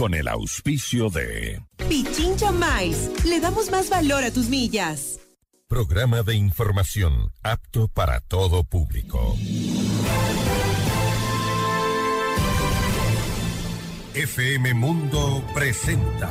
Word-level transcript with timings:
con 0.00 0.14
el 0.14 0.28
auspicio 0.28 1.10
de 1.10 1.60
Pichincha 1.86 2.52
Mais. 2.52 3.10
Le 3.26 3.38
damos 3.38 3.70
más 3.70 3.90
valor 3.90 4.24
a 4.24 4.30
tus 4.30 4.48
millas. 4.48 5.20
Programa 5.68 6.22
de 6.22 6.36
información 6.36 7.30
apto 7.42 7.86
para 7.86 8.20
todo 8.20 8.64
público. 8.64 9.36
FM 14.14 14.72
Mundo 14.72 15.44
presenta 15.52 16.30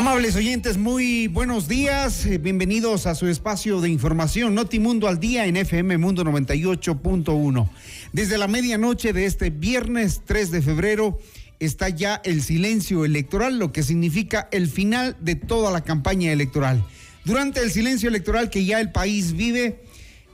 Amables 0.00 0.34
oyentes, 0.34 0.78
muy 0.78 1.26
buenos 1.26 1.68
días. 1.68 2.24
Eh, 2.24 2.38
bienvenidos 2.38 3.06
a 3.06 3.14
su 3.14 3.26
espacio 3.26 3.82
de 3.82 3.90
información 3.90 4.54
Notimundo 4.54 5.08
al 5.08 5.20
día 5.20 5.44
en 5.44 5.58
FM 5.58 5.98
Mundo 5.98 6.24
98.1. 6.24 7.68
Desde 8.14 8.38
la 8.38 8.48
medianoche 8.48 9.12
de 9.12 9.26
este 9.26 9.50
viernes 9.50 10.22
3 10.24 10.52
de 10.52 10.62
febrero 10.62 11.18
está 11.58 11.90
ya 11.90 12.18
el 12.24 12.40
silencio 12.40 13.04
electoral, 13.04 13.58
lo 13.58 13.72
que 13.72 13.82
significa 13.82 14.48
el 14.52 14.68
final 14.68 15.18
de 15.20 15.34
toda 15.34 15.70
la 15.70 15.82
campaña 15.82 16.32
electoral. 16.32 16.82
Durante 17.26 17.60
el 17.60 17.70
silencio 17.70 18.08
electoral 18.08 18.48
que 18.48 18.64
ya 18.64 18.80
el 18.80 18.92
país 18.92 19.34
vive, 19.34 19.82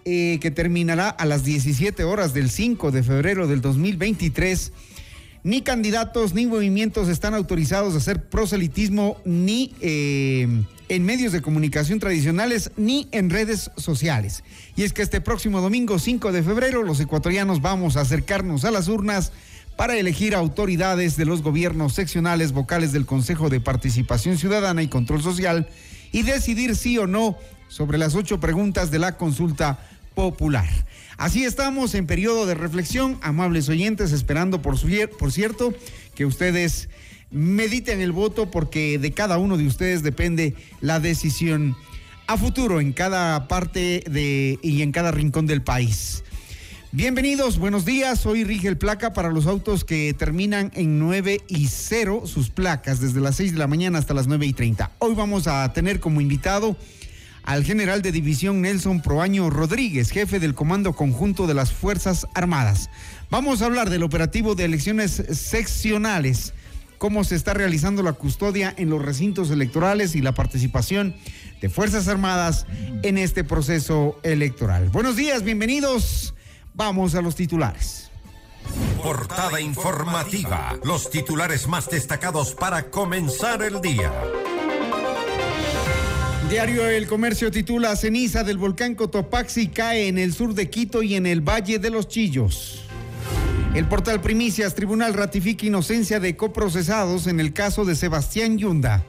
eh, 0.04 0.38
que 0.40 0.52
terminará 0.52 1.08
a 1.08 1.24
las 1.26 1.42
17 1.42 2.04
horas 2.04 2.32
del 2.32 2.50
5 2.50 2.92
de 2.92 3.02
febrero 3.02 3.48
del 3.48 3.62
2023, 3.62 4.72
ni 5.46 5.62
candidatos 5.62 6.34
ni 6.34 6.44
movimientos 6.44 7.08
están 7.08 7.32
autorizados 7.32 7.94
a 7.94 7.98
hacer 7.98 8.20
proselitismo 8.20 9.16
ni 9.24 9.76
eh, 9.80 10.48
en 10.88 11.04
medios 11.04 11.30
de 11.30 11.40
comunicación 11.40 12.00
tradicionales 12.00 12.72
ni 12.76 13.06
en 13.12 13.30
redes 13.30 13.70
sociales. 13.76 14.42
Y 14.74 14.82
es 14.82 14.92
que 14.92 15.02
este 15.02 15.20
próximo 15.20 15.60
domingo 15.60 16.00
5 16.00 16.32
de 16.32 16.42
febrero 16.42 16.82
los 16.82 16.98
ecuatorianos 16.98 17.62
vamos 17.62 17.96
a 17.96 18.00
acercarnos 18.00 18.64
a 18.64 18.72
las 18.72 18.88
urnas 18.88 19.30
para 19.76 19.96
elegir 19.96 20.34
autoridades 20.34 21.16
de 21.16 21.26
los 21.26 21.42
gobiernos 21.42 21.94
seccionales 21.94 22.50
vocales 22.50 22.90
del 22.90 23.06
Consejo 23.06 23.48
de 23.48 23.60
Participación 23.60 24.38
Ciudadana 24.38 24.82
y 24.82 24.88
Control 24.88 25.22
Social 25.22 25.68
y 26.10 26.22
decidir 26.22 26.74
sí 26.74 26.98
o 26.98 27.06
no 27.06 27.38
sobre 27.68 27.98
las 27.98 28.16
ocho 28.16 28.40
preguntas 28.40 28.90
de 28.90 28.98
la 28.98 29.16
consulta 29.16 29.78
popular. 30.16 30.66
Así 31.18 31.44
estamos 31.44 31.94
en 31.94 32.06
periodo 32.06 32.44
de 32.44 32.54
reflexión, 32.54 33.18
amables 33.22 33.70
oyentes, 33.70 34.12
esperando 34.12 34.60
por, 34.60 34.76
su, 34.76 34.88
por 35.18 35.32
cierto 35.32 35.72
que 36.14 36.26
ustedes 36.26 36.90
mediten 37.30 38.00
el 38.00 38.12
voto 38.12 38.50
porque 38.50 38.98
de 38.98 39.12
cada 39.12 39.38
uno 39.38 39.56
de 39.56 39.66
ustedes 39.66 40.02
depende 40.02 40.54
la 40.82 41.00
decisión 41.00 41.74
a 42.26 42.36
futuro 42.36 42.80
en 42.80 42.92
cada 42.92 43.48
parte 43.48 44.04
de 44.10 44.58
y 44.62 44.82
en 44.82 44.92
cada 44.92 45.10
rincón 45.10 45.46
del 45.46 45.62
país. 45.62 46.22
Bienvenidos, 46.92 47.58
buenos 47.58 47.86
días. 47.86 48.26
Hoy 48.26 48.44
rige 48.44 48.68
el 48.68 48.76
placa 48.76 49.14
para 49.14 49.30
los 49.30 49.46
autos 49.46 49.84
que 49.84 50.14
terminan 50.14 50.70
en 50.74 50.98
9 50.98 51.40
y 51.48 51.68
0, 51.68 52.22
sus 52.26 52.50
placas, 52.50 53.00
desde 53.00 53.20
las 53.20 53.36
6 53.36 53.52
de 53.52 53.58
la 53.58 53.66
mañana 53.66 53.98
hasta 53.98 54.14
las 54.14 54.26
9 54.26 54.46
y 54.46 54.52
30. 54.52 54.92
Hoy 54.98 55.14
vamos 55.14 55.46
a 55.46 55.72
tener 55.72 55.98
como 55.98 56.20
invitado 56.20 56.76
al 57.46 57.64
general 57.64 58.02
de 58.02 58.12
división 58.12 58.60
Nelson 58.60 59.00
Proaño 59.00 59.48
Rodríguez, 59.50 60.10
jefe 60.10 60.40
del 60.40 60.54
Comando 60.54 60.94
Conjunto 60.94 61.46
de 61.46 61.54
las 61.54 61.72
Fuerzas 61.72 62.26
Armadas. 62.34 62.90
Vamos 63.30 63.62
a 63.62 63.66
hablar 63.66 63.88
del 63.88 64.02
operativo 64.02 64.56
de 64.56 64.64
elecciones 64.64 65.22
seccionales, 65.30 66.52
cómo 66.98 67.22
se 67.22 67.36
está 67.36 67.54
realizando 67.54 68.02
la 68.02 68.12
custodia 68.12 68.74
en 68.76 68.90
los 68.90 69.00
recintos 69.00 69.50
electorales 69.50 70.16
y 70.16 70.22
la 70.22 70.34
participación 70.34 71.14
de 71.60 71.68
Fuerzas 71.68 72.08
Armadas 72.08 72.66
en 73.02 73.16
este 73.16 73.44
proceso 73.44 74.18
electoral. 74.24 74.88
Buenos 74.90 75.14
días, 75.14 75.42
bienvenidos. 75.42 76.34
Vamos 76.74 77.14
a 77.14 77.22
los 77.22 77.36
titulares. 77.36 78.10
Portada 79.02 79.60
informativa, 79.60 80.76
los 80.82 81.10
titulares 81.10 81.68
más 81.68 81.88
destacados 81.88 82.54
para 82.54 82.90
comenzar 82.90 83.62
el 83.62 83.80
día. 83.80 84.12
Diario 86.50 86.88
El 86.88 87.08
Comercio 87.08 87.50
titula 87.50 87.96
Ceniza 87.96 88.44
del 88.44 88.56
volcán 88.56 88.94
Cotopaxi 88.94 89.66
cae 89.66 90.06
en 90.06 90.16
el 90.16 90.32
sur 90.32 90.54
de 90.54 90.70
Quito 90.70 91.02
y 91.02 91.16
en 91.16 91.26
el 91.26 91.40
Valle 91.40 91.80
de 91.80 91.90
los 91.90 92.06
Chillos. 92.06 92.82
El 93.74 93.86
portal 93.86 94.20
Primicias 94.20 94.76
Tribunal 94.76 95.14
ratifica 95.14 95.66
inocencia 95.66 96.20
de 96.20 96.36
coprocesados 96.36 97.26
en 97.26 97.40
el 97.40 97.52
caso 97.52 97.84
de 97.84 97.96
Sebastián 97.96 98.58
Yunda. 98.58 99.02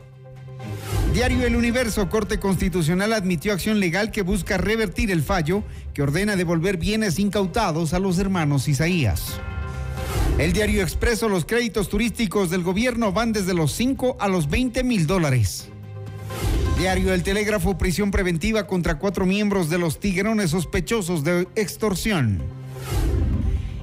Diario 1.13 1.45
El 1.45 1.55
Universo, 1.55 2.09
Corte 2.09 2.39
Constitucional 2.39 3.13
admitió 3.13 3.53
acción 3.53 3.79
legal 3.79 4.09
que 4.09 4.23
busca 4.23 4.57
revertir 4.57 5.11
el 5.11 5.21
fallo 5.21 5.63
que 5.93 6.01
ordena 6.01 6.35
devolver 6.35 6.77
bienes 6.77 7.19
incautados 7.19 7.93
a 7.93 7.99
los 7.99 8.17
hermanos 8.17 8.67
Isaías. 8.67 9.39
El 10.39 10.53
diario 10.53 10.81
Expreso, 10.81 11.29
los 11.29 11.45
créditos 11.45 11.87
turísticos 11.87 12.49
del 12.49 12.63
gobierno 12.63 13.11
van 13.11 13.31
desde 13.31 13.53
los 13.53 13.73
5 13.73 14.17
a 14.19 14.27
los 14.27 14.49
20 14.49 14.83
mil 14.83 15.05
dólares. 15.05 15.69
Diario 16.77 17.11
El 17.11 17.23
Telégrafo, 17.23 17.75
prisión 17.75 18.11
preventiva 18.11 18.67
contra 18.67 18.99
cuatro 18.99 19.25
miembros 19.25 19.67
de 19.67 19.79
los 19.79 19.99
tiguerones 19.99 20.51
sospechosos 20.51 21.23
de 21.23 21.47
extorsión. 21.55 22.39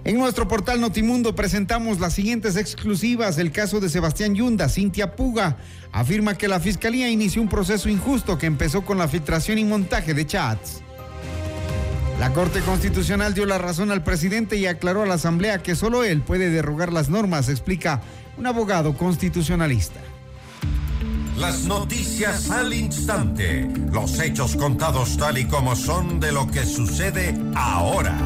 En 0.05 0.17
nuestro 0.17 0.47
portal 0.47 0.81
Notimundo 0.81 1.35
presentamos 1.35 1.99
las 1.99 2.13
siguientes 2.13 2.55
exclusivas. 2.55 3.37
El 3.39 3.51
caso 3.51 3.81
de 3.81 3.89
Sebastián 3.89 4.37
Yunda, 4.37 4.69
Cintia 4.69 5.17
Puga, 5.17 5.57
afirma 5.91 6.39
que 6.39 6.47
la 6.47 6.61
fiscalía 6.61 7.11
inició 7.11 7.43
un 7.43 7.49
proceso 7.49 7.89
injusto 7.89 8.39
que 8.39 8.47
empezó 8.47 8.85
con 8.85 8.97
la 8.97 9.09
filtración 9.09 9.59
y 9.59 9.65
montaje 9.65 10.15
de 10.15 10.27
chats. 10.27 10.81
La 12.21 12.33
Corte 12.33 12.61
Constitucional 12.61 13.35
dio 13.35 13.45
la 13.45 13.59
razón 13.59 13.91
al 13.91 14.05
presidente 14.05 14.57
y 14.57 14.67
aclaró 14.67 15.03
a 15.03 15.07
la 15.07 15.15
Asamblea 15.15 15.65
que 15.65 15.75
solo 15.75 16.05
él 16.05 16.21
puede 16.21 16.49
derrogar 16.49 16.93
las 16.93 17.09
normas, 17.09 17.49
explica 17.49 18.03
un 18.39 18.47
abogado 18.47 18.97
constitucionalista. 18.97 20.01
Las 21.39 21.65
noticias 21.65 22.49
al 22.51 22.73
instante. 22.73 23.69
Los 23.93 24.21
hechos 24.21 24.55
contados 24.55 25.17
tal 25.17 25.37
y 25.37 25.47
como 25.47 25.75
son 25.75 26.21
de 26.21 26.31
lo 26.31 26.47
que 26.47 26.65
sucede 26.65 27.35
ahora. 27.57 28.17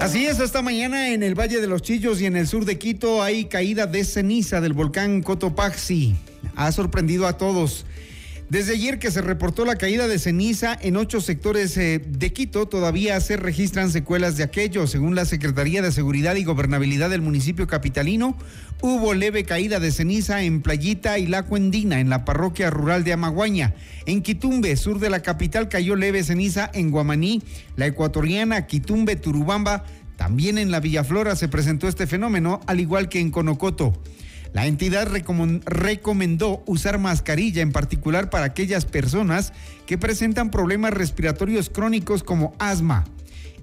Así 0.00 0.26
es, 0.26 0.40
esta 0.40 0.62
mañana 0.62 1.12
en 1.12 1.22
el 1.22 1.34
Valle 1.34 1.60
de 1.60 1.66
los 1.66 1.82
Chillos 1.82 2.20
y 2.20 2.26
en 2.26 2.36
el 2.36 2.46
sur 2.46 2.64
de 2.64 2.78
Quito 2.78 3.22
hay 3.22 3.46
caída 3.46 3.86
de 3.86 4.04
ceniza 4.04 4.60
del 4.62 4.72
volcán 4.72 5.22
Cotopaxi. 5.22 6.16
Ha 6.54 6.72
sorprendido 6.72 7.26
a 7.26 7.36
todos. 7.36 7.84
Desde 8.48 8.74
ayer 8.74 9.00
que 9.00 9.10
se 9.10 9.22
reportó 9.22 9.64
la 9.64 9.74
caída 9.74 10.06
de 10.06 10.20
ceniza 10.20 10.78
en 10.80 10.96
ocho 10.96 11.20
sectores 11.20 11.76
eh, 11.76 12.00
de 12.06 12.32
Quito, 12.32 12.66
todavía 12.68 13.18
se 13.20 13.36
registran 13.36 13.90
secuelas 13.90 14.36
de 14.36 14.44
aquello. 14.44 14.86
Según 14.86 15.16
la 15.16 15.24
Secretaría 15.24 15.82
de 15.82 15.90
Seguridad 15.90 16.36
y 16.36 16.44
Gobernabilidad 16.44 17.10
del 17.10 17.22
municipio 17.22 17.66
capitalino, 17.66 18.38
hubo 18.82 19.14
leve 19.14 19.42
caída 19.42 19.80
de 19.80 19.90
ceniza 19.90 20.44
en 20.44 20.62
Playita 20.62 21.18
y 21.18 21.26
La 21.26 21.42
Cuendina, 21.42 21.98
en 21.98 22.08
la 22.08 22.24
parroquia 22.24 22.70
rural 22.70 23.02
de 23.02 23.14
Amaguaña. 23.14 23.74
En 24.06 24.22
Quitumbe, 24.22 24.76
sur 24.76 25.00
de 25.00 25.10
la 25.10 25.22
capital, 25.22 25.68
cayó 25.68 25.96
leve 25.96 26.22
ceniza 26.22 26.70
en 26.72 26.92
Guamaní, 26.92 27.42
la 27.74 27.86
ecuatoriana, 27.86 28.68
Quitumbe, 28.68 29.16
Turubamba. 29.16 29.84
También 30.16 30.58
en 30.58 30.70
la 30.70 30.78
Villaflora 30.78 31.34
se 31.34 31.48
presentó 31.48 31.88
este 31.88 32.06
fenómeno, 32.06 32.60
al 32.68 32.78
igual 32.78 33.08
que 33.08 33.18
en 33.18 33.32
Conocoto. 33.32 33.92
La 34.56 34.66
entidad 34.66 35.06
recomendó 35.66 36.62
usar 36.64 36.98
mascarilla, 36.98 37.60
en 37.60 37.72
particular 37.72 38.30
para 38.30 38.46
aquellas 38.46 38.86
personas 38.86 39.52
que 39.84 39.98
presentan 39.98 40.50
problemas 40.50 40.94
respiratorios 40.94 41.68
crónicos 41.68 42.22
como 42.22 42.54
asma. 42.58 43.04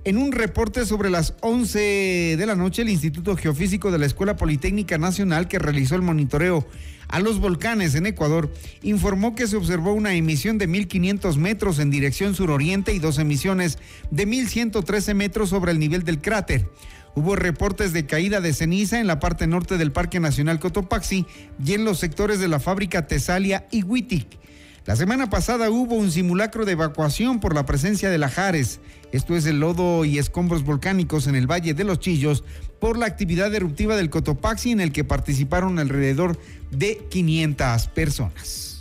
En 0.03 0.19
un 0.19 0.31
reporte 0.31 0.85
sobre 0.85 1.09
las 1.09 1.33
11 1.41 2.35
de 2.37 2.45
la 2.45 2.53
noche, 2.53 2.83
el 2.83 2.89
Instituto 2.89 3.35
Geofísico 3.35 3.89
de 3.89 3.97
la 3.97 4.05
Escuela 4.05 4.35
Politécnica 4.35 4.99
Nacional, 4.99 5.47
que 5.47 5.57
realizó 5.57 5.95
el 5.95 6.03
monitoreo 6.03 6.67
a 7.07 7.19
los 7.19 7.39
volcanes 7.39 7.95
en 7.95 8.05
Ecuador, 8.05 8.53
informó 8.83 9.33
que 9.33 9.47
se 9.47 9.55
observó 9.55 9.93
una 9.93 10.13
emisión 10.13 10.59
de 10.59 10.69
1.500 10.69 11.37
metros 11.37 11.79
en 11.79 11.89
dirección 11.89 12.35
suroriente 12.35 12.93
y 12.93 12.99
dos 12.99 13.17
emisiones 13.17 13.79
de 14.11 14.27
1.113 14.27 15.15
metros 15.15 15.49
sobre 15.49 15.71
el 15.71 15.79
nivel 15.79 16.03
del 16.03 16.21
cráter. 16.21 16.69
Hubo 17.15 17.35
reportes 17.35 17.93
de 17.93 18.07
caída 18.07 18.41
de 18.41 18.53
ceniza 18.53 18.99
en 18.99 19.05
la 19.05 19.19
parte 19.19 19.45
norte 19.45 19.77
del 19.77 19.91
Parque 19.91 20.19
Nacional 20.19 20.59
Cotopaxi 20.59 21.27
y 21.63 21.73
en 21.73 21.85
los 21.85 21.99
sectores 21.99 22.39
de 22.39 22.47
la 22.47 22.59
fábrica 22.59 23.05
Tesalia 23.05 23.67
y 23.69 23.83
Huitic. 23.83 24.39
La 24.85 24.95
semana 24.95 25.29
pasada 25.29 25.69
hubo 25.69 25.95
un 25.95 26.11
simulacro 26.11 26.65
de 26.65 26.73
evacuación 26.73 27.39
por 27.39 27.53
la 27.55 27.65
presencia 27.65 28.09
de 28.09 28.17
lajares, 28.17 28.81
esto 29.13 29.35
es 29.35 29.45
el 29.45 29.59
lodo 29.59 30.03
y 30.05 30.17
escombros 30.17 30.65
volcánicos 30.65 31.27
en 31.27 31.35
el 31.35 31.49
Valle 31.49 31.73
de 31.73 31.83
los 31.83 31.99
Chillos, 31.99 32.43
por 32.79 32.97
la 32.97 33.05
actividad 33.05 33.53
eruptiva 33.53 33.95
del 33.95 34.09
Cotopaxi 34.09 34.71
en 34.71 34.81
el 34.81 34.91
que 34.91 35.03
participaron 35.03 35.79
alrededor 35.79 36.37
de 36.71 36.97
500 37.09 37.87
personas. 37.89 38.72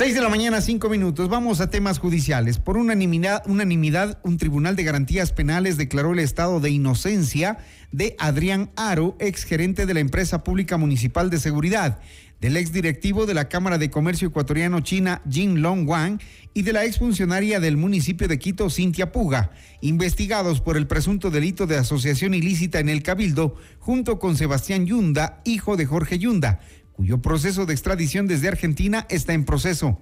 6 0.00 0.14
de 0.14 0.22
la 0.22 0.30
mañana, 0.30 0.62
5 0.62 0.88
minutos. 0.88 1.28
Vamos 1.28 1.60
a 1.60 1.68
temas 1.68 1.98
judiciales. 1.98 2.56
Por 2.58 2.78
unanimidad, 2.78 3.42
unanimidad, 3.46 4.18
un 4.24 4.38
tribunal 4.38 4.74
de 4.74 4.82
garantías 4.82 5.30
penales 5.30 5.76
declaró 5.76 6.14
el 6.14 6.20
estado 6.20 6.58
de 6.58 6.70
inocencia 6.70 7.58
de 7.92 8.16
Adrián 8.18 8.70
Aro, 8.76 9.14
ex 9.20 9.44
gerente 9.44 9.84
de 9.84 9.92
la 9.92 10.00
empresa 10.00 10.42
pública 10.42 10.78
municipal 10.78 11.28
de 11.28 11.38
seguridad, 11.38 11.98
del 12.40 12.56
ex 12.56 12.72
directivo 12.72 13.26
de 13.26 13.34
la 13.34 13.50
Cámara 13.50 13.76
de 13.76 13.90
Comercio 13.90 14.28
Ecuatoriano 14.28 14.80
China, 14.80 15.20
Jin 15.28 15.60
Long 15.60 15.86
Wang, 15.86 16.18
y 16.54 16.62
de 16.62 16.72
la 16.72 16.86
exfuncionaria 16.86 17.60
del 17.60 17.76
municipio 17.76 18.26
de 18.26 18.38
Quito, 18.38 18.70
Cintia 18.70 19.12
Puga, 19.12 19.50
investigados 19.82 20.62
por 20.62 20.78
el 20.78 20.86
presunto 20.86 21.30
delito 21.30 21.66
de 21.66 21.76
asociación 21.76 22.32
ilícita 22.32 22.80
en 22.80 22.88
el 22.88 23.02
Cabildo, 23.02 23.56
junto 23.78 24.18
con 24.18 24.38
Sebastián 24.38 24.86
Yunda, 24.86 25.42
hijo 25.44 25.76
de 25.76 25.84
Jorge 25.84 26.18
Yunda 26.18 26.60
cuyo 27.00 27.22
proceso 27.22 27.64
de 27.64 27.72
extradición 27.72 28.26
desde 28.26 28.48
Argentina 28.48 29.06
está 29.08 29.32
en 29.32 29.46
proceso. 29.46 29.98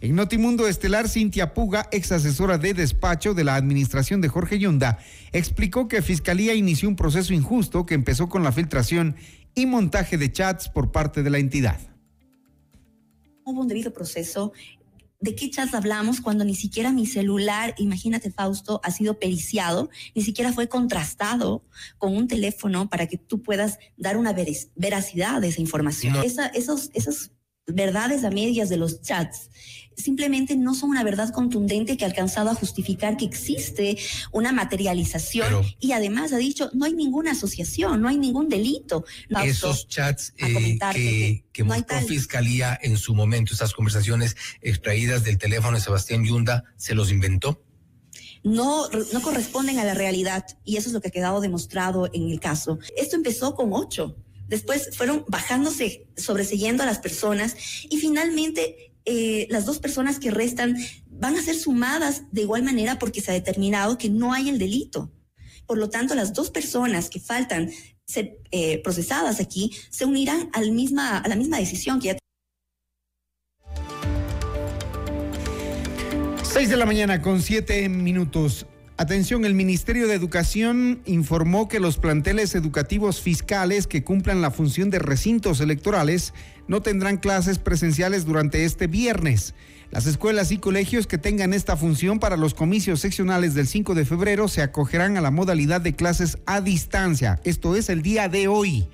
En 0.00 0.16
Notimundo 0.16 0.66
Estelar, 0.66 1.08
Cintia 1.08 1.54
Puga, 1.54 1.88
ex 1.92 2.10
asesora 2.10 2.58
de 2.58 2.74
despacho 2.74 3.34
de 3.34 3.44
la 3.44 3.54
administración 3.54 4.20
de 4.20 4.26
Jorge 4.26 4.58
Yunda, 4.58 4.98
explicó 5.30 5.86
que 5.86 6.02
Fiscalía 6.02 6.54
inició 6.54 6.88
un 6.88 6.96
proceso 6.96 7.34
injusto 7.34 7.86
que 7.86 7.94
empezó 7.94 8.28
con 8.28 8.42
la 8.42 8.50
filtración 8.50 9.14
y 9.54 9.66
montaje 9.66 10.18
de 10.18 10.32
chats 10.32 10.68
por 10.68 10.90
parte 10.90 11.22
de 11.22 11.30
la 11.30 11.38
entidad. 11.38 11.78
Hubo 13.44 13.60
un 13.60 13.68
debido 13.68 13.92
proceso 13.92 14.52
¿De 15.20 15.34
qué 15.34 15.50
chats 15.50 15.74
hablamos 15.74 16.22
cuando 16.22 16.46
ni 16.46 16.54
siquiera 16.54 16.92
mi 16.92 17.04
celular, 17.04 17.74
imagínate 17.76 18.30
Fausto, 18.30 18.80
ha 18.82 18.90
sido 18.90 19.18
periciado, 19.18 19.90
ni 20.14 20.22
siquiera 20.22 20.50
fue 20.52 20.66
contrastado 20.66 21.62
con 21.98 22.16
un 22.16 22.26
teléfono 22.26 22.88
para 22.88 23.06
que 23.06 23.18
tú 23.18 23.42
puedas 23.42 23.78
dar 23.98 24.16
una 24.16 24.34
veracidad 24.74 25.42
de 25.42 25.48
esa 25.48 25.60
información? 25.60 26.16
esos, 26.24 26.90
esas 26.94 27.32
verdades 27.66 28.24
a 28.24 28.30
medias 28.30 28.70
de 28.70 28.78
los 28.78 29.02
chats 29.02 29.50
simplemente 29.96 30.56
no 30.56 30.74
son 30.74 30.90
una 30.90 31.04
verdad 31.04 31.30
contundente 31.30 31.96
que 31.96 32.04
ha 32.04 32.08
alcanzado 32.08 32.50
a 32.50 32.54
justificar 32.54 33.16
que 33.16 33.24
existe 33.24 33.98
una 34.32 34.52
materialización 34.52 35.64
y 35.78 35.92
además 35.92 36.32
ha 36.32 36.38
dicho 36.38 36.70
no 36.72 36.86
hay 36.86 36.94
ninguna 36.94 37.32
asociación, 37.32 38.00
no 38.00 38.08
hay 38.08 38.16
ningún 38.16 38.48
delito. 38.48 39.04
Esos 39.44 39.88
chats 39.88 40.32
eh, 40.38 40.78
que, 40.92 41.44
que 41.52 41.64
mostró 41.64 42.00
Fiscalía 42.00 42.78
en 42.82 42.96
su 42.96 43.14
momento, 43.14 43.54
esas 43.54 43.74
conversaciones 43.74 44.36
extraídas 44.60 45.24
del 45.24 45.38
teléfono 45.38 45.76
de 45.76 45.82
Sebastián 45.82 46.24
Yunda, 46.24 46.64
¿se 46.76 46.94
los 46.94 47.10
inventó? 47.10 47.64
no, 48.42 48.88
no 48.88 49.20
corresponden 49.20 49.78
a 49.80 49.84
la 49.84 49.92
realidad 49.92 50.46
y 50.64 50.78
eso 50.78 50.88
es 50.88 50.94
lo 50.94 51.02
que 51.02 51.08
ha 51.08 51.10
quedado 51.10 51.42
demostrado 51.42 52.08
en 52.12 52.30
el 52.30 52.40
caso. 52.40 52.78
Esto 52.96 53.16
empezó 53.16 53.54
con 53.54 53.74
ocho 53.74 54.16
Después 54.50 54.90
fueron 54.96 55.24
bajándose, 55.28 56.08
sobreseyendo 56.16 56.82
a 56.82 56.86
las 56.86 56.98
personas 56.98 57.54
y 57.88 57.98
finalmente 57.98 58.89
eh, 59.04 59.46
las 59.50 59.66
dos 59.66 59.78
personas 59.78 60.18
que 60.18 60.30
restan 60.30 60.76
van 61.06 61.36
a 61.36 61.42
ser 61.42 61.56
sumadas 61.56 62.24
de 62.32 62.42
igual 62.42 62.62
manera 62.62 62.98
porque 62.98 63.20
se 63.20 63.30
ha 63.30 63.34
determinado 63.34 63.98
que 63.98 64.08
no 64.08 64.32
hay 64.32 64.48
el 64.48 64.58
delito. 64.58 65.10
Por 65.66 65.78
lo 65.78 65.88
tanto, 65.88 66.14
las 66.14 66.32
dos 66.32 66.50
personas 66.50 67.10
que 67.10 67.20
faltan 67.20 67.70
ser 68.06 68.38
eh, 68.50 68.82
procesadas 68.82 69.40
aquí 69.40 69.70
se 69.90 70.04
unirán 70.04 70.50
al 70.52 70.72
misma, 70.72 71.18
a 71.18 71.28
la 71.28 71.36
misma 71.36 71.58
decisión 71.58 72.00
que 72.00 72.08
ya 72.08 72.18
6 76.42 76.68
de 76.68 76.76
la 76.76 76.84
mañana 76.84 77.22
con 77.22 77.40
siete 77.40 77.88
minutos. 77.88 78.66
Atención, 79.00 79.46
el 79.46 79.54
Ministerio 79.54 80.06
de 80.08 80.14
Educación 80.14 81.00
informó 81.06 81.68
que 81.68 81.80
los 81.80 81.96
planteles 81.96 82.54
educativos 82.54 83.22
fiscales 83.22 83.86
que 83.86 84.04
cumplan 84.04 84.42
la 84.42 84.50
función 84.50 84.90
de 84.90 84.98
recintos 84.98 85.62
electorales 85.62 86.34
no 86.68 86.82
tendrán 86.82 87.16
clases 87.16 87.58
presenciales 87.58 88.26
durante 88.26 88.66
este 88.66 88.88
viernes. 88.88 89.54
Las 89.90 90.04
escuelas 90.04 90.52
y 90.52 90.58
colegios 90.58 91.06
que 91.06 91.16
tengan 91.16 91.54
esta 91.54 91.78
función 91.78 92.18
para 92.18 92.36
los 92.36 92.52
comicios 92.52 93.00
seccionales 93.00 93.54
del 93.54 93.68
5 93.68 93.94
de 93.94 94.04
febrero 94.04 94.48
se 94.48 94.60
acogerán 94.60 95.16
a 95.16 95.22
la 95.22 95.30
modalidad 95.30 95.80
de 95.80 95.96
clases 95.96 96.36
a 96.44 96.60
distancia. 96.60 97.40
Esto 97.42 97.76
es 97.76 97.88
el 97.88 98.02
día 98.02 98.28
de 98.28 98.48
hoy. 98.48 98.86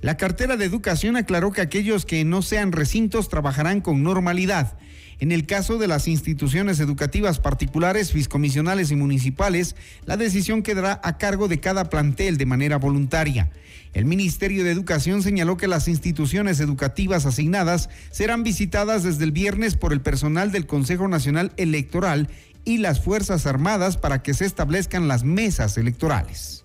La 0.00 0.16
cartera 0.16 0.56
de 0.56 0.64
educación 0.64 1.14
aclaró 1.16 1.52
que 1.52 1.60
aquellos 1.60 2.06
que 2.06 2.24
no 2.24 2.40
sean 2.40 2.72
recintos 2.72 3.28
trabajarán 3.28 3.82
con 3.82 4.02
normalidad. 4.02 4.78
En 5.22 5.30
el 5.30 5.46
caso 5.46 5.78
de 5.78 5.86
las 5.86 6.08
instituciones 6.08 6.80
educativas 6.80 7.38
particulares, 7.38 8.10
fiscomisionales 8.10 8.90
y 8.90 8.96
municipales, 8.96 9.76
la 10.04 10.16
decisión 10.16 10.64
quedará 10.64 11.00
a 11.04 11.16
cargo 11.16 11.46
de 11.46 11.60
cada 11.60 11.90
plantel 11.90 12.38
de 12.38 12.44
manera 12.44 12.76
voluntaria. 12.76 13.48
El 13.92 14.04
Ministerio 14.04 14.64
de 14.64 14.72
Educación 14.72 15.22
señaló 15.22 15.56
que 15.56 15.68
las 15.68 15.86
instituciones 15.86 16.58
educativas 16.58 17.24
asignadas 17.24 17.88
serán 18.10 18.42
visitadas 18.42 19.04
desde 19.04 19.22
el 19.22 19.30
viernes 19.30 19.76
por 19.76 19.92
el 19.92 20.00
personal 20.00 20.50
del 20.50 20.66
Consejo 20.66 21.06
Nacional 21.06 21.52
Electoral 21.56 22.28
y 22.64 22.78
las 22.78 23.00
Fuerzas 23.00 23.46
Armadas 23.46 23.98
para 23.98 24.24
que 24.24 24.34
se 24.34 24.44
establezcan 24.44 25.06
las 25.06 25.22
mesas 25.22 25.78
electorales. 25.78 26.64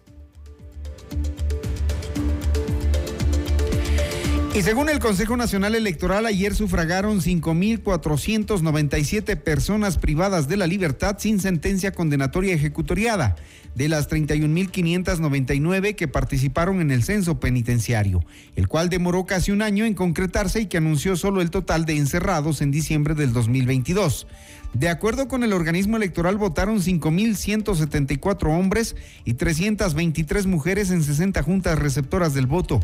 Y 4.58 4.64
según 4.64 4.90
el 4.90 4.98
Consejo 4.98 5.38
Nacional 5.38 5.76
Electoral, 5.76 6.26
ayer 6.26 6.56
sufragaron 6.56 7.22
5.497 7.22 9.40
personas 9.40 10.00
privadas 10.00 10.48
de 10.48 10.58
la 10.58 10.66
libertad 10.66 11.18
sin 11.20 11.40
sentencia 11.40 11.92
condenatoria 11.92 12.56
ejecutoriada, 12.56 13.36
de 13.76 13.88
las 13.88 14.10
31.599 14.10 15.94
que 15.94 16.08
participaron 16.08 16.82
en 16.82 16.90
el 16.90 17.04
censo 17.04 17.40
penitenciario, 17.40 18.26
el 18.56 18.68
cual 18.68 18.90
demoró 18.90 19.28
casi 19.28 19.52
un 19.52 19.62
año 19.62 19.86
en 19.86 19.94
concretarse 19.94 20.62
y 20.62 20.66
que 20.66 20.78
anunció 20.78 21.16
solo 21.18 21.42
el 21.42 21.52
total 21.52 21.86
de 21.86 21.96
encerrados 21.96 22.62
en 22.62 22.72
diciembre 22.72 23.14
del 23.14 23.34
2022. 23.34 24.26
De 24.74 24.90
acuerdo 24.90 25.28
con 25.28 25.44
el 25.44 25.54
organismo 25.54 25.98
electoral, 25.98 26.38
votaron 26.38 26.80
5.174 26.80 28.58
hombres 28.58 28.96
y 29.26 29.34
323 29.34 30.46
mujeres 30.46 30.92
en 30.92 31.04
60 31.04 31.42
juntas 31.42 31.80
receptoras 31.80 32.34
del 32.34 32.46
voto. 32.46 32.80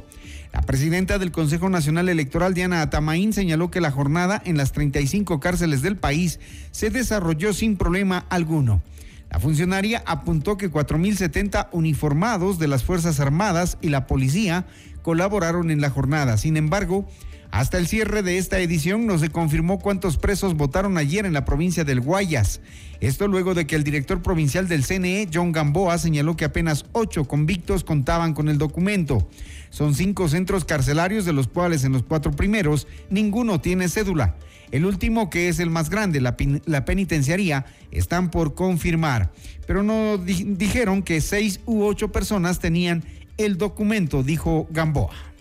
La 0.53 0.61
presidenta 0.61 1.19
del 1.19 1.31
Consejo 1.31 1.69
Nacional 1.69 2.09
Electoral, 2.09 2.53
Diana 2.53 2.81
Atamaín, 2.81 3.33
señaló 3.33 3.69
que 3.69 3.81
la 3.81 3.91
jornada 3.91 4.41
en 4.45 4.57
las 4.57 4.71
35 4.71 5.39
cárceles 5.39 5.81
del 5.81 5.97
país 5.97 6.39
se 6.71 6.89
desarrolló 6.89 7.53
sin 7.53 7.77
problema 7.77 8.25
alguno. 8.29 8.81
La 9.29 9.39
funcionaria 9.39 10.03
apuntó 10.05 10.57
que 10.57 10.71
4.070 10.71 11.69
uniformados 11.71 12.59
de 12.59 12.67
las 12.67 12.83
Fuerzas 12.83 13.19
Armadas 13.19 13.79
y 13.81 13.89
la 13.89 14.05
policía 14.05 14.67
colaboraron 15.01 15.71
en 15.71 15.81
la 15.81 15.89
jornada. 15.89 16.37
Sin 16.37 16.55
embargo, 16.55 17.07
hasta 17.53 17.77
el 17.77 17.85
cierre 17.85 18.23
de 18.23 18.39
esta 18.39 18.59
edición 18.61 19.05
no 19.05 19.19
se 19.19 19.29
confirmó 19.29 19.77
cuántos 19.77 20.17
presos 20.17 20.55
votaron 20.55 20.97
ayer 20.97 21.27
en 21.27 21.33
la 21.33 21.45
provincia 21.45 21.83
del 21.83 22.01
Guayas. 22.01 22.61
Esto 22.99 23.27
luego 23.27 23.53
de 23.53 23.67
que 23.67 23.75
el 23.75 23.83
director 23.83 24.23
provincial 24.23 24.67
del 24.67 24.83
CNE, 24.83 25.29
John 25.31 25.51
Gamboa, 25.51 25.99
señaló 25.99 26.35
que 26.35 26.45
apenas 26.45 26.85
ocho 26.93 27.25
convictos 27.25 27.83
contaban 27.83 28.33
con 28.33 28.49
el 28.49 28.57
documento. 28.57 29.29
Son 29.69 29.93
cinco 29.93 30.27
centros 30.29 30.65
carcelarios, 30.65 31.25
de 31.25 31.33
los 31.33 31.47
cuales 31.47 31.83
en 31.83 31.91
los 31.91 32.01
cuatro 32.01 32.31
primeros 32.31 32.87
ninguno 33.11 33.61
tiene 33.61 33.87
cédula. 33.87 34.35
El 34.71 34.83
último, 34.83 35.29
que 35.29 35.47
es 35.47 35.59
el 35.59 35.69
más 35.69 35.91
grande, 35.91 36.21
la, 36.21 36.85
penitenciaría, 36.85 37.67
están 37.91 38.31
por 38.31 38.55
confirmar. 38.55 39.31
Pero 39.67 39.83
no 39.83 40.17
dijeron 40.17 41.03
que 41.03 41.21
seis 41.21 41.59
u 41.67 41.83
ocho 41.83 42.11
personas 42.11 42.57
tenían 42.57 43.03
el 43.37 43.59
documento, 43.59 44.23
dijo 44.23 44.67
Gamboa. 44.71 45.32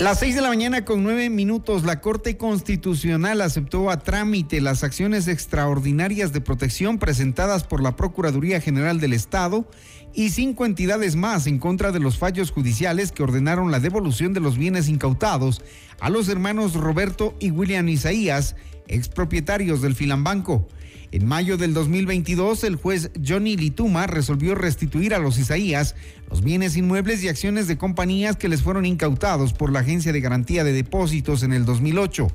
Las 0.00 0.20
seis 0.20 0.34
de 0.34 0.40
la 0.40 0.48
mañana 0.48 0.86
con 0.86 1.02
nueve 1.02 1.28
minutos, 1.28 1.84
la 1.84 2.00
Corte 2.00 2.38
Constitucional 2.38 3.42
aceptó 3.42 3.90
a 3.90 3.98
trámite 3.98 4.62
las 4.62 4.82
acciones 4.82 5.28
extraordinarias 5.28 6.32
de 6.32 6.40
protección 6.40 6.98
presentadas 6.98 7.64
por 7.64 7.82
la 7.82 7.96
Procuraduría 7.96 8.62
General 8.62 8.98
del 8.98 9.12
Estado 9.12 9.68
y 10.14 10.30
cinco 10.30 10.64
entidades 10.64 11.16
más 11.16 11.46
en 11.46 11.58
contra 11.58 11.92
de 11.92 12.00
los 12.00 12.16
fallos 12.16 12.50
judiciales 12.50 13.12
que 13.12 13.22
ordenaron 13.22 13.70
la 13.70 13.78
devolución 13.78 14.32
de 14.32 14.40
los 14.40 14.56
bienes 14.56 14.88
incautados 14.88 15.60
a 16.00 16.08
los 16.08 16.30
hermanos 16.30 16.72
Roberto 16.72 17.34
y 17.38 17.50
William 17.50 17.86
Isaías, 17.86 18.56
expropietarios 18.88 19.82
del 19.82 19.94
Filambanco. 19.94 20.66
En 21.12 21.26
mayo 21.26 21.56
del 21.56 21.74
2022, 21.74 22.62
el 22.62 22.76
juez 22.76 23.10
Johnny 23.26 23.56
Lituma 23.56 24.06
resolvió 24.06 24.54
restituir 24.54 25.12
a 25.12 25.18
los 25.18 25.38
Isaías 25.38 25.96
los 26.30 26.40
bienes 26.40 26.76
inmuebles 26.76 27.24
y 27.24 27.28
acciones 27.28 27.66
de 27.66 27.76
compañías 27.76 28.36
que 28.36 28.48
les 28.48 28.62
fueron 28.62 28.86
incautados 28.86 29.52
por 29.52 29.72
la 29.72 29.80
Agencia 29.80 30.12
de 30.12 30.20
Garantía 30.20 30.62
de 30.62 30.72
Depósitos 30.72 31.42
en 31.42 31.52
el 31.52 31.64
2008. 31.64 32.28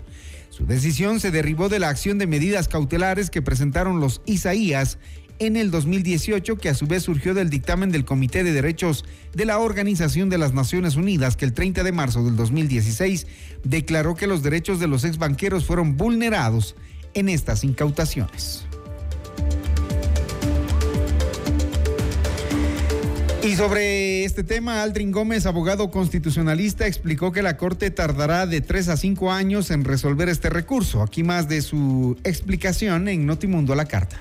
Su 0.50 0.66
decisión 0.66 1.22
se 1.22 1.32
derribó 1.32 1.70
de 1.70 1.80
la 1.80 1.88
acción 1.88 2.18
de 2.18 2.28
medidas 2.28 2.68
cautelares 2.68 3.30
que 3.30 3.42
presentaron 3.42 4.02
los 4.02 4.22
Isaías 4.26 4.98
en 5.40 5.56
el 5.56 5.72
2018, 5.72 6.58
que 6.58 6.70
a 6.70 6.76
su 6.76 6.86
vez 6.86 7.04
surgió 7.04 7.34
del 7.34 7.50
dictamen 7.50 7.92
del 7.92 8.04
Comité 8.04 8.44
de 8.44 8.52
Derechos 8.52 9.06
de 9.34 9.46
la 9.46 9.60
Organización 9.60 10.30
de 10.30 10.38
las 10.38 10.54
Naciones 10.54 10.98
Unidas, 10.98 11.38
que 11.38 11.46
el 11.46 11.54
30 11.54 11.84
de 11.84 11.92
marzo 11.94 12.26
del 12.26 12.36
2016 12.36 13.26
declaró 13.64 14.16
que 14.16 14.28
los 14.28 14.44
derechos 14.44 14.82
de 14.82 14.88
los 14.88 15.06
ex 15.06 15.18
banqueros 15.18 15.66
fueron 15.66 15.96
vulnerados 15.96 16.76
en 17.16 17.30
estas 17.30 17.64
incautaciones. 17.64 18.66
Y 23.46 23.56
sobre 23.58 24.24
este 24.26 24.44
tema, 24.44 24.82
Aldrin 24.82 25.12
Gómez, 25.12 25.46
abogado 25.46 25.92
constitucionalista, 25.92 26.88
explicó 26.88 27.32
que 27.32 27.44
la 27.44 27.58
Corte 27.58 27.92
tardará 27.92 28.48
de 28.48 28.60
tres 28.62 28.90
a 28.90 28.98
cinco 28.98 29.32
años 29.32 29.70
en 29.70 29.84
resolver 29.84 30.30
este 30.30 30.50
recurso. 30.50 31.04
Aquí 31.04 31.22
más 31.22 31.48
de 31.48 31.62
su 31.62 32.18
explicación 32.24 33.08
en 33.08 33.28
Notimundo 33.28 33.74
a 33.74 33.76
la 33.76 33.86
Carta. 33.86 34.20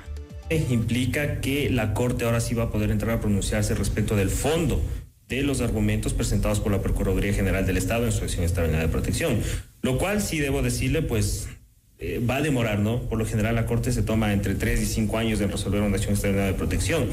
Implica 0.69 1.41
que 1.41 1.71
la 1.71 1.95
Corte 1.95 2.27
ahora 2.27 2.39
sí 2.41 2.55
va 2.55 2.65
a 2.65 2.71
poder 2.71 2.91
entrar 2.91 3.17
a 3.17 3.21
pronunciarse 3.21 3.75
respecto 3.75 4.15
del 4.15 4.29
fondo 4.29 4.83
de 5.27 5.43
los 5.43 5.63
argumentos 5.63 6.13
presentados 6.13 6.61
por 6.61 6.71
la 6.71 6.83
Procuraduría 6.83 7.33
General 7.33 7.65
del 7.65 7.79
Estado 7.79 8.05
en 8.05 8.13
su 8.13 8.25
acción 8.25 8.43
extraordinaria 8.45 8.89
de 8.89 8.93
protección. 8.93 9.41
Lo 9.81 9.97
cual 9.97 10.21
sí 10.21 10.39
debo 10.39 10.61
decirle, 10.61 11.01
pues 11.01 11.49
eh, 12.01 12.21
va 12.29 12.37
a 12.37 12.43
demorar, 12.43 12.81
¿no? 12.81 13.03
Por 13.03 13.19
lo 13.19 13.25
general 13.25 13.55
la 13.55 13.67
Corte 13.67 13.93
se 13.93 14.03
toma 14.03 14.33
entre 14.33 14.57
3 14.57 14.83
y 14.83 14.87
5 14.87 15.17
años 15.17 15.41
en 15.41 15.51
resolver 15.51 15.81
una 15.81 15.95
acción 15.95 16.13
extraordinaria 16.13 16.53
de 16.53 16.59
protección. 16.59 17.07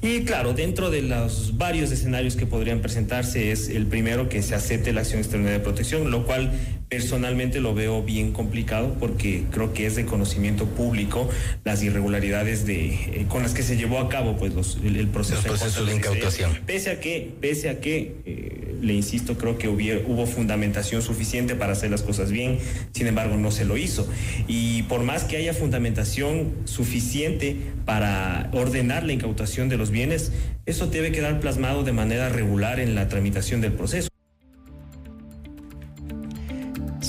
Y 0.00 0.22
claro, 0.22 0.54
dentro 0.54 0.90
de 0.90 1.02
los 1.02 1.58
varios 1.58 1.92
escenarios 1.92 2.34
que 2.34 2.46
podrían 2.46 2.80
presentarse 2.80 3.52
es 3.52 3.68
el 3.68 3.86
primero 3.86 4.30
que 4.30 4.40
se 4.40 4.54
acepte 4.54 4.92
la 4.94 5.02
acción 5.02 5.18
extraordinaria 5.18 5.58
de 5.58 5.64
protección, 5.64 6.10
lo 6.10 6.24
cual 6.24 6.50
personalmente 6.92 7.60
lo 7.60 7.74
veo 7.74 8.02
bien 8.02 8.32
complicado 8.32 8.94
porque 9.00 9.44
creo 9.50 9.72
que 9.72 9.86
es 9.86 9.96
de 9.96 10.04
conocimiento 10.04 10.66
público 10.66 11.26
las 11.64 11.82
irregularidades 11.82 12.66
de 12.66 12.92
eh, 12.92 13.26
con 13.30 13.42
las 13.42 13.54
que 13.54 13.62
se 13.62 13.78
llevó 13.78 13.98
a 13.98 14.10
cabo 14.10 14.36
pues 14.36 14.52
el, 14.84 15.08
proceso, 15.08 15.86
de 15.86 15.94
incautación. 15.94 16.58
Pese 16.66 16.90
a 16.90 17.00
que, 17.00 17.32
pese 17.40 17.70
a 17.70 17.80
que 17.80 18.16
eh, 18.26 18.76
le 18.82 18.92
insisto, 18.92 19.38
creo 19.38 19.56
que 19.56 19.68
hubo 19.68 20.26
fundamentación 20.26 21.00
suficiente 21.00 21.54
para 21.54 21.72
hacer 21.72 21.90
las 21.90 22.02
cosas 22.02 22.30
bien, 22.30 22.58
sin 22.92 23.06
embargo 23.06 23.38
no 23.38 23.50
se 23.50 23.64
lo 23.64 23.78
hizo. 23.78 24.06
Y 24.46 24.82
por 24.82 25.02
más 25.02 25.24
que 25.24 25.38
haya 25.38 25.54
fundamentación 25.54 26.52
suficiente 26.66 27.56
para 27.86 28.50
ordenar 28.52 29.04
la 29.04 29.14
incautación 29.14 29.70
de 29.70 29.78
los 29.78 29.90
bienes, 29.90 30.30
eso 30.66 30.88
debe 30.88 31.10
quedar 31.10 31.40
plasmado 31.40 31.84
de 31.84 31.92
manera 31.92 32.28
regular 32.28 32.80
en 32.80 32.94
la 32.94 33.08
tramitación 33.08 33.62
del 33.62 33.72
proceso. 33.72 34.11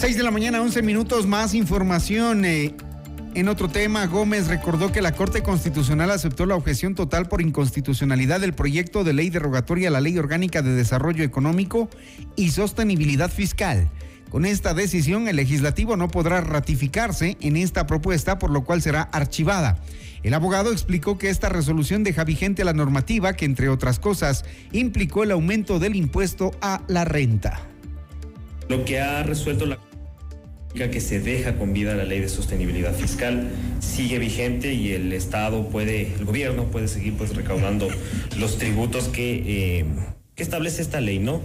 6 0.03 0.17
de 0.17 0.23
la 0.23 0.31
mañana, 0.31 0.61
11 0.61 0.81
minutos 0.81 1.27
más 1.27 1.53
información. 1.53 2.43
Eh, 2.43 2.75
en 3.35 3.47
otro 3.47 3.69
tema, 3.69 4.05
Gómez 4.05 4.47
recordó 4.47 4.91
que 4.91 5.01
la 5.01 5.13
Corte 5.13 5.43
Constitucional 5.43 6.11
aceptó 6.11 6.45
la 6.45 6.57
objeción 6.57 6.93
total 6.93 7.29
por 7.29 7.41
inconstitucionalidad 7.41 8.41
del 8.41 8.51
proyecto 8.51 9.05
de 9.05 9.13
ley 9.13 9.29
derogatoria 9.29 9.87
a 9.87 9.91
la 9.91 10.01
Ley 10.01 10.17
Orgánica 10.17 10.61
de 10.61 10.73
Desarrollo 10.73 11.23
Económico 11.23 11.89
y 12.35 12.49
Sostenibilidad 12.49 13.31
Fiscal. 13.31 13.89
Con 14.29 14.43
esta 14.43 14.73
decisión, 14.73 15.29
el 15.29 15.37
legislativo 15.37 15.95
no 15.95 16.09
podrá 16.09 16.41
ratificarse 16.41 17.37
en 17.39 17.55
esta 17.55 17.87
propuesta, 17.87 18.39
por 18.39 18.49
lo 18.49 18.65
cual 18.65 18.81
será 18.81 19.03
archivada. 19.03 19.79
El 20.21 20.33
abogado 20.33 20.73
explicó 20.73 21.17
que 21.17 21.29
esta 21.29 21.47
resolución 21.47 22.03
deja 22.03 22.25
vigente 22.25 22.65
la 22.65 22.73
normativa 22.73 23.31
que, 23.37 23.45
entre 23.45 23.69
otras 23.69 23.99
cosas, 23.99 24.43
implicó 24.73 25.23
el 25.23 25.31
aumento 25.31 25.79
del 25.79 25.95
impuesto 25.95 26.51
a 26.59 26.81
la 26.89 27.05
renta. 27.05 27.61
Lo 28.69 28.85
que 28.85 28.99
ha 28.99 29.23
resuelto 29.23 29.65
la 29.65 29.77
que 30.73 31.01
se 31.01 31.19
deja 31.19 31.55
con 31.55 31.71
vida 31.71 31.95
la 31.95 32.03
ley 32.03 32.19
de 32.19 32.29
sostenibilidad 32.29 32.93
fiscal 32.95 33.49
sigue 33.79 34.17
vigente 34.17 34.73
y 34.73 34.91
el 34.91 35.13
Estado 35.13 35.69
puede, 35.69 36.13
el 36.13 36.25
gobierno 36.25 36.65
puede 36.65 36.87
seguir 36.87 37.13
pues 37.13 37.35
recaudando 37.35 37.87
los 38.39 38.57
tributos 38.57 39.07
que, 39.07 39.43
eh, 39.79 39.85
que 40.35 40.41
establece 40.41 40.81
esta 40.81 40.99
ley, 40.99 41.19
¿no? 41.19 41.41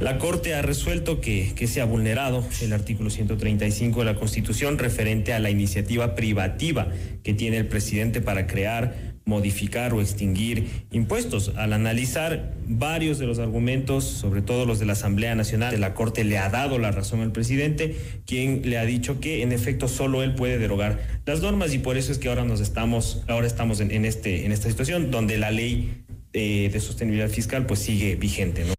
La 0.00 0.18
Corte 0.18 0.54
ha 0.54 0.62
resuelto 0.62 1.20
que, 1.20 1.52
que 1.54 1.68
se 1.68 1.80
ha 1.80 1.84
vulnerado 1.84 2.44
el 2.60 2.72
artículo 2.72 3.10
135 3.10 4.00
de 4.00 4.04
la 4.04 4.16
Constitución 4.16 4.76
referente 4.76 5.32
a 5.32 5.38
la 5.38 5.50
iniciativa 5.50 6.16
privativa 6.16 6.88
que 7.22 7.32
tiene 7.32 7.58
el 7.58 7.68
presidente 7.68 8.20
para 8.20 8.48
crear 8.48 9.13
modificar 9.24 9.94
o 9.94 10.00
extinguir 10.00 10.84
impuestos. 10.92 11.52
Al 11.56 11.72
analizar 11.72 12.54
varios 12.66 13.18
de 13.18 13.26
los 13.26 13.38
argumentos, 13.38 14.04
sobre 14.04 14.42
todo 14.42 14.66
los 14.66 14.78
de 14.78 14.86
la 14.86 14.92
Asamblea 14.92 15.34
Nacional, 15.34 15.80
la 15.80 15.94
Corte 15.94 16.24
le 16.24 16.38
ha 16.38 16.50
dado 16.50 16.78
la 16.78 16.90
razón 16.90 17.20
al 17.20 17.32
presidente, 17.32 17.96
quien 18.26 18.68
le 18.68 18.78
ha 18.78 18.84
dicho 18.84 19.20
que 19.20 19.42
en 19.42 19.52
efecto 19.52 19.88
solo 19.88 20.22
él 20.22 20.34
puede 20.34 20.58
derogar 20.58 21.22
las 21.26 21.40
normas 21.40 21.74
y 21.74 21.78
por 21.78 21.96
eso 21.96 22.12
es 22.12 22.18
que 22.18 22.28
ahora 22.28 22.44
nos 22.44 22.60
estamos, 22.60 23.22
ahora 23.28 23.46
estamos 23.46 23.80
en, 23.80 24.04
este, 24.04 24.44
en 24.44 24.52
esta 24.52 24.68
situación 24.68 25.10
donde 25.10 25.38
la 25.38 25.50
ley 25.50 26.04
eh, 26.32 26.68
de 26.72 26.80
sostenibilidad 26.80 27.28
fiscal 27.28 27.66
pues 27.66 27.80
sigue 27.80 28.16
vigente. 28.16 28.73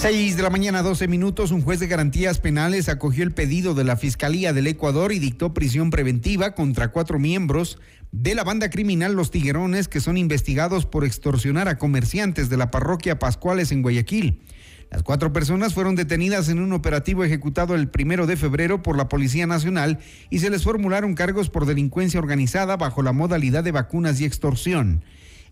6 0.00 0.36
de 0.36 0.44
la 0.44 0.50
mañana, 0.50 0.84
12 0.84 1.08
minutos, 1.08 1.50
un 1.50 1.60
juez 1.60 1.80
de 1.80 1.88
garantías 1.88 2.38
penales 2.38 2.88
acogió 2.88 3.24
el 3.24 3.32
pedido 3.32 3.74
de 3.74 3.82
la 3.82 3.96
Fiscalía 3.96 4.52
del 4.52 4.68
Ecuador 4.68 5.10
y 5.10 5.18
dictó 5.18 5.52
prisión 5.52 5.90
preventiva 5.90 6.54
contra 6.54 6.92
cuatro 6.92 7.18
miembros 7.18 7.80
de 8.12 8.36
la 8.36 8.44
banda 8.44 8.70
criminal 8.70 9.14
Los 9.14 9.32
Tiguerones 9.32 9.88
que 9.88 9.98
son 9.98 10.16
investigados 10.16 10.86
por 10.86 11.04
extorsionar 11.04 11.66
a 11.66 11.78
comerciantes 11.78 12.48
de 12.48 12.56
la 12.56 12.70
parroquia 12.70 13.18
Pascuales 13.18 13.72
en 13.72 13.82
Guayaquil. 13.82 14.44
Las 14.88 15.02
cuatro 15.02 15.32
personas 15.32 15.74
fueron 15.74 15.96
detenidas 15.96 16.48
en 16.48 16.60
un 16.60 16.72
operativo 16.74 17.24
ejecutado 17.24 17.74
el 17.74 17.88
primero 17.88 18.28
de 18.28 18.36
febrero 18.36 18.84
por 18.84 18.96
la 18.96 19.08
Policía 19.08 19.48
Nacional 19.48 19.98
y 20.30 20.38
se 20.38 20.48
les 20.48 20.62
formularon 20.62 21.16
cargos 21.16 21.50
por 21.50 21.66
delincuencia 21.66 22.20
organizada 22.20 22.76
bajo 22.76 23.02
la 23.02 23.12
modalidad 23.12 23.64
de 23.64 23.72
vacunas 23.72 24.20
y 24.20 24.26
extorsión. 24.26 25.02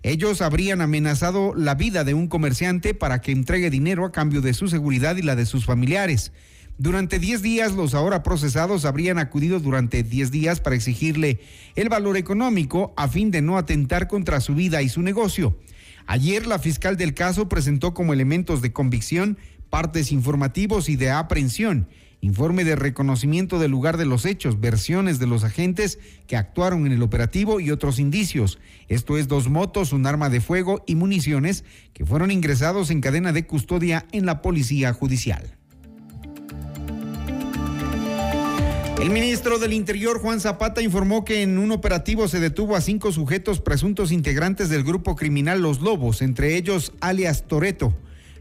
Ellos 0.03 0.43
habrían 0.43 0.81
amenazado 0.81 1.55
la 1.55 1.75
vida 1.75 2.05
de 2.05 2.15
un 2.15 2.29
comerciante 2.29 2.95
para 2.95 3.21
que 3.21 3.33
entregue 3.33 3.71
dinero 3.71 4.05
a 4.05 4.13
cambio 4.13 4.41
de 4.41 4.55
su 4.55 4.69
seguridad 4.69 5.17
y 5.17 5.23
la 5.23 5.37
de 5.37 5.47
sus 5.47 5.65
familiares. 5.65 6.33
Durante 6.79 7.19
10 7.19 7.41
días, 7.41 7.73
los 7.73 7.95
ahora 7.95 8.23
procesados 8.23 8.85
habrían 8.85 9.19
acudido 9.19 9.61
durante 9.61 10.03
10 10.03 10.31
días 10.31 10.61
para 10.61 10.77
exigirle 10.77 11.41
el 11.75 11.89
valor 11.89 12.19
económico 12.19 12.93
a 12.97 13.09
fin 13.09 13.31
de 13.31 13.41
no 13.41 13.57
atentar 13.57 14.09
contra 14.09 14.41
su 14.41 14.55
vida 14.55 14.83
y 14.83 14.89
su 14.89 15.01
negocio. 15.01 15.59
Ayer, 16.07 16.47
la 16.47 16.59
fiscal 16.59 16.97
del 16.97 17.15
caso 17.15 17.49
presentó 17.49 17.95
como 17.95 18.13
elementos 18.13 18.61
de 18.61 18.73
convicción 18.73 19.39
partes 19.71 20.13
informativos 20.13 20.89
y 20.89 20.97
de 20.97 21.11
aprehensión 21.11 21.89
informe 22.21 22.65
de 22.65 22.77
reconocimiento 22.77 23.59
del 23.59 23.71
lugar 23.71 23.97
de 23.97 24.07
los 24.07 24.25
hechos, 24.25 24.61
versiones 24.61 25.19
de 25.19 25.27
los 25.27 25.45
agentes 25.45 25.99
que 26.27 26.37
actuaron 26.37 26.87
en 26.87 26.93
el 26.93 27.03
operativo 27.03 27.61
y 27.61 27.71
otros 27.71 27.99
indicios. 27.99 28.59
Esto 28.89 29.19
es 29.19 29.29
dos 29.29 29.49
motos, 29.49 29.93
un 29.93 30.07
arma 30.07 30.31
de 30.31 30.41
fuego 30.41 30.83
y 30.87 30.95
municiones 30.95 31.65
que 31.93 32.05
fueron 32.05 32.31
ingresados 32.31 32.91
en 32.91 33.01
cadena 33.01 33.33
de 33.33 33.47
custodia 33.47 34.07
en 34.13 34.27
la 34.27 34.43
Policía 34.43 34.93
Judicial. 34.93 35.57
El 39.01 39.11
ministro 39.11 39.59
del 39.59 39.75
Interior, 39.75 40.19
Juan 40.21 40.41
Zapata, 40.41 40.81
informó 40.81 41.23
que 41.23 41.43
en 41.43 41.59
un 41.59 41.71
operativo 41.71 42.29
se 42.29 42.41
detuvo 42.41 42.77
a 42.77 42.81
cinco 42.81 43.13
sujetos 43.13 43.61
presuntos 43.61 44.11
integrantes 44.11 44.71
del 44.71 44.85
grupo 44.85 45.17
criminal 45.17 45.61
Los 45.61 45.83
Lobos, 45.83 46.23
entre 46.23 46.57
ellos 46.57 46.95
alias 47.01 47.47
Toreto. 47.47 47.95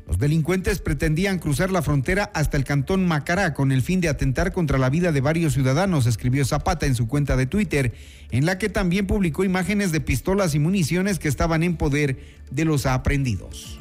Los 0.08 0.20
delincuentes 0.20 0.80
pretendían 0.80 1.40
cruzar 1.40 1.72
la 1.72 1.82
frontera 1.82 2.30
hasta 2.36 2.58
el 2.58 2.64
cantón 2.64 3.08
Macará 3.08 3.56
con 3.56 3.72
el 3.72 3.82
fin 3.82 4.02
de 4.02 4.10
atentar 4.10 4.54
contra 4.54 4.78
la 4.78 4.92
vida 4.92 5.12
de 5.12 5.20
varios 5.20 5.54
ciudadanos, 5.54 6.06
escribió 6.06 6.46
Zapata 6.46 6.86
en 6.86 6.94
su 6.94 7.08
cuenta 7.08 7.36
de 7.36 7.48
Twitter, 7.48 7.94
en 8.30 8.46
la 8.46 8.60
que 8.60 8.70
también 8.70 9.08
publicó 9.08 9.44
imágenes 9.44 9.92
de 9.92 10.02
pistolas 10.02 10.54
y 10.54 10.60
municiones 10.60 11.18
que 11.18 11.28
estaban 11.28 11.64
en 11.64 11.76
poder 11.76 12.20
de 12.52 12.66
los 12.66 12.86
aprendidos. 12.86 13.80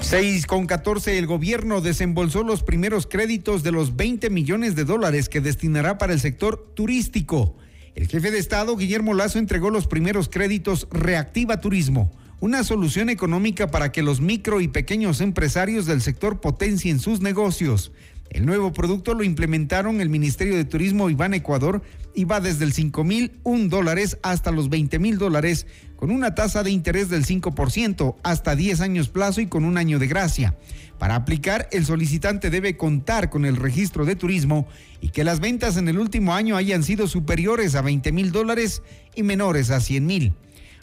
6 0.00 0.46
con 0.46 0.66
14, 0.66 1.18
el 1.18 1.26
gobierno 1.26 1.80
desembolsó 1.80 2.42
los 2.42 2.62
primeros 2.62 3.06
créditos 3.06 3.62
de 3.62 3.72
los 3.72 3.96
20 3.96 4.30
millones 4.30 4.76
de 4.76 4.84
dólares 4.84 5.28
que 5.28 5.40
destinará 5.40 5.98
para 5.98 6.12
el 6.12 6.20
sector 6.20 6.72
turístico. 6.74 7.56
El 7.94 8.08
jefe 8.08 8.32
de 8.32 8.38
Estado, 8.38 8.76
Guillermo 8.76 9.14
Lazo, 9.14 9.38
entregó 9.38 9.70
los 9.70 9.86
primeros 9.86 10.28
créditos 10.28 10.88
Reactiva 10.90 11.60
Turismo, 11.60 12.10
una 12.40 12.64
solución 12.64 13.08
económica 13.08 13.70
para 13.70 13.92
que 13.92 14.02
los 14.02 14.20
micro 14.20 14.60
y 14.60 14.66
pequeños 14.66 15.20
empresarios 15.20 15.86
del 15.86 16.02
sector 16.02 16.40
potencien 16.40 16.98
sus 16.98 17.20
negocios. 17.20 17.92
El 18.34 18.46
nuevo 18.46 18.72
producto 18.72 19.14
lo 19.14 19.22
implementaron 19.22 20.00
el 20.00 20.08
Ministerio 20.08 20.56
de 20.56 20.64
Turismo 20.64 21.08
Iván 21.08 21.34
Ecuador 21.34 21.82
y 22.16 22.24
va 22.24 22.40
desde 22.40 22.64
el 22.64 22.72
5 22.72 23.04
mil 23.04 23.30
un 23.44 23.68
dólares 23.68 24.18
hasta 24.24 24.50
los 24.50 24.68
20 24.70 24.98
mil 24.98 25.18
dólares 25.18 25.68
con 25.94 26.10
una 26.10 26.34
tasa 26.34 26.64
de 26.64 26.72
interés 26.72 27.08
del 27.08 27.24
5% 27.24 28.16
hasta 28.24 28.56
10 28.56 28.80
años 28.80 29.08
plazo 29.08 29.40
y 29.40 29.46
con 29.46 29.64
un 29.64 29.78
año 29.78 30.00
de 30.00 30.08
gracia. 30.08 30.56
Para 30.98 31.14
aplicar, 31.14 31.68
el 31.70 31.86
solicitante 31.86 32.50
debe 32.50 32.76
contar 32.76 33.30
con 33.30 33.44
el 33.44 33.54
registro 33.54 34.04
de 34.04 34.16
turismo 34.16 34.66
y 35.00 35.10
que 35.10 35.22
las 35.22 35.38
ventas 35.38 35.76
en 35.76 35.86
el 35.86 36.00
último 36.00 36.34
año 36.34 36.56
hayan 36.56 36.82
sido 36.82 37.06
superiores 37.06 37.76
a 37.76 37.82
20 37.82 38.10
mil 38.10 38.32
dólares 38.32 38.82
y 39.14 39.22
menores 39.22 39.70
a 39.70 39.78
100 39.78 40.06
mil. 40.06 40.34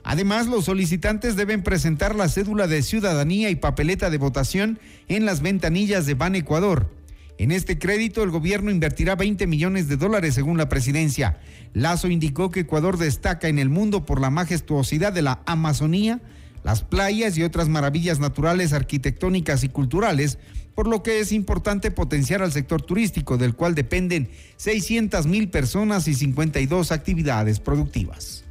Además, 0.05 0.48
los 0.48 0.63
solicitantes 0.63 1.36
deben 1.36 1.63
presentar 1.63 2.15
la 2.15 2.29
cédula 2.29 2.67
de 2.67 2.81
ciudadanía 2.81 3.50
y 3.50 3.55
papeleta 3.55 4.10
de 4.10 4.17
votación 4.17 4.79
en 5.10 5.25
las 5.25 5.41
ventanillas 5.41 6.05
de 6.05 6.13
Ban 6.13 6.36
Ecuador. 6.36 7.00
En 7.41 7.51
este 7.51 7.79
crédito, 7.79 8.21
el 8.21 8.29
gobierno 8.29 8.69
invertirá 8.69 9.15
20 9.15 9.48
millones 9.48 9.88
de 9.88 9.98
dólares 9.98 10.36
según 10.36 10.60
la 10.60 10.69
presidencia. 10.69 11.39
Lazo 11.74 12.07
indicó 12.07 12.51
que 12.51 12.60
Ecuador 12.60 13.00
destaca 13.00 13.48
en 13.48 13.57
el 13.57 13.67
mundo 13.67 14.05
por 14.05 14.21
la 14.21 14.29
majestuosidad 14.29 15.12
de 15.12 15.24
la 15.24 15.41
Amazonía, 15.48 16.21
las 16.63 16.83
playas 16.83 17.36
y 17.39 17.41
otras 17.41 17.67
maravillas 17.67 18.19
naturales, 18.19 18.74
arquitectónicas 18.74 19.63
y 19.63 19.69
culturales, 19.69 20.38
por 20.75 20.88
lo 20.88 21.01
que 21.01 21.19
es 21.19 21.31
importante 21.31 21.89
potenciar 21.89 22.43
al 22.43 22.51
sector 22.51 22.83
turístico, 22.83 23.39
del 23.39 23.55
cual 23.55 23.74
dependen 23.74 24.29
600 24.57 25.25
mil 25.25 25.50
personas 25.50 26.07
y 26.07 26.13
52 26.13 26.91
actividades 26.91 27.60
productivas. 27.60 28.43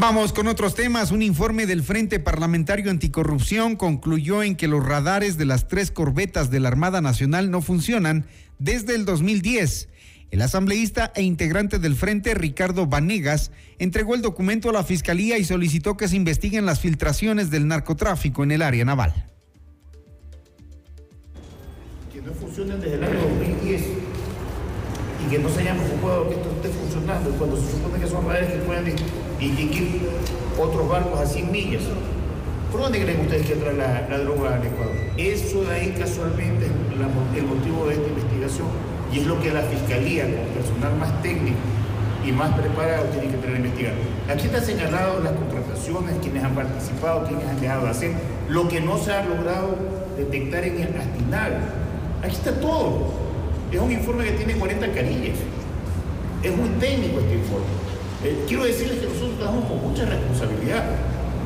Vamos 0.00 0.32
con 0.32 0.46
otros 0.46 0.76
temas. 0.76 1.10
Un 1.10 1.22
informe 1.22 1.66
del 1.66 1.82
Frente 1.82 2.20
Parlamentario 2.20 2.88
Anticorrupción 2.88 3.74
concluyó 3.74 4.44
en 4.44 4.54
que 4.54 4.68
los 4.68 4.86
radares 4.86 5.36
de 5.38 5.44
las 5.44 5.66
tres 5.66 5.90
corbetas 5.90 6.52
de 6.52 6.60
la 6.60 6.68
Armada 6.68 7.00
Nacional 7.00 7.50
no 7.50 7.62
funcionan 7.62 8.24
desde 8.60 8.94
el 8.94 9.04
2010. 9.04 9.88
El 10.30 10.42
asambleísta 10.42 11.10
e 11.16 11.22
integrante 11.22 11.80
del 11.80 11.96
Frente, 11.96 12.34
Ricardo 12.34 12.86
Vanegas, 12.86 13.50
entregó 13.80 14.14
el 14.14 14.22
documento 14.22 14.70
a 14.70 14.72
la 14.72 14.84
Fiscalía 14.84 15.36
y 15.36 15.44
solicitó 15.44 15.96
que 15.96 16.06
se 16.06 16.14
investiguen 16.14 16.64
las 16.64 16.78
filtraciones 16.78 17.50
del 17.50 17.66
narcotráfico 17.66 18.44
en 18.44 18.52
el 18.52 18.62
área 18.62 18.84
naval. 18.84 19.26
Que 22.12 22.22
no 22.22 22.32
funcionen 22.34 22.80
desde 22.80 22.94
el 22.94 23.02
año 23.02 23.20
2010 23.20 23.82
y 25.24 25.30
que 25.30 25.38
no 25.38 25.48
se 25.48 25.60
hayan 25.60 25.78
preocupado 25.78 26.28
que 26.28 26.34
esto 26.34 26.48
esté 26.56 26.68
funcionando 26.68 27.30
cuando 27.30 27.56
se 27.56 27.72
supone 27.72 27.98
que 27.98 28.06
son 28.06 28.26
radares 28.26 28.52
que 28.52 28.58
pueden 28.58 28.84
distinguir 29.38 30.08
otros 30.58 30.88
barcos 30.88 31.20
a 31.20 31.26
100 31.26 31.52
millas. 31.52 31.82
¿Por 32.70 32.82
dónde 32.82 33.02
creen 33.02 33.20
ustedes 33.20 33.46
que 33.46 33.52
entra 33.54 33.72
la, 33.72 34.18
droga 34.18 34.56
al 34.56 34.66
Ecuador? 34.66 34.94
Eso 35.16 35.64
de 35.64 35.74
ahí 35.74 35.94
casualmente 35.98 36.66
es 36.66 37.38
el 37.38 37.46
motivo 37.46 37.86
de 37.86 37.94
esta 37.94 38.08
investigación 38.08 38.66
y 39.12 39.20
es 39.20 39.26
lo 39.26 39.40
que 39.40 39.50
la 39.50 39.62
Fiscalía, 39.62 40.24
con 40.24 40.46
personal 40.54 40.94
más 40.98 41.22
técnico 41.22 41.56
y 42.26 42.32
más 42.32 42.52
preparado, 42.54 43.04
tiene 43.06 43.28
que 43.28 43.38
tener 43.38 43.62
que 43.62 43.68
investigar. 43.68 43.94
Aquí 44.30 44.46
está 44.46 44.60
señalado 44.60 45.20
las 45.20 45.32
contrataciones, 45.32 46.16
quienes 46.20 46.44
han 46.44 46.54
participado, 46.54 47.24
quienes 47.26 47.46
han 47.48 47.60
dejado 47.60 47.84
de 47.84 47.90
hacer, 47.90 48.12
lo 48.50 48.68
que 48.68 48.80
no 48.80 48.98
se 48.98 49.12
ha 49.12 49.24
logrado 49.24 49.76
detectar 50.18 50.64
en 50.64 50.80
el 50.80 50.96
Astinal. 50.96 51.58
Aquí 52.22 52.34
está 52.34 52.60
todo. 52.60 53.27
Es 53.72 53.80
un 53.80 53.92
informe 53.92 54.24
que 54.24 54.30
tiene 54.32 54.54
40 54.54 54.92
carillas. 54.92 55.38
Es 56.42 56.56
muy 56.56 56.68
técnico 56.80 57.20
este 57.20 57.34
informe. 57.34 57.66
Eh, 58.24 58.44
quiero 58.48 58.64
decirles 58.64 58.98
que 58.98 59.06
nosotros 59.06 59.36
trabajamos 59.36 59.68
con 59.68 59.90
mucha 59.90 60.04
responsabilidad. 60.06 60.84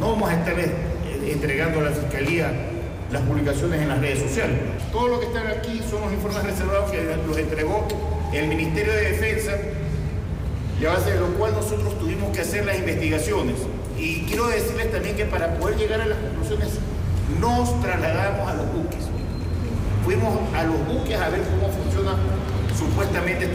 No 0.00 0.12
vamos 0.12 0.31
a 0.31 0.35
estar 0.35 0.59
eh, 0.59 0.73
entregando 1.31 1.81
a 1.81 1.83
la 1.83 1.91
Fiscalía 1.91 2.52
las 3.11 3.23
publicaciones 3.23 3.83
en 3.83 3.88
las 3.88 4.00
redes 4.00 4.21
sociales. 4.21 4.59
Todo 4.91 5.09
lo 5.09 5.21
que 5.21 5.26
está 5.26 5.41
aquí 5.49 5.81
son 5.91 6.02
los 6.02 6.12
informes 6.12 6.45
reservados 6.45 6.91
que 6.91 7.02
los 7.26 7.37
entregó 7.37 7.87
el 8.33 8.49
Ministerio 8.49 8.93
de 8.93 9.11
Defensa, 9.11 9.52
y 10.81 10.87
a 10.87 10.91
base 10.95 11.12
de 11.12 11.21
lo 11.21 11.29
cual 11.35 11.52
nosotros 11.52 11.99
tuvimos 11.99 12.35
que 12.35 12.41
hacer 12.41 12.64
las 12.64 12.79
investigaciones. 12.79 13.57
Y 13.99 14.23
quiero 14.23 14.49
decirles 14.49 14.91
también 14.91 15.14
que 15.14 15.26
para 15.26 15.55
poder 15.59 15.76
llegar 15.76 16.00
a 16.00 16.07
las 16.07 16.19
conclusiones 16.19 16.71
nos 17.41 17.81
trasladamos 17.81 18.50
a 18.50 18.55
los 18.55 18.73
buques. 18.73 19.05
Fuimos 20.05 20.35
a 20.55 20.64
los 20.64 20.87
buques 20.88 21.21
a 21.21 21.29
ver 21.29 21.43
cómo 21.43 21.73
supuestamente. 22.76 23.49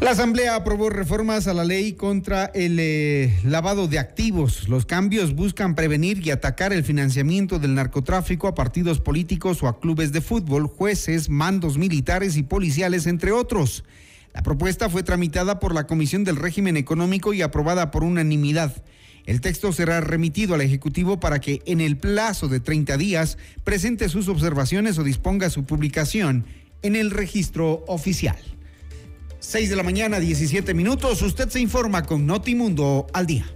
La 0.00 0.10
Asamblea 0.10 0.56
aprobó 0.56 0.90
reformas 0.90 1.46
a 1.46 1.54
la 1.54 1.64
ley 1.64 1.92
contra 1.92 2.46
el 2.46 2.78
eh, 2.80 3.38
lavado 3.44 3.86
de 3.86 4.00
activos. 4.00 4.68
Los 4.68 4.84
cambios 4.84 5.32
buscan 5.36 5.76
prevenir 5.76 6.26
y 6.26 6.32
atacar 6.32 6.72
el 6.72 6.82
financiamiento 6.82 7.60
del 7.60 7.76
narcotráfico 7.76 8.48
a 8.48 8.54
partidos 8.56 8.98
políticos 8.98 9.62
o 9.62 9.68
a 9.68 9.78
clubes 9.78 10.10
de 10.10 10.20
fútbol, 10.20 10.66
jueces, 10.66 11.28
mandos 11.28 11.78
militares 11.78 12.36
y 12.36 12.42
policiales, 12.42 13.06
entre 13.06 13.30
otros. 13.30 13.84
La 14.34 14.42
propuesta 14.42 14.90
fue 14.90 15.04
tramitada 15.04 15.60
por 15.60 15.72
la 15.72 15.86
Comisión 15.86 16.24
del 16.24 16.34
Régimen 16.34 16.76
Económico 16.76 17.32
y 17.32 17.42
aprobada 17.42 17.92
por 17.92 18.02
unanimidad. 18.02 18.82
El 19.26 19.40
texto 19.40 19.72
será 19.72 20.00
remitido 20.00 20.54
al 20.54 20.60
Ejecutivo 20.60 21.20
para 21.20 21.40
que 21.40 21.62
en 21.66 21.80
el 21.80 21.96
plazo 21.96 22.48
de 22.48 22.60
30 22.60 22.96
días 22.96 23.38
presente 23.64 24.08
sus 24.08 24.28
observaciones 24.28 24.98
o 24.98 25.04
disponga 25.04 25.50
su 25.50 25.64
publicación 25.64 26.44
en 26.82 26.96
el 26.96 27.10
registro 27.10 27.84
oficial. 27.86 28.36
6 29.38 29.70
de 29.70 29.76
la 29.76 29.82
mañana, 29.82 30.20
17 30.20 30.74
minutos. 30.74 31.22
Usted 31.22 31.48
se 31.48 31.60
informa 31.60 32.04
con 32.04 32.26
Notimundo 32.26 33.06
al 33.12 33.26
día. 33.26 33.46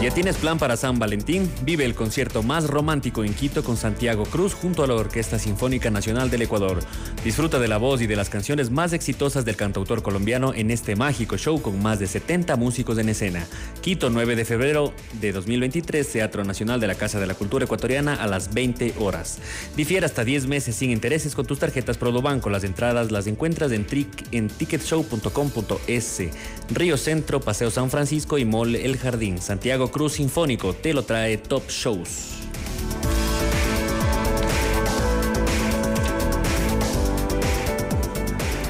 ¿Ya 0.00 0.10
tienes 0.10 0.38
plan 0.38 0.58
para 0.58 0.78
San 0.78 0.98
Valentín? 0.98 1.52
Vive 1.62 1.84
el 1.84 1.94
concierto 1.94 2.42
más 2.42 2.66
romántico 2.66 3.22
en 3.22 3.34
Quito 3.34 3.62
con 3.62 3.76
Santiago 3.76 4.24
Cruz 4.24 4.54
junto 4.54 4.82
a 4.82 4.86
la 4.86 4.94
Orquesta 4.94 5.38
Sinfónica 5.38 5.90
Nacional 5.90 6.30
del 6.30 6.40
Ecuador. 6.40 6.80
Disfruta 7.22 7.58
de 7.58 7.68
la 7.68 7.76
voz 7.76 8.00
y 8.00 8.06
de 8.06 8.16
las 8.16 8.30
canciones 8.30 8.70
más 8.70 8.94
exitosas 8.94 9.44
del 9.44 9.56
cantautor 9.56 10.02
colombiano 10.02 10.54
en 10.54 10.70
este 10.70 10.96
mágico 10.96 11.36
show 11.36 11.60
con 11.60 11.82
más 11.82 11.98
de 11.98 12.06
70 12.06 12.56
músicos 12.56 12.96
en 12.96 13.10
escena. 13.10 13.46
Quito, 13.82 14.08
9 14.08 14.36
de 14.36 14.46
febrero 14.46 14.94
de 15.20 15.32
2023, 15.32 16.10
Teatro 16.10 16.44
Nacional 16.44 16.80
de 16.80 16.86
la 16.86 16.94
Casa 16.94 17.20
de 17.20 17.26
la 17.26 17.34
Cultura 17.34 17.66
Ecuatoriana 17.66 18.14
a 18.14 18.26
las 18.26 18.54
20 18.54 18.94
horas. 19.00 19.38
Difiere 19.76 20.06
hasta 20.06 20.24
10 20.24 20.46
meses 20.46 20.76
sin 20.76 20.92
intereses 20.92 21.34
con 21.34 21.44
tus 21.44 21.58
tarjetas 21.58 21.98
Banco. 21.98 22.48
Las 22.48 22.64
entradas 22.64 23.12
las 23.12 23.26
encuentras 23.26 23.70
en, 23.72 23.86
en 24.32 24.48
ticketshow.com.es. 24.48 26.22
Río 26.70 26.96
Centro, 26.96 27.40
Paseo 27.40 27.70
San 27.70 27.90
Francisco 27.90 28.38
y 28.38 28.46
Mall 28.46 28.76
El 28.76 28.96
Jardín. 28.96 29.42
Santiago 29.42 29.89
Cruz 29.90 30.14
Sinfónico 30.14 30.72
te 30.74 30.94
lo 30.94 31.02
trae 31.02 31.36
Top 31.36 31.68
Shows. 31.68 32.30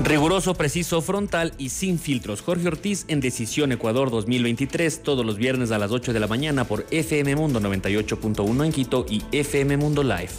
Riguroso, 0.02 0.54
preciso, 0.54 1.02
frontal 1.02 1.52
y 1.56 1.68
sin 1.68 1.98
filtros. 1.98 2.42
Jorge 2.42 2.66
Ortiz 2.66 3.04
en 3.06 3.20
Decisión 3.20 3.70
Ecuador 3.70 4.10
2023, 4.10 5.02
todos 5.02 5.24
los 5.24 5.36
viernes 5.36 5.70
a 5.70 5.78
las 5.78 5.92
8 5.92 6.12
de 6.12 6.18
la 6.18 6.26
mañana 6.26 6.64
por 6.64 6.84
FM 6.90 7.36
Mundo 7.36 7.60
98.1 7.60 8.64
en 8.64 8.72
Quito 8.72 9.06
y 9.08 9.22
FM 9.30 9.76
Mundo 9.76 10.02
Live. 10.02 10.30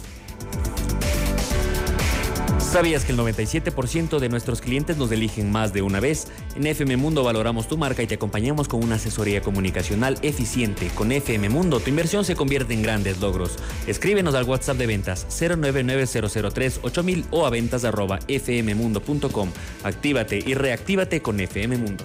¿Sabías 2.72 3.04
que 3.04 3.12
el 3.12 3.18
97% 3.18 4.18
de 4.18 4.30
nuestros 4.30 4.62
clientes 4.62 4.96
nos 4.96 5.12
eligen 5.12 5.52
más 5.52 5.74
de 5.74 5.82
una 5.82 6.00
vez? 6.00 6.28
En 6.56 6.66
FM 6.66 6.96
Mundo 6.96 7.22
valoramos 7.22 7.68
tu 7.68 7.76
marca 7.76 8.02
y 8.02 8.06
te 8.06 8.14
acompañamos 8.14 8.66
con 8.66 8.82
una 8.82 8.94
asesoría 8.94 9.42
comunicacional 9.42 10.16
eficiente. 10.22 10.88
Con 10.94 11.12
FM 11.12 11.50
Mundo 11.50 11.80
tu 11.80 11.90
inversión 11.90 12.24
se 12.24 12.34
convierte 12.34 12.72
en 12.72 12.82
grandes 12.82 13.20
logros. 13.20 13.58
Escríbenos 13.86 14.34
al 14.34 14.44
WhatsApp 14.44 14.78
de 14.78 14.86
ventas 14.86 15.26
099-003-8000 15.28 17.26
o 17.30 17.44
a 17.44 17.50
ventas 17.50 17.84
arroba 17.84 18.20
fmmundo.com. 18.26 19.50
Actívate 19.84 20.38
y 20.38 20.54
reactívate 20.54 21.20
con 21.20 21.40
FM 21.40 21.76
Mundo. 21.76 22.04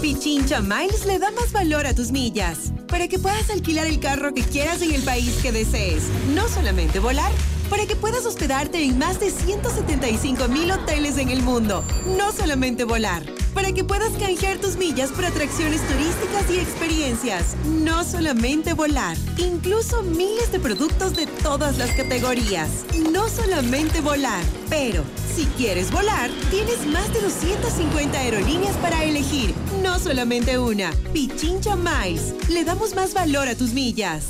Pichincha 0.00 0.60
Miles 0.60 1.06
le 1.06 1.18
da 1.18 1.30
más 1.32 1.52
valor 1.52 1.86
a 1.86 1.94
tus 1.94 2.10
millas 2.10 2.72
para 2.88 3.08
que 3.08 3.18
puedas 3.18 3.50
alquilar 3.50 3.86
el 3.86 3.98
carro 4.00 4.34
que 4.34 4.42
quieras 4.42 4.82
en 4.82 4.92
el 4.92 5.02
país 5.02 5.38
que 5.42 5.50
desees. 5.50 6.04
No 6.34 6.48
solamente 6.48 7.00
volar, 7.00 7.32
para 7.68 7.86
que 7.86 7.96
puedas 7.96 8.24
hospedarte 8.26 8.84
en 8.84 8.98
más 8.98 9.18
de 9.18 9.30
175 9.30 10.48
mil 10.48 10.70
hoteles 10.70 11.18
en 11.18 11.30
el 11.30 11.42
mundo. 11.42 11.82
No 12.16 12.30
solamente 12.32 12.84
volar, 12.84 13.24
para 13.54 13.72
que 13.72 13.84
puedas 13.84 14.12
canjear 14.12 14.58
tus 14.58 14.76
millas 14.76 15.10
por 15.10 15.24
atracciones 15.24 15.80
turísticas 15.86 16.50
y 16.50 16.58
experiencias. 16.58 17.56
No 17.64 18.04
solamente 18.04 18.74
volar, 18.74 19.16
incluso 19.38 20.02
miles 20.02 20.50
de 20.52 20.60
productos 20.60 21.14
de 21.14 21.26
todas 21.26 21.78
las 21.78 21.90
categorías. 21.92 22.68
No 23.12 23.28
solamente 23.28 24.00
volar, 24.00 24.42
pero 24.68 25.04
si 25.34 25.46
quieres 25.56 25.90
volar, 25.90 26.30
tienes 26.50 26.86
más 26.86 27.12
de 27.12 27.20
250 27.20 28.18
aerolíneas 28.18 28.76
para 28.76 29.04
elegir, 29.04 29.54
no 29.82 29.98
solamente 29.98 30.58
una. 30.58 30.90
Pichincha 31.12 31.76
Miles. 31.76 32.34
Le 32.48 32.64
damos 32.64 32.94
más 32.94 33.14
valor 33.14 33.48
a 33.48 33.54
tus 33.54 33.72
millas. 33.72 34.24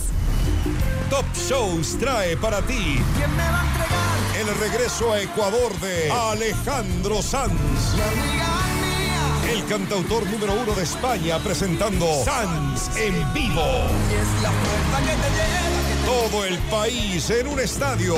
Top 1.11 1.27
Shows 1.49 1.99
trae 1.99 2.37
para 2.37 2.61
ti. 2.63 2.99
¿Quién 3.17 3.31
me 3.37 3.43
va 3.43 3.61
a 3.61 3.67
entregar? 3.67 4.15
el 4.49 4.55
regreso 4.59 5.13
a 5.13 5.21
Ecuador 5.21 5.73
de 5.81 6.11
Alejandro 6.11 7.23
Sanz. 7.23 7.53
El 9.49 9.65
cantautor 9.67 10.27
número 10.31 10.55
uno 10.55 10.73
de 10.75 10.83
España 10.83 11.39
presentando 11.39 12.07
Sanz 12.25 12.97
en 12.97 13.15
vivo. 13.35 13.63
Todo 16.07 16.45
el 16.45 16.59
país 16.71 17.29
en 17.31 17.47
un 17.49 17.61
estadio. 17.61 18.17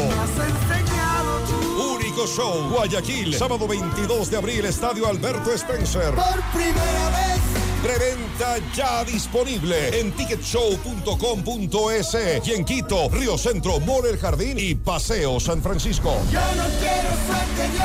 Único 1.95 2.27
show, 2.27 2.69
Guayaquil, 2.71 3.35
sábado 3.35 3.67
22 3.67 4.31
de 4.31 4.37
abril, 4.37 4.65
Estadio 4.65 5.09
Alberto 5.09 5.53
Spencer. 5.53 6.15
Por 6.15 6.41
primera 6.53 7.11
vez. 7.11 7.41
Preventa 7.83 8.57
ya 8.75 9.05
disponible 9.05 10.01
en 10.01 10.13
ticketshow.com.es 10.13 12.17
y 12.47 12.53
en 12.53 12.65
Quito, 12.65 13.11
Río 13.11 13.37
Centro, 13.37 13.79
More 13.81 14.09
El 14.11 14.19
Jardín 14.19 14.59
y 14.59 14.75
Paseo 14.75 15.39
San 15.39 15.61
Francisco. 15.63 16.17
Yo 16.33 16.41
no 16.41 16.65
quiero 16.81 17.11
suerte, 17.27 17.69
yo 17.79 17.85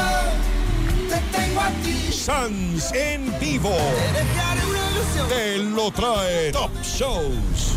te 1.12 1.38
tengo 1.38 1.60
a 1.60 1.70
ti. 1.84 2.12
Sans 2.12 2.94
en 2.94 3.38
vivo. 3.40 3.70
Te 3.70 4.20
dejaré 4.20 4.66
una 4.66 4.92
ilusión. 4.92 5.28
Te 5.30 5.58
lo 5.58 5.92
trae 5.92 6.52
Top 6.52 6.72
Shows. 6.84 7.76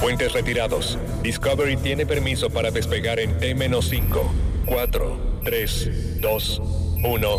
Fuentes 0.00 0.32
retirados. 0.32 0.98
Discovery 1.22 1.76
tiene 1.76 2.06
permiso 2.06 2.50
para 2.50 2.70
despegar 2.70 3.18
en 3.18 3.38
T-5, 3.38 4.06
4, 4.66 5.40
3, 5.44 6.20
2, 6.20 6.62
1. 7.02 7.38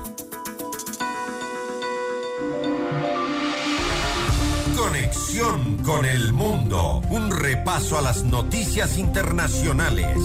Conexión 4.81 5.77
con 5.83 6.05
el 6.05 6.33
mundo. 6.33 7.03
Un 7.11 7.29
repaso 7.29 7.99
a 7.99 8.01
las 8.01 8.23
noticias 8.23 8.97
internacionales. 8.97 10.17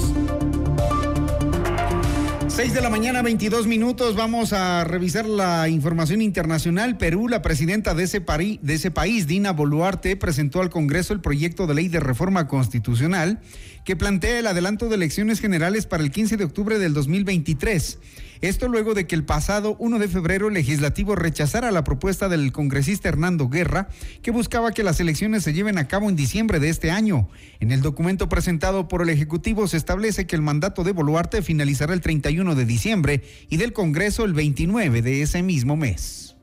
6 2.48 2.72
de 2.72 2.80
la 2.80 2.88
mañana, 2.88 3.20
22 3.20 3.66
minutos. 3.66 4.16
Vamos 4.16 4.54
a 4.54 4.84
revisar 4.84 5.26
la 5.26 5.68
información 5.68 6.22
internacional. 6.22 6.96
Perú, 6.96 7.28
la 7.28 7.42
presidenta 7.42 7.92
de 7.92 8.04
ese, 8.04 8.20
de 8.20 8.74
ese 8.74 8.90
país, 8.90 9.26
Dina 9.26 9.52
Boluarte, 9.52 10.16
presentó 10.16 10.62
al 10.62 10.70
Congreso 10.70 11.12
el 11.12 11.20
proyecto 11.20 11.66
de 11.66 11.74
ley 11.74 11.88
de 11.88 12.00
reforma 12.00 12.48
constitucional 12.48 13.40
que 13.84 13.94
plantea 13.94 14.38
el 14.38 14.46
adelanto 14.46 14.88
de 14.88 14.94
elecciones 14.94 15.38
generales 15.38 15.84
para 15.84 16.02
el 16.02 16.10
15 16.10 16.38
de 16.38 16.44
octubre 16.44 16.78
del 16.78 16.94
2023. 16.94 17.98
Esto 18.40 18.68
luego 18.68 18.94
de 18.94 19.06
que 19.06 19.14
el 19.14 19.24
pasado 19.24 19.76
1 19.78 19.98
de 19.98 20.08
febrero 20.08 20.48
el 20.48 20.54
legislativo 20.54 21.16
rechazara 21.16 21.70
la 21.70 21.84
propuesta 21.84 22.28
del 22.28 22.52
congresista 22.52 23.08
Hernando 23.08 23.48
Guerra, 23.48 23.88
que 24.22 24.30
buscaba 24.30 24.72
que 24.72 24.82
las 24.82 25.00
elecciones 25.00 25.42
se 25.42 25.52
lleven 25.52 25.78
a 25.78 25.88
cabo 25.88 26.08
en 26.08 26.16
diciembre 26.16 26.60
de 26.60 26.68
este 26.68 26.90
año. 26.90 27.28
En 27.60 27.72
el 27.72 27.80
documento 27.80 28.28
presentado 28.28 28.88
por 28.88 29.02
el 29.02 29.08
Ejecutivo 29.08 29.66
se 29.68 29.76
establece 29.76 30.26
que 30.26 30.36
el 30.36 30.42
mandato 30.42 30.84
de 30.84 30.92
Boluarte 30.92 31.42
finalizará 31.42 31.94
el 31.94 32.00
31 32.00 32.54
de 32.54 32.64
diciembre 32.64 33.22
y 33.48 33.56
del 33.56 33.72
Congreso 33.72 34.24
el 34.24 34.34
29 34.34 35.02
de 35.02 35.22
ese 35.22 35.42
mismo 35.42 35.76
mes. 35.76 36.35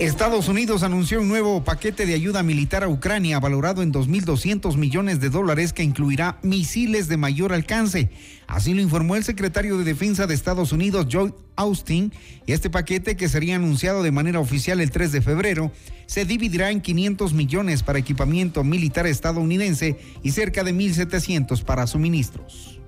Estados 0.00 0.46
Unidos 0.46 0.84
anunció 0.84 1.20
un 1.20 1.26
nuevo 1.26 1.64
paquete 1.64 2.06
de 2.06 2.14
ayuda 2.14 2.44
militar 2.44 2.84
a 2.84 2.88
Ucrania 2.88 3.40
valorado 3.40 3.82
en 3.82 3.92
2.200 3.92 4.76
millones 4.76 5.18
de 5.18 5.28
dólares 5.28 5.72
que 5.72 5.82
incluirá 5.82 6.38
misiles 6.42 7.08
de 7.08 7.16
mayor 7.16 7.52
alcance. 7.52 8.08
Así 8.46 8.74
lo 8.74 8.80
informó 8.80 9.16
el 9.16 9.24
secretario 9.24 9.76
de 9.76 9.82
Defensa 9.82 10.28
de 10.28 10.34
Estados 10.34 10.70
Unidos, 10.70 11.08
Joe 11.10 11.34
Austin. 11.56 12.12
Este 12.46 12.70
paquete, 12.70 13.16
que 13.16 13.28
sería 13.28 13.56
anunciado 13.56 14.04
de 14.04 14.12
manera 14.12 14.38
oficial 14.38 14.80
el 14.80 14.92
3 14.92 15.10
de 15.10 15.20
febrero, 15.20 15.72
se 16.06 16.24
dividirá 16.24 16.70
en 16.70 16.80
500 16.80 17.32
millones 17.32 17.82
para 17.82 17.98
equipamiento 17.98 18.62
militar 18.62 19.08
estadounidense 19.08 19.98
y 20.22 20.30
cerca 20.30 20.62
de 20.62 20.72
1.700 20.72 21.64
para 21.64 21.88
suministros. 21.88 22.78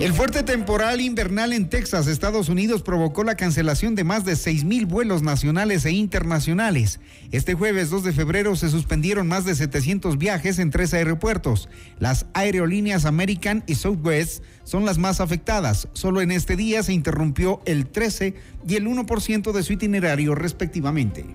El 0.00 0.12
fuerte 0.12 0.44
temporal 0.44 1.00
invernal 1.00 1.52
en 1.52 1.68
Texas, 1.68 2.06
Estados 2.06 2.48
Unidos, 2.48 2.82
provocó 2.82 3.24
la 3.24 3.34
cancelación 3.34 3.96
de 3.96 4.04
más 4.04 4.24
de 4.24 4.36
6 4.36 4.64
mil 4.64 4.86
vuelos 4.86 5.22
nacionales 5.22 5.84
e 5.86 5.90
internacionales. 5.90 7.00
Este 7.32 7.54
jueves 7.54 7.90
2 7.90 8.04
de 8.04 8.12
febrero 8.12 8.54
se 8.54 8.68
suspendieron 8.68 9.26
más 9.26 9.44
de 9.44 9.56
700 9.56 10.16
viajes 10.16 10.60
en 10.60 10.70
tres 10.70 10.94
aeropuertos. 10.94 11.68
Las 11.98 12.26
aerolíneas 12.32 13.06
American 13.06 13.64
y 13.66 13.74
Southwest 13.74 14.44
son 14.62 14.84
las 14.84 14.98
más 14.98 15.20
afectadas. 15.20 15.88
Solo 15.94 16.20
en 16.20 16.30
este 16.30 16.54
día 16.54 16.84
se 16.84 16.92
interrumpió 16.92 17.60
el 17.64 17.88
13 17.88 18.36
y 18.68 18.76
el 18.76 18.86
1% 18.86 19.50
de 19.50 19.62
su 19.64 19.72
itinerario 19.72 20.36
respectivamente. 20.36 21.26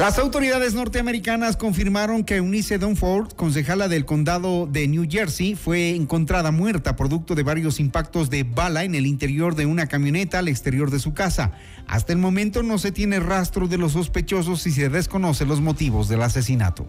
Las 0.00 0.18
autoridades 0.18 0.72
norteamericanas 0.72 1.58
confirmaron 1.58 2.24
que 2.24 2.36
Eunice 2.36 2.78
Dunford, 2.78 3.34
concejala 3.34 3.86
del 3.86 4.06
condado 4.06 4.66
de 4.66 4.88
New 4.88 5.06
Jersey, 5.06 5.56
fue 5.56 5.90
encontrada 5.90 6.50
muerta 6.50 6.96
producto 6.96 7.34
de 7.34 7.42
varios 7.42 7.78
impactos 7.80 8.30
de 8.30 8.44
bala 8.44 8.84
en 8.84 8.94
el 8.94 9.04
interior 9.04 9.56
de 9.56 9.66
una 9.66 9.88
camioneta 9.88 10.38
al 10.38 10.48
exterior 10.48 10.90
de 10.90 11.00
su 11.00 11.12
casa. 11.12 11.52
Hasta 11.86 12.14
el 12.14 12.18
momento 12.18 12.62
no 12.62 12.78
se 12.78 12.92
tiene 12.92 13.20
rastro 13.20 13.68
de 13.68 13.76
los 13.76 13.92
sospechosos 13.92 14.66
y 14.66 14.70
se 14.70 14.88
desconoce 14.88 15.44
los 15.44 15.60
motivos 15.60 16.08
del 16.08 16.22
asesinato. 16.22 16.86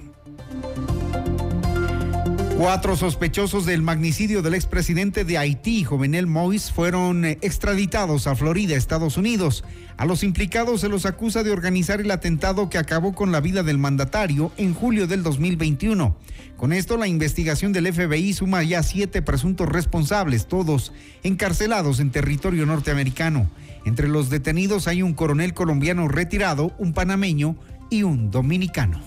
Cuatro 2.62 2.96
sospechosos 2.96 3.66
del 3.66 3.82
magnicidio 3.82 4.44
del 4.44 4.54
expresidente 4.54 5.26
de 5.26 5.40
Haití, 5.40 5.84
Jovenel 5.84 6.28
Moïse, 6.28 6.72
fueron 6.72 7.26
eh, 7.26 7.40
extraditados 7.42 8.28
a 8.28 8.36
Florida, 8.36 8.76
Estados 8.76 9.18
Unidos. 9.18 9.64
A 9.98 10.06
los 10.06 10.24
implicados 10.24 10.82
se 10.82 10.88
los 10.88 11.08
acusa 11.08 11.42
de 11.42 11.50
organizar 11.50 12.02
el 12.02 12.12
atentado 12.12 12.70
que 12.70 12.78
acabó 12.78 13.16
con 13.16 13.32
la 13.32 13.40
vida 13.42 13.64
del 13.64 13.80
mandatario 13.80 14.52
en 14.58 14.76
julio 14.76 15.08
del 15.08 15.24
2021. 15.24 16.16
Con 16.56 16.72
esto, 16.72 16.98
la 16.98 17.08
investigación 17.08 17.74
del 17.74 17.92
FBI 17.92 18.32
suma 18.34 18.62
ya 18.62 18.84
siete 18.84 19.24
presuntos 19.24 19.68
responsables, 19.68 20.46
todos 20.46 20.94
encarcelados 21.24 22.00
en 22.00 22.12
territorio 22.12 22.68
norteamericano. 22.68 23.50
Entre 23.86 24.08
los 24.08 24.30
detenidos 24.30 24.88
hay 24.88 25.02
un 25.02 25.16
coronel 25.16 25.56
colombiano 25.56 26.08
retirado, 26.08 26.76
un 26.78 26.94
panameño 26.94 27.56
y 27.90 28.04
un 28.04 28.30
dominicano. 28.30 29.02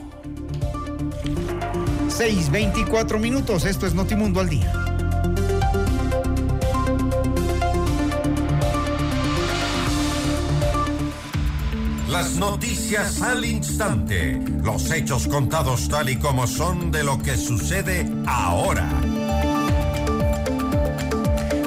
6:24 2.17 3.19
minutos. 3.19 3.65
Esto 3.65 3.89
es 3.89 3.95
Notimundo 3.95 4.39
al 4.39 4.49
día. 4.49 4.73
Las 12.09 12.37
noticias 12.37 13.21
al 13.21 13.45
instante. 13.45 14.41
Los 14.63 14.93
hechos 14.93 15.27
contados 15.27 15.89
tal 15.89 16.09
y 16.09 16.17
como 16.17 16.47
son 16.47 16.93
de 16.93 17.03
lo 17.03 17.19
que 17.19 17.37
sucede 17.37 18.09
ahora. 18.27 18.89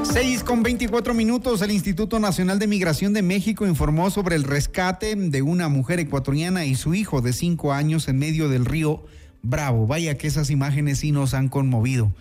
6 0.03 0.43
con 0.45 0.63
24 0.63 1.13
minutos, 1.13 1.61
el 1.61 1.71
Instituto 1.71 2.19
Nacional 2.19 2.57
de 2.57 2.67
Migración 2.67 3.11
de 3.11 3.21
México 3.21 3.67
informó 3.67 4.09
sobre 4.09 4.37
el 4.37 4.45
rescate 4.45 5.13
de 5.13 5.41
una 5.41 5.67
mujer 5.67 5.99
ecuatoriana 5.99 6.63
y 6.65 6.75
su 6.75 6.93
hijo 6.93 7.19
de 7.19 7.33
5 7.33 7.73
años 7.73 8.07
en 8.07 8.17
medio 8.17 8.47
del 8.47 8.63
río 8.63 9.03
Bravo. 9.47 9.87
Vaya 9.87 10.17
que 10.17 10.27
esas 10.27 10.49
imágenes 10.49 10.99
sí 10.99 11.11
nos 11.11 11.33
han 11.33 11.47
conmovido. 11.47 12.13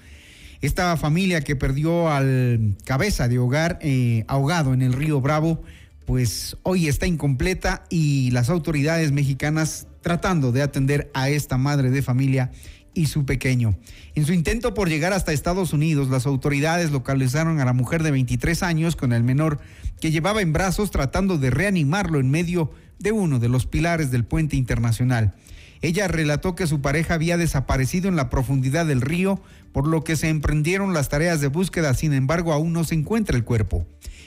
Esta 0.60 0.96
familia 0.96 1.42
que 1.42 1.56
perdió 1.56 2.08
al 2.08 2.76
cabeza 2.84 3.28
de 3.28 3.38
hogar 3.38 3.78
eh, 3.82 4.24
ahogado 4.28 4.72
en 4.72 4.82
el 4.82 4.92
río 4.92 5.20
Bravo, 5.20 5.62
pues 6.06 6.56
hoy 6.62 6.86
está 6.86 7.06
incompleta 7.06 7.84
y 7.90 8.30
las 8.30 8.48
autoridades 8.48 9.12
mexicanas 9.12 9.88
tratando 10.02 10.52
de 10.52 10.62
atender 10.62 11.10
a 11.14 11.28
esta 11.28 11.58
madre 11.58 11.90
de 11.90 12.00
familia 12.00 12.52
y 12.94 13.06
su 13.06 13.26
pequeño. 13.26 13.76
En 14.14 14.24
su 14.24 14.32
intento 14.32 14.72
por 14.72 14.88
llegar 14.88 15.12
hasta 15.12 15.32
Estados 15.32 15.72
Unidos, 15.72 16.08
las 16.08 16.26
autoridades 16.26 16.92
localizaron 16.92 17.60
a 17.60 17.64
la 17.64 17.72
mujer 17.72 18.02
de 18.02 18.12
23 18.12 18.62
años 18.62 18.96
con 18.96 19.12
el 19.12 19.24
menor 19.24 19.58
que 20.00 20.12
llevaba 20.12 20.42
en 20.42 20.52
brazos 20.52 20.90
tratando 20.90 21.38
de 21.38 21.50
reanimarlo 21.50 22.20
en 22.20 22.30
medio 22.30 22.70
de 22.98 23.12
uno 23.12 23.38
de 23.38 23.48
los 23.48 23.66
pilares 23.66 24.10
del 24.10 24.24
puente 24.24 24.56
internacional. 24.56 25.34
Ella 25.82 26.08
relató 26.08 26.54
que 26.54 26.66
su 26.66 26.80
pareja 26.80 27.14
había 27.14 27.36
desaparecido 27.36 28.08
en 28.08 28.16
la 28.16 28.30
profundidad 28.30 28.86
del 28.86 29.00
río, 29.00 29.40
por 29.72 29.86
lo 29.86 30.04
que 30.04 30.16
se 30.16 30.28
emprendieron 30.28 30.94
las 30.94 31.08
tareas 31.08 31.40
de 31.40 31.48
búsqueda, 31.48 31.94
sin 31.94 32.12
embargo 32.12 32.52
aún 32.52 32.72
no 32.72 32.84
se 32.84 32.94
encuentra 32.94 33.36
el 33.36 33.44
cuerpo. 33.44 33.86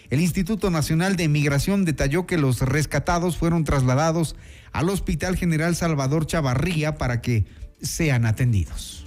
El 0.09 0.21
Instituto 0.21 0.71
Nacional 0.71 1.15
de 1.15 1.27
Migración 1.27 1.85
detalló 1.85 2.25
que 2.25 2.37
los 2.37 2.61
rescatados 2.61 3.37
fueron 3.37 3.63
trasladados 3.63 4.35
al 4.71 4.89
Hospital 4.89 5.35
General 5.37 5.75
Salvador 5.75 6.25
Chavarría 6.25 6.95
para 6.95 7.21
que 7.21 7.45
sean 7.81 8.25
atendidos. 8.25 9.05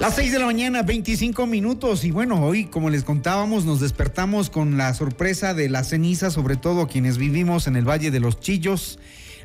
Las 0.00 0.14
6 0.14 0.30
de 0.30 0.38
la 0.38 0.46
mañana, 0.46 0.82
25 0.82 1.46
minutos. 1.46 2.04
Y 2.04 2.12
bueno, 2.12 2.40
hoy, 2.44 2.66
como 2.66 2.88
les 2.88 3.02
contábamos, 3.02 3.64
nos 3.64 3.80
despertamos 3.80 4.48
con 4.48 4.76
la 4.76 4.94
sorpresa 4.94 5.54
de 5.54 5.68
la 5.68 5.82
ceniza, 5.82 6.30
sobre 6.30 6.56
todo 6.56 6.86
quienes 6.86 7.18
vivimos 7.18 7.66
en 7.66 7.74
el 7.74 7.88
Valle 7.88 8.12
de 8.12 8.20
los 8.20 8.38
Chillos, 8.38 9.00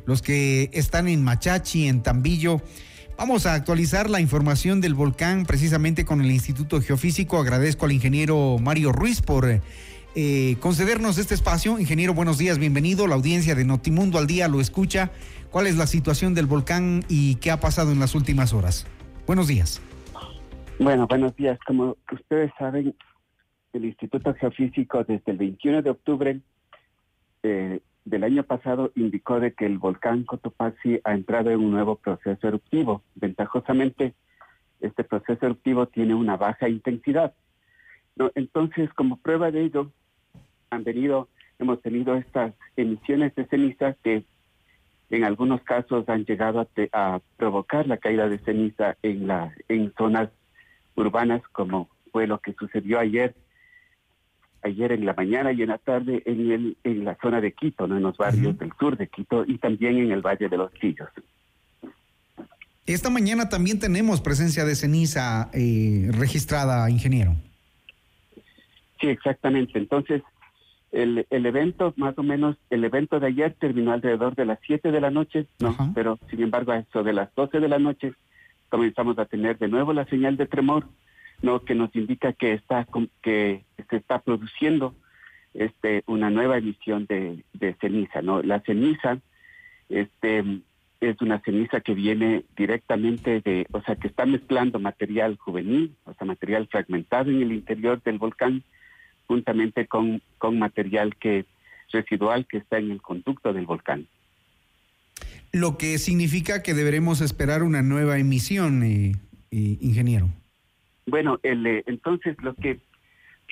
los 0.06 0.22
que 0.22 0.70
están 0.72 1.08
en 1.08 1.22
Machachi, 1.22 1.88
en 1.88 2.02
Tambillo. 2.02 2.60
Vamos 3.16 3.46
a 3.46 3.54
actualizar 3.54 4.10
la 4.10 4.20
información 4.20 4.80
del 4.80 4.94
volcán 4.94 5.46
precisamente 5.46 6.04
con 6.04 6.20
el 6.20 6.30
Instituto 6.30 6.80
Geofísico. 6.80 7.38
Agradezco 7.38 7.86
al 7.86 7.92
ingeniero 7.92 8.56
Mario 8.60 8.90
Ruiz 8.90 9.22
por 9.22 9.60
eh, 10.16 10.56
concedernos 10.60 11.18
este 11.18 11.34
espacio. 11.34 11.78
Ingeniero, 11.78 12.12
buenos 12.12 12.38
días, 12.38 12.58
bienvenido. 12.58 13.06
La 13.06 13.14
audiencia 13.14 13.54
de 13.54 13.64
Notimundo 13.64 14.18
al 14.18 14.26
día 14.26 14.48
lo 14.48 14.60
escucha. 14.60 15.12
¿Cuál 15.50 15.68
es 15.68 15.76
la 15.76 15.86
situación 15.86 16.34
del 16.34 16.46
volcán 16.46 17.04
y 17.08 17.36
qué 17.36 17.52
ha 17.52 17.60
pasado 17.60 17.92
en 17.92 18.00
las 18.00 18.16
últimas 18.16 18.52
horas? 18.52 18.86
Buenos 19.26 19.46
días. 19.46 19.80
Bueno, 20.80 21.06
buenos 21.06 21.36
días. 21.36 21.58
Como 21.64 21.96
ustedes 22.12 22.50
saben, 22.58 22.96
el 23.72 23.84
Instituto 23.84 24.34
Geofísico 24.34 25.04
desde 25.04 25.30
el 25.32 25.38
21 25.38 25.82
de 25.82 25.90
octubre 25.90 26.40
eh, 27.44 27.80
del 28.04 28.24
año 28.24 28.42
pasado 28.42 28.92
indicó 28.94 29.40
de 29.40 29.52
que 29.52 29.66
el 29.66 29.78
volcán 29.78 30.24
Cotopaxi 30.24 31.00
ha 31.04 31.14
entrado 31.14 31.50
en 31.50 31.60
un 31.60 31.70
nuevo 31.70 31.96
proceso 31.96 32.48
eruptivo. 32.48 33.02
Ventajosamente, 33.14 34.14
este 34.80 35.04
proceso 35.04 35.46
eruptivo 35.46 35.86
tiene 35.86 36.14
una 36.14 36.36
baja 36.36 36.68
intensidad. 36.68 37.34
Entonces, 38.34 38.92
como 38.92 39.16
prueba 39.16 39.50
de 39.50 39.62
ello, 39.62 39.90
han 40.70 40.84
venido, 40.84 41.28
hemos 41.58 41.80
tenido 41.80 42.14
estas 42.14 42.52
emisiones 42.76 43.34
de 43.34 43.46
ceniza 43.46 43.94
que 44.02 44.24
en 45.10 45.24
algunos 45.24 45.62
casos 45.62 46.08
han 46.08 46.24
llegado 46.24 46.68
a, 46.92 47.20
provocar 47.36 47.86
la 47.86 47.96
caída 47.96 48.28
de 48.28 48.38
ceniza 48.38 48.96
en, 49.02 49.26
la, 49.26 49.54
en 49.68 49.92
zonas 49.96 50.30
urbanas, 50.96 51.42
como 51.48 51.88
fue 52.12 52.26
lo 52.26 52.38
que 52.40 52.52
sucedió 52.52 52.98
ayer, 52.98 53.34
ayer 54.64 54.92
en 54.92 55.06
la 55.06 55.14
mañana 55.14 55.52
y 55.52 55.62
en 55.62 55.68
la 55.68 55.78
tarde 55.78 56.22
en, 56.26 56.50
el, 56.50 56.76
en 56.82 57.04
la 57.04 57.16
zona 57.20 57.40
de 57.40 57.52
Quito, 57.52 57.86
¿no? 57.86 57.96
en 57.96 58.02
los 58.02 58.16
barrios 58.16 58.58
del 58.58 58.72
sur 58.78 58.96
de 58.96 59.08
Quito 59.08 59.44
y 59.46 59.58
también 59.58 59.98
en 59.98 60.10
el 60.10 60.22
Valle 60.22 60.48
de 60.48 60.56
los 60.56 60.72
Chillos. 60.74 61.08
Esta 62.86 63.08
mañana 63.08 63.48
también 63.48 63.78
tenemos 63.78 64.20
presencia 64.20 64.64
de 64.64 64.74
ceniza 64.74 65.50
eh, 65.54 66.10
registrada, 66.12 66.90
ingeniero. 66.90 67.34
Sí, 69.00 69.08
exactamente. 69.08 69.78
Entonces, 69.78 70.22
el, 70.92 71.26
el 71.30 71.46
evento, 71.46 71.94
más 71.96 72.16
o 72.18 72.22
menos, 72.22 72.56
el 72.70 72.84
evento 72.84 73.20
de 73.20 73.28
ayer 73.28 73.54
terminó 73.58 73.92
alrededor 73.92 74.34
de 74.34 74.44
las 74.44 74.58
7 74.66 74.92
de 74.92 75.00
la 75.00 75.10
noche, 75.10 75.46
¿no? 75.60 75.76
Pero, 75.94 76.18
sin 76.30 76.42
embargo, 76.42 76.72
a 76.72 76.78
eso 76.78 77.02
de 77.02 77.12
las 77.12 77.34
12 77.34 77.60
de 77.60 77.68
la 77.68 77.78
noche 77.78 78.12
comenzamos 78.68 79.18
a 79.18 79.24
tener 79.24 79.58
de 79.58 79.68
nuevo 79.68 79.92
la 79.92 80.04
señal 80.06 80.36
de 80.36 80.46
tremor, 80.46 80.86
¿no? 81.42 81.64
Que 81.64 81.74
nos 81.74 81.94
indica 81.94 82.32
que 82.32 82.52
está, 82.52 82.86
que 83.22 83.64
se 83.90 83.96
está 83.96 84.20
produciendo 84.20 84.94
este, 85.54 86.02
una 86.06 86.30
nueva 86.30 86.58
emisión 86.58 87.06
de, 87.06 87.44
ceniza, 87.80 88.22
¿no? 88.22 88.42
La 88.42 88.60
ceniza, 88.60 89.18
este, 89.88 90.44
es 91.00 91.20
una 91.20 91.40
ceniza 91.40 91.80
que 91.80 91.94
viene 91.94 92.44
directamente 92.56 93.40
de, 93.40 93.66
o 93.72 93.80
sea, 93.82 93.96
que 93.96 94.08
está 94.08 94.26
mezclando 94.26 94.78
material 94.78 95.36
juvenil, 95.36 95.94
o 96.04 96.14
sea, 96.14 96.26
material 96.26 96.66
fragmentado 96.68 97.30
en 97.30 97.42
el 97.42 97.52
interior 97.52 98.02
del 98.02 98.18
volcán, 98.18 98.64
juntamente 99.26 99.86
con, 99.86 100.20
con 100.38 100.58
material 100.58 101.16
que 101.16 101.46
residual 101.92 102.46
que 102.46 102.58
está 102.58 102.78
en 102.78 102.90
el 102.90 103.00
conducto 103.00 103.52
del 103.52 103.66
volcán. 103.66 104.08
Lo 105.52 105.78
que 105.78 105.98
significa 105.98 106.62
que 106.62 106.74
deberemos 106.74 107.20
esperar 107.20 107.62
una 107.62 107.82
nueva 107.82 108.18
emisión, 108.18 108.82
eh, 108.82 109.12
eh, 109.52 109.78
ingeniero. 109.80 110.30
Bueno, 111.06 111.38
el, 111.42 111.66
eh, 111.66 111.84
entonces 111.86 112.36
lo 112.42 112.54
que 112.54 112.80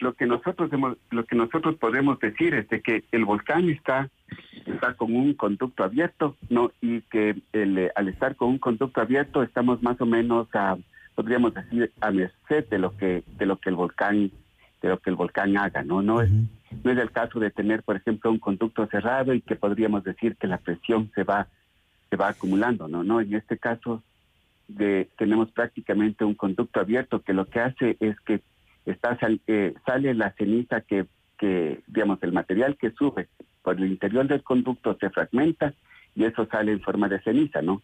lo 0.00 0.14
que 0.14 0.26
nosotros 0.26 0.70
lo 1.10 1.24
que 1.24 1.36
nosotros 1.36 1.76
podemos 1.76 2.18
decir 2.18 2.54
es 2.54 2.68
de 2.68 2.80
que 2.80 3.04
el 3.12 3.24
volcán 3.24 3.68
está 3.68 4.08
está 4.66 4.94
con 4.94 5.14
un 5.14 5.34
conducto 5.34 5.84
abierto, 5.84 6.36
no 6.48 6.72
y 6.80 7.02
que 7.02 7.36
el, 7.52 7.90
al 7.94 8.08
estar 8.08 8.34
con 8.36 8.48
un 8.48 8.58
conducto 8.58 9.00
abierto 9.00 9.42
estamos 9.42 9.82
más 9.82 10.00
o 10.00 10.06
menos 10.06 10.48
a 10.54 10.78
podríamos 11.14 11.52
decir 11.52 11.92
a 12.00 12.10
merced 12.10 12.66
de 12.68 12.78
lo 12.78 12.96
que 12.96 13.22
de 13.36 13.46
lo 13.46 13.58
que 13.58 13.68
el 13.68 13.76
volcán 13.76 14.30
de 14.82 14.88
lo 14.88 14.98
que 14.98 15.10
el 15.10 15.16
volcán 15.16 15.56
haga, 15.56 15.82
¿no? 15.84 16.02
No 16.02 16.20
es, 16.20 16.30
no 16.30 16.90
es 16.90 16.98
el 16.98 17.10
caso 17.12 17.38
de 17.38 17.50
tener, 17.50 17.82
por 17.82 17.96
ejemplo, 17.96 18.30
un 18.30 18.40
conducto 18.40 18.86
cerrado 18.88 19.32
y 19.32 19.40
que 19.40 19.54
podríamos 19.54 20.02
decir 20.02 20.36
que 20.36 20.48
la 20.48 20.58
presión 20.58 21.10
se 21.14 21.22
va, 21.22 21.46
se 22.10 22.16
va 22.16 22.28
acumulando, 22.28 22.88
¿no? 22.88 23.04
No, 23.04 23.20
en 23.20 23.32
este 23.34 23.58
caso 23.58 24.02
de, 24.68 25.08
tenemos 25.18 25.50
prácticamente 25.50 26.24
un 26.24 26.34
conducto 26.34 26.80
abierto 26.80 27.22
que 27.22 27.32
lo 27.32 27.46
que 27.46 27.60
hace 27.60 27.96
es 28.00 28.18
que 28.20 28.40
está 28.86 29.16
eh, 29.46 29.74
sale 29.86 30.14
la 30.14 30.32
ceniza 30.32 30.80
que, 30.80 31.06
que, 31.38 31.80
digamos, 31.86 32.22
el 32.22 32.32
material 32.32 32.76
que 32.76 32.90
sube 32.92 33.28
por 33.62 33.76
el 33.76 33.86
interior 33.86 34.26
del 34.26 34.42
conducto 34.42 34.96
se 34.98 35.10
fragmenta 35.10 35.74
y 36.14 36.24
eso 36.24 36.46
sale 36.46 36.72
en 36.72 36.80
forma 36.80 37.08
de 37.08 37.20
ceniza, 37.20 37.62
¿no? 37.62 37.82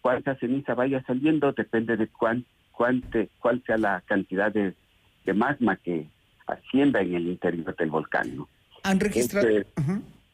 Cuánta 0.00 0.34
ceniza 0.36 0.74
vaya 0.74 1.02
saliendo 1.06 1.52
depende 1.52 1.96
de 1.96 2.08
cuán, 2.08 2.44
cuánte, 2.72 3.28
cuál 3.38 3.62
sea 3.66 3.76
la 3.76 4.02
cantidad 4.06 4.50
de, 4.50 4.74
de 5.26 5.34
magma 5.34 5.76
que, 5.76 6.06
hacienda 6.52 7.00
en 7.00 7.14
el 7.14 7.28
interior 7.28 7.74
del 7.76 7.90
volcán. 7.90 8.36
¿no? 8.36 8.48
¿Han 8.82 9.00
registrado, 9.00 9.48
este, 9.48 9.72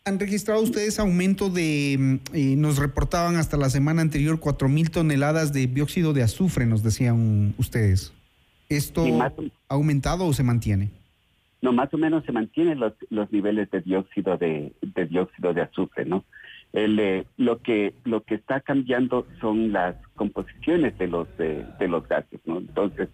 ¿Han 0.07 0.21
registrado 0.21 0.63
ustedes 0.63 1.01
aumento 1.01 1.51
de, 1.51 1.97
mm, 1.99 2.15
eh, 2.33 2.55
nos 2.57 2.79
reportaban 2.79 3.35
hasta 3.35 3.57
la 3.57 3.69
semana 3.71 4.03
anterior, 4.03 4.39
cuatro 4.39 4.69
mil 4.69 4.89
toneladas 4.93 5.53
de 5.53 5.67
dióxido 5.67 6.13
de 6.13 6.23
azufre, 6.23 6.65
nos 6.65 6.85
decían 6.85 7.55
ustedes? 7.59 8.13
¿Esto 8.69 9.05
ha 9.21 9.33
aumentado 9.69 10.25
o 10.25 10.33
se 10.33 10.45
mantiene? 10.45 10.91
No, 11.61 11.73
más 11.73 11.93
o 11.93 11.99
menos 11.99 12.25
se 12.25 12.31
mantienen 12.31 12.79
los, 12.79 12.93
los 13.11 13.33
niveles 13.33 13.69
de 13.73 13.81
dióxido 13.81 14.37
de, 14.37 14.73
de 14.81 15.07
dióxido 15.07 15.53
de 15.53 15.63
azufre, 15.63 16.05
¿no? 16.05 16.25
El, 16.73 17.01
eh, 17.01 17.27
lo 17.37 17.61
que 17.61 17.93
lo 18.05 18.23
que 18.23 18.37
está 18.37 18.61
cambiando 18.61 19.27
son 19.41 19.73
las 19.73 19.97
composiciones 20.15 20.97
de 20.99 21.09
los 21.09 21.27
de, 21.37 21.67
de 21.81 21.89
los 21.89 22.07
gases, 22.07 22.39
¿no? 22.45 22.59
Entonces, 22.59 23.09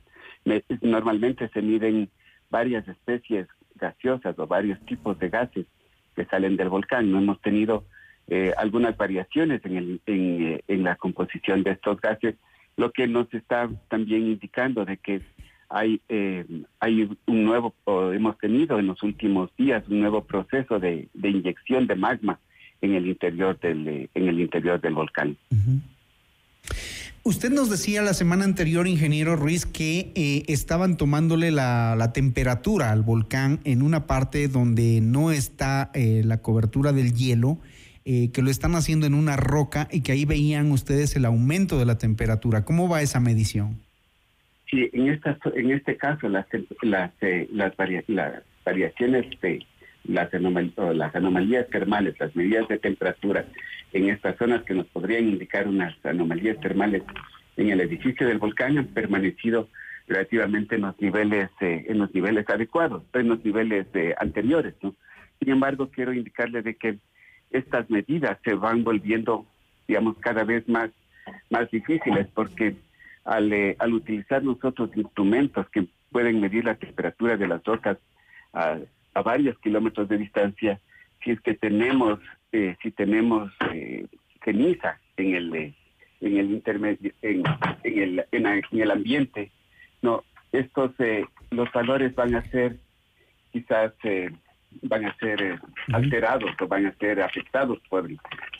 normalmente 0.83 1.49
se 1.55 1.63
miden 1.63 2.11
varias 2.51 2.87
especies 2.87 3.47
gaseosas 3.77 4.39
o 4.39 4.47
varios 4.47 4.79
tipos 4.85 5.19
de 5.19 5.31
gases 5.31 5.67
que 6.15 6.25
salen 6.27 6.57
del 6.57 6.69
volcán. 6.69 7.11
No 7.11 7.19
hemos 7.19 7.41
tenido 7.41 7.85
eh, 8.29 8.53
algunas 8.57 8.97
variaciones 8.97 9.65
en, 9.65 9.77
el, 9.77 10.01
eh, 10.07 10.61
en, 10.69 10.85
la 10.85 10.97
composición 10.97 11.63
de 11.63 11.73
estos 11.73 12.01
gases, 12.01 12.37
lo 12.77 12.93
que 12.93 13.07
nos 13.07 13.33
está 13.35 13.69
también 13.89 14.23
indicando 14.23 14.85
de 14.85 14.97
que 14.97 15.21
hay, 15.69 16.01
eh, 16.09 16.45
hay 16.81 17.09
un 17.27 17.45
nuevo, 17.45 17.75
o 17.85 18.13
hemos 18.13 18.39
tenido 18.39 18.79
en 18.79 18.87
los 18.87 19.03
últimos 19.03 19.51
días 19.57 19.83
un 19.89 20.01
nuevo 20.01 20.25
proceso 20.25 20.79
de, 20.79 21.09
de 21.15 21.29
inyección 21.31 21.87
de 21.87 21.97
magma 21.97 22.39
en 22.81 22.95
el 22.95 23.07
interior 23.07 23.59
del, 23.59 24.09
en 24.15 24.29
el 24.29 24.41
interior 24.41 24.81
del 24.81 24.95
volcán. 24.95 25.37
Usted 27.25 27.51
nos 27.51 27.71
decía 27.71 28.03
la 28.03 28.15
semana 28.15 28.45
anterior, 28.45 28.89
ingeniero 28.89 29.37
Ruiz, 29.37 29.65
que 29.65 30.11
eh, 30.17 30.43
estaban 30.49 30.97
tomándole 30.97 31.53
la, 31.53 32.11
temperatura 32.13 32.91
al 32.91 33.03
volcán 33.03 33.61
en 33.63 33.83
una 33.83 34.09
parte 34.09 34.49
donde 34.49 35.01
no 35.01 35.31
está 35.31 35.93
eh, 35.95 36.23
la 36.25 36.39
cobertura 36.39 36.91
del 36.91 37.15
hielo, 37.15 37.59
eh, 38.05 38.33
que 38.33 38.43
lo 38.43 38.51
están 38.51 38.75
haciendo 38.75 39.07
en 39.07 39.15
una 39.15 39.37
roca 39.37 39.87
y 39.93 40.03
que 40.03 40.11
ahí 40.11 40.25
veían 40.25 40.73
ustedes 40.73 41.15
el 41.15 41.25
aumento 41.25 41.79
de 41.79 41.87
la 41.87 41.97
temperatura. 41.97 42.65
¿Cómo 42.65 42.89
va 42.89 43.03
esa 43.03 43.21
medición? 43.21 43.79
Sí, 44.69 44.91
en, 44.93 45.07
esta, 45.07 45.39
en 45.55 45.71
este 45.71 45.97
caso 45.97 46.29
las, 46.29 46.47
las, 46.83 47.13
las, 47.53 47.77
variaciones 48.65 49.27
de 49.41 49.65
las, 50.07 50.29
las 50.33 51.15
anomalías 51.15 51.69
termales, 51.69 52.19
las 52.19 52.35
medidas 52.35 52.67
de 52.67 52.79
temperatura 52.79 53.47
en 53.93 54.09
estas 54.09 54.37
zonas 54.37 54.63
que 54.63 54.75
nos 54.75 54.87
podrían 54.87 55.29
indicar 55.29 55.69
unas 55.69 55.95
anomalías 56.05 56.59
termales 56.61 57.03
en 57.57 57.71
el 57.71 57.81
edificio 57.81 58.27
del 58.27 58.39
volcán 58.39 58.79
han 58.79 58.87
permanecido 58.87 59.69
relativamente 60.07 60.77
en 60.77 60.83
los 60.83 61.01
niveles 61.01 61.51
eh, 61.61 61.85
en 61.89 61.99
los 61.99 62.13
niveles 62.15 62.49
adecuados, 62.49 63.03
en 63.13 63.29
los 63.29 63.45
niveles 63.45 63.87
eh, 63.95 64.15
anteriores, 64.19 64.75
¿no? 64.83 64.95
Sin 65.39 65.51
embargo, 65.51 65.91
quiero 65.91 66.13
indicarle 66.13 66.63
de 66.63 66.77
que 66.77 66.99
estas 67.51 67.89
medidas 67.91 68.39
se 68.45 68.55
van 68.55 68.85
volviendo, 68.85 69.47
digamos, 69.87 70.17
cada 70.19 70.45
vez 70.45 70.69
más 70.69 70.91
más 71.51 71.71
difíciles 71.71 72.27
porque 72.35 72.75
al, 73.25 73.53
eh, 73.53 73.77
al 73.79 73.93
utilizar 73.95 74.43
nosotros 74.43 74.91
instrumentos 74.97 75.69
que 75.71 75.87
pueden 76.11 76.41
medir 76.41 76.65
la 76.65 76.75
temperatura 76.75 77.37
de 77.37 77.47
las 77.47 77.63
rocas 77.65 77.99
a, 78.53 78.79
a 79.15 79.23
varios 79.23 79.59
kilómetros 79.59 80.09
de 80.09 80.19
distancia, 80.19 80.81
si 81.25 81.33
es 81.33 81.41
que 81.41 81.55
tenemos 81.55 82.19
eh, 82.53 82.77
si 82.83 82.91
tenemos 82.91 83.51
eh, 83.73 84.07
ceniza 84.45 85.01
en 85.17 85.35
el 85.35 85.55
eh, 85.55 85.75
en 86.21 86.37
el 86.37 86.51
intermedio 86.51 87.13
en, 87.23 87.43
el 87.85 88.25
en, 88.33 88.63
el 88.81 88.91
ambiente 88.91 89.51
no 90.03 90.25
estos 90.53 90.93
los 91.51 91.73
valores 91.73 92.15
van 92.15 92.35
a 92.35 92.43
ser 92.51 92.77
quizás 93.53 93.93
van 94.83 95.05
a 95.05 95.17
ser 95.19 95.61
alterados 95.93 96.51
o 96.61 96.67
van 96.67 96.87
a 96.87 96.95
ser 96.97 97.21
afectados 97.21 97.79
por, 97.91 98.09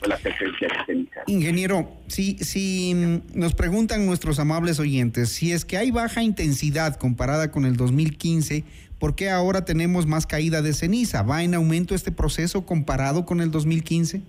la 0.07 0.17
presencia 0.17 0.67
de 0.67 0.85
ceniza. 0.85 1.21
Ingeniero, 1.27 1.89
si, 2.07 2.37
si 2.37 2.93
mm, 2.93 3.39
nos 3.39 3.55
preguntan 3.55 4.05
nuestros 4.05 4.39
amables 4.39 4.79
oyentes, 4.79 5.29
si 5.29 5.51
es 5.51 5.65
que 5.65 5.77
hay 5.77 5.91
baja 5.91 6.21
intensidad 6.21 6.97
comparada 6.97 7.51
con 7.51 7.65
el 7.65 7.77
2015, 7.77 8.63
¿Por 9.03 9.15
qué 9.15 9.29
ahora 9.29 9.65
tenemos 9.65 10.07
más 10.07 10.25
caída 10.25 10.61
de 10.61 10.71
ceniza? 10.71 11.23
¿Va 11.23 11.43
en 11.43 11.55
aumento 11.55 11.93
este 11.93 12.13
proceso 12.13 12.65
comparado 12.65 13.25
con 13.25 13.41
el 13.41 13.51
2015? 13.51 14.21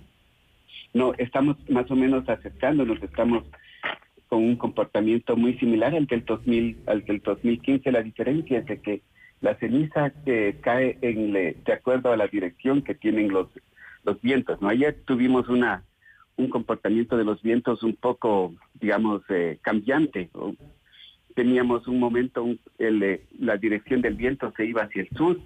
No, 0.93 1.13
estamos 1.17 1.55
más 1.69 1.89
o 1.89 1.95
menos 1.95 2.27
acercándonos, 2.27 3.01
estamos 3.01 3.45
con 4.27 4.43
un 4.43 4.57
comportamiento 4.57 5.37
muy 5.37 5.57
similar 5.59 5.95
al 5.95 6.07
del 6.07 6.25
2000, 6.25 6.77
al 6.87 7.05
del 7.05 7.19
2015. 7.19 7.89
La 7.89 8.01
diferencia 8.01 8.59
es 8.59 8.65
de 8.65 8.81
que 8.81 9.01
la 9.39 9.55
ceniza 9.59 10.09
que 10.25 10.57
cae 10.59 10.97
en 10.99 11.31
de 11.31 11.73
acuerdo 11.73 12.11
a 12.11 12.17
la 12.17 12.27
dirección 12.27 12.81
que 12.81 12.95
tienen 12.95 13.29
los 13.29 13.47
los 14.03 14.21
vientos. 14.21 14.61
No 14.61 14.67
ayer 14.67 14.97
tuvimos 15.05 15.47
una 15.47 15.85
un 16.35 16.49
comportamiento 16.49 17.15
de 17.15 17.23
los 17.23 17.41
vientos 17.41 17.81
un 17.81 17.95
poco, 17.95 18.53
digamos, 18.73 19.21
eh, 19.29 19.57
cambiante 19.61 20.29
teníamos 21.35 21.87
un 21.87 21.99
momento, 21.99 22.47
el, 22.79 23.21
la 23.39 23.57
dirección 23.57 24.01
del 24.01 24.15
viento 24.15 24.51
se 24.57 24.65
iba 24.65 24.83
hacia 24.83 25.03
el 25.03 25.09
sur 25.09 25.39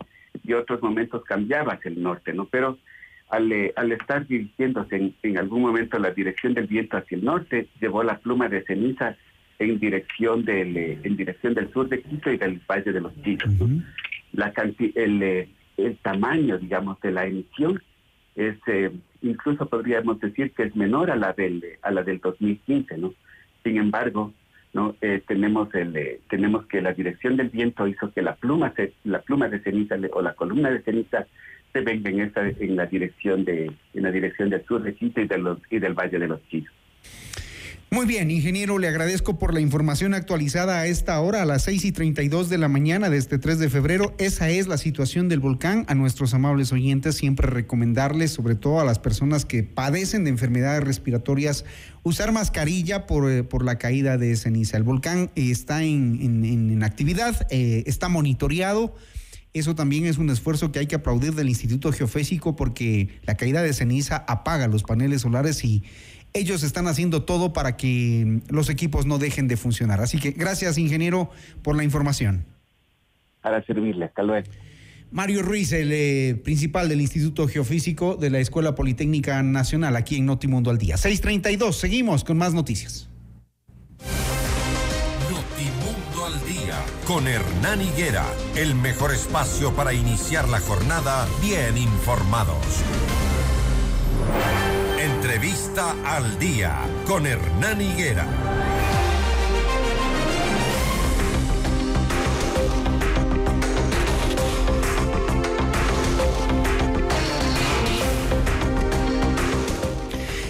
y 0.43 0.53
otros 0.53 0.81
momentos 0.81 1.23
cambiaba 1.25 1.73
hacia 1.73 1.89
el 1.89 2.01
norte, 2.01 2.33
¿no? 2.33 2.45
Pero 2.45 2.77
al, 3.29 3.51
eh, 3.51 3.73
al 3.75 3.91
estar 3.91 4.25
dirigiéndose 4.27 5.13
en, 5.21 5.37
algún 5.37 5.61
momento 5.61 5.99
la 5.99 6.11
dirección 6.11 6.53
del 6.53 6.67
viento 6.67 6.97
hacia 6.97 7.17
el 7.17 7.25
norte, 7.25 7.67
llevó 7.81 8.03
la 8.03 8.19
pluma 8.19 8.49
de 8.49 8.63
ceniza 8.63 9.17
en 9.57 9.79
dirección 9.79 10.45
del, 10.45 10.77
eh, 10.77 10.99
en 11.03 11.17
dirección 11.17 11.53
del 11.53 11.71
sur 11.71 11.89
de 11.89 12.01
Quito 12.01 12.31
y 12.31 12.37
del 12.37 12.61
Valle 12.67 12.91
de 12.91 13.01
los 13.01 13.13
Chillos. 13.23 13.53
la 14.31 14.53
el, 14.95 15.23
eh, 15.23 15.49
el 15.77 15.97
tamaño, 15.97 16.57
digamos, 16.57 16.99
de 17.01 17.11
la 17.11 17.25
emisión 17.25 17.81
es, 18.35 18.57
incluso 19.21 19.67
podríamos 19.67 20.19
decir 20.19 20.51
que 20.51 20.63
es 20.63 20.75
menor 20.75 21.11
a 21.11 21.15
la 21.15 21.33
del, 21.33 21.63
a 21.81 21.91
la 21.91 22.03
del 22.03 22.19
2015, 22.19 22.97
¿no? 22.97 23.13
Sin 23.63 23.77
embargo, 23.77 24.33
no 24.73 24.95
eh, 25.01 25.21
tenemos 25.27 25.73
el 25.73 25.95
eh, 25.95 26.19
tenemos 26.29 26.65
que 26.67 26.81
la 26.81 26.93
dirección 26.93 27.37
del 27.37 27.49
viento 27.49 27.87
hizo 27.87 28.11
que 28.11 28.21
la 28.21 28.35
pluma 28.35 28.73
se, 28.75 28.93
la 29.03 29.21
pluma 29.21 29.47
de 29.47 29.59
ceniza 29.61 29.95
o 30.13 30.21
la 30.21 30.33
columna 30.33 30.69
de 30.69 30.81
ceniza 30.81 31.25
se 31.73 31.81
venga 31.81 32.09
en 32.09 32.21
esta 32.21 32.47
en 32.47 32.75
la 32.75 32.85
dirección 32.85 33.45
de 33.45 33.71
en 33.93 34.03
la 34.03 34.11
dirección 34.11 34.49
del 34.49 34.63
sur 34.65 34.83
de 34.83 34.93
Quito 34.93 35.21
y 35.21 35.79
del 35.79 35.93
Valle 35.93 36.19
de 36.19 36.27
los 36.27 36.47
Chillos. 36.49 36.73
Muy 37.91 38.05
bien, 38.05 38.29
ingeniero, 38.29 38.77
le 38.77 38.87
agradezco 38.87 39.39
por 39.39 39.51
la 39.51 39.61
información 39.61 40.13
actualizada 40.13 40.79
a 40.79 40.85
esta 40.85 41.19
hora, 41.21 41.41
a 41.41 41.45
las 41.45 41.63
6 41.63 41.85
y 41.85 41.91
32 41.91 42.47
de 42.47 42.59
la 42.59 42.67
mañana 42.67 43.09
de 43.09 43.17
este 43.17 43.39
3 43.39 43.57
de 43.57 43.67
febrero. 43.67 44.13
Esa 44.19 44.51
es 44.51 44.67
la 44.67 44.77
situación 44.77 45.27
del 45.27 45.39
volcán. 45.39 45.85
A 45.87 45.95
nuestros 45.95 46.35
amables 46.35 46.71
oyentes, 46.71 47.15
siempre 47.15 47.47
recomendarles, 47.47 48.29
sobre 48.29 48.53
todo 48.53 48.79
a 48.79 48.85
las 48.85 48.99
personas 48.99 49.43
que 49.43 49.63
padecen 49.63 50.23
de 50.23 50.29
enfermedades 50.29 50.83
respiratorias, 50.83 51.65
usar 52.03 52.31
mascarilla 52.31 53.07
por, 53.07 53.27
eh, 53.27 53.41
por 53.43 53.65
la 53.65 53.79
caída 53.79 54.19
de 54.19 54.35
ceniza. 54.35 54.77
El 54.77 54.83
volcán 54.83 55.31
está 55.33 55.81
en, 55.83 56.83
actividad, 56.83 57.47
eh, 57.49 57.85
está 57.87 58.07
monitoreado. 58.07 58.93
Eso 59.53 59.73
también 59.73 60.05
es 60.05 60.19
un 60.19 60.29
esfuerzo 60.29 60.71
que 60.71 60.77
hay 60.77 60.85
que 60.85 60.93
aplaudir 60.93 61.33
del 61.33 61.49
Instituto 61.49 61.91
Geofísico 61.91 62.55
porque 62.55 63.09
la 63.23 63.35
caída 63.35 63.63
de 63.63 63.73
ceniza 63.73 64.17
apaga 64.27 64.67
los 64.67 64.83
paneles 64.83 65.21
solares 65.21 65.65
y 65.65 65.83
ellos 66.33 66.63
están 66.63 66.87
haciendo 66.87 67.23
todo 67.23 67.53
para 67.53 67.77
que 67.77 68.41
los 68.49 68.69
equipos 68.69 69.05
no 69.05 69.17
dejen 69.17 69.47
de 69.47 69.57
funcionar. 69.57 70.01
Así 70.01 70.19
que 70.19 70.31
gracias, 70.31 70.77
ingeniero, 70.77 71.29
por 71.61 71.75
la 71.75 71.83
información. 71.83 72.45
Para 73.41 73.63
servirle, 73.65 74.05
hasta 74.05 74.23
luego. 74.23 74.47
Mario 75.11 75.41
Ruiz, 75.41 75.71
el 75.71 75.91
eh, 75.91 76.39
principal 76.43 76.87
del 76.87 77.01
Instituto 77.01 77.47
Geofísico 77.47 78.15
de 78.15 78.29
la 78.29 78.39
Escuela 78.39 78.75
Politécnica 78.75 79.41
Nacional, 79.41 79.95
aquí 79.95 80.17
en 80.17 80.27
Notimundo 80.27 80.69
al 80.69 80.77
Día. 80.77 80.97
632, 80.97 81.75
seguimos 81.75 82.23
con 82.23 82.37
más 82.37 82.53
noticias. 82.53 83.09
Notimundo 85.31 86.25
al 86.25 86.47
Día, 86.47 86.77
con 87.07 87.27
Hernán 87.27 87.81
Higuera, 87.81 88.25
el 88.55 88.75
mejor 88.75 89.11
espacio 89.11 89.73
para 89.73 89.93
iniciar 89.93 90.47
la 90.47 90.59
jornada 90.59 91.27
bien 91.41 91.75
informados. 91.77 92.83
Entrevista 95.15 95.95
al 96.05 96.37
día 96.37 96.81
con 97.05 97.25
Hernán 97.25 97.81
Higuera. 97.81 98.27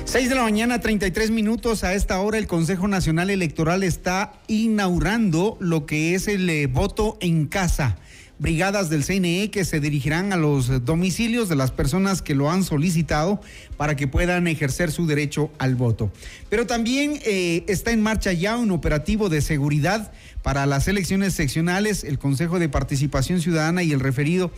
Seis 0.04 0.28
de 0.28 0.36
la 0.36 0.44
mañana, 0.44 0.80
33 0.80 1.32
minutos. 1.32 1.84
A 1.84 1.94
esta 1.94 2.20
hora 2.20 2.38
el 2.38 2.48
Consejo 2.48 2.88
Nacional 2.88 3.30
Electoral 3.30 3.84
está 3.84 4.34
inaugurando 4.48 5.58
lo 5.62 5.86
que 5.86 6.16
es 6.16 6.28
el 6.28 6.50
eh, 6.50 6.68
voto 6.68 7.18
en 7.22 7.48
casa 7.48 7.98
brigadas 8.40 8.90
del 8.90 9.04
CNE 9.04 9.52
que 9.52 9.66
se 9.66 9.82
dirigirán 9.82 10.32
a 10.32 10.38
los 10.38 10.86
domicilios 10.86 11.50
de 11.50 11.58
las 11.58 11.72
personas 11.72 12.22
que 12.22 12.36
lo 12.36 12.50
han 12.50 12.64
solicitado 12.64 13.42
para 13.78 13.96
que 13.96 14.08
puedan 14.08 14.48
ejercer 14.48 14.92
su 14.92 15.06
derecho 15.06 15.52
al 15.60 15.76
voto. 15.76 16.12
Pero 16.50 16.66
también 16.66 17.20
eh, 17.26 17.64
está 17.68 17.92
en 17.92 18.02
marcha 18.02 18.32
ya 18.32 18.58
un 18.58 18.72
operativo 18.72 19.30
de 19.30 19.42
seguridad 19.42 20.12
para 20.42 20.66
las 20.66 20.88
elecciones 20.88 21.34
seccionales. 21.34 22.06
El 22.06 22.18
Consejo 22.18 22.60
de 22.60 22.70
Participación 22.70 23.42
Ciudadana 23.42 23.84
y 23.84 23.92
el 23.92 24.00
referido 24.00 24.52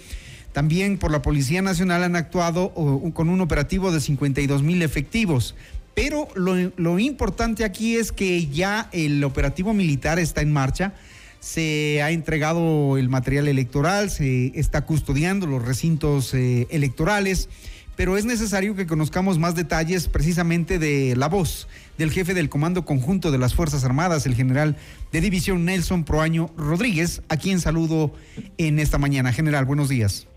también 0.53 0.97
por 0.97 1.11
la 1.11 1.21
Policía 1.21 1.61
Nacional 1.61 2.03
han 2.03 2.15
actuado 2.15 2.73
con 3.13 3.29
un 3.29 3.41
operativo 3.41 3.91
de 3.91 3.99
52 3.99 4.63
mil 4.63 4.81
efectivos. 4.81 5.55
Pero 5.95 6.27
lo, 6.35 6.55
lo 6.77 6.99
importante 6.99 7.63
aquí 7.63 7.95
es 7.95 8.11
que 8.11 8.47
ya 8.47 8.89
el 8.91 9.23
operativo 9.23 9.73
militar 9.73 10.19
está 10.19 10.41
en 10.41 10.53
marcha 10.53 10.93
se 11.41 12.03
ha 12.03 12.11
entregado 12.11 12.97
el 12.97 13.09
material 13.09 13.47
electoral, 13.47 14.11
se 14.11 14.57
está 14.57 14.85
custodiando 14.85 15.47
los 15.47 15.65
recintos 15.65 16.35
eh, 16.35 16.67
electorales, 16.69 17.49
pero 17.97 18.15
es 18.15 18.25
necesario 18.25 18.75
que 18.75 18.85
conozcamos 18.85 19.39
más 19.39 19.55
detalles 19.55 20.07
precisamente 20.07 20.77
de 20.77 21.15
la 21.17 21.27
voz 21.27 21.67
del 21.97 22.11
jefe 22.11 22.35
del 22.35 22.47
Comando 22.47 22.85
Conjunto 22.85 23.31
de 23.31 23.39
las 23.39 23.55
Fuerzas 23.55 23.83
Armadas, 23.83 24.27
el 24.27 24.35
general 24.35 24.75
de 25.11 25.19
división 25.19 25.65
Nelson 25.65 26.05
Proaño 26.05 26.51
Rodríguez, 26.57 27.23
a 27.27 27.37
quien 27.37 27.59
saludo 27.59 28.11
en 28.59 28.77
esta 28.77 28.99
mañana. 28.99 29.33
General, 29.33 29.65
buenos 29.65 29.89
días. 29.89 30.27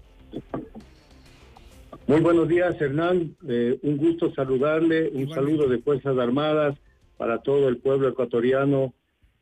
Muy 2.06 2.20
buenos 2.20 2.48
días, 2.48 2.80
Hernán. 2.80 3.36
Eh, 3.46 3.78
un 3.82 3.98
gusto 3.98 4.32
saludarle, 4.34 5.10
un 5.10 5.28
saludo 5.28 5.68
de 5.68 5.78
Fuerzas 5.78 6.16
Armadas 6.18 6.76
para 7.18 7.42
todo 7.42 7.68
el 7.68 7.76
pueblo 7.76 8.08
ecuatoriano 8.08 8.94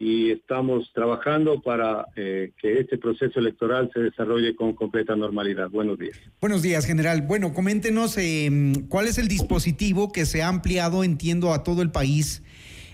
y 0.02 0.32
estamos 0.32 0.90
trabajando 0.92 1.62
para 1.62 2.06
eh, 2.16 2.50
que 2.60 2.80
este 2.80 2.98
proceso 2.98 3.38
electoral 3.38 3.88
se 3.94 4.00
desarrolle 4.00 4.56
con 4.56 4.72
completa 4.72 5.14
normalidad. 5.14 5.70
Buenos 5.70 5.96
días. 5.96 6.18
Buenos 6.40 6.60
días, 6.60 6.86
general. 6.86 7.22
Bueno, 7.22 7.54
coméntenos 7.54 8.16
em, 8.18 8.88
cuál 8.88 9.06
es 9.06 9.18
el 9.18 9.28
dispositivo 9.28 10.10
que 10.10 10.26
se 10.26 10.42
ha 10.42 10.48
ampliado, 10.48 11.04
entiendo, 11.04 11.52
a 11.52 11.62
todo 11.62 11.82
el 11.82 11.92
país 11.92 12.42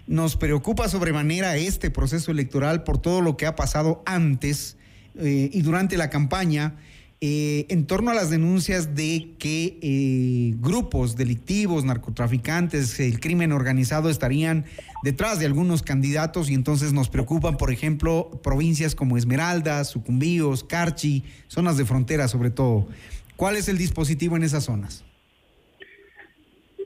Nos 0.07 0.37
preocupa 0.37 0.87
sobremanera 0.89 1.57
este 1.57 1.91
proceso 1.91 2.31
electoral 2.31 2.85
por 2.85 3.01
todo 3.01 3.23
lo 3.23 3.39
que 3.39 3.47
ha 3.47 3.57
pasado 3.57 4.03
antes 4.05 4.77
eh, 5.19 5.49
y 5.51 5.63
durante 5.63 5.97
la 5.97 6.11
campaña 6.11 6.77
eh, 7.21 7.67
en 7.69 7.85
torno 7.87 8.13
a 8.13 8.15
las 8.15 8.31
denuncias 8.31 8.95
de 8.95 9.31
que 9.41 9.79
eh, 9.83 10.55
grupos 10.61 11.17
delictivos, 11.17 11.85
narcotraficantes, 11.85 13.01
el 13.01 13.19
crimen 13.19 13.51
organizado 13.51 14.09
estarían 14.09 14.67
detrás 15.03 15.41
de 15.41 15.47
algunos 15.47 15.83
candidatos 15.83 16.49
y 16.49 16.55
entonces 16.55 16.93
nos 16.93 17.09
preocupan, 17.09 17.57
por 17.57 17.73
ejemplo, 17.73 18.31
provincias 18.45 18.95
como 18.95 19.17
Esmeraldas, 19.17 19.91
Sucumbíos, 19.91 20.63
Carchi, 20.63 21.25
zonas 21.49 21.77
de 21.77 21.85
frontera 21.85 22.29
sobre 22.29 22.51
todo. 22.51 22.87
¿Cuál 23.35 23.57
es 23.57 23.69
el 23.69 23.79
dispositivo 23.79 24.37
en 24.37 24.45
esas 24.45 24.65
zonas? 24.65 25.05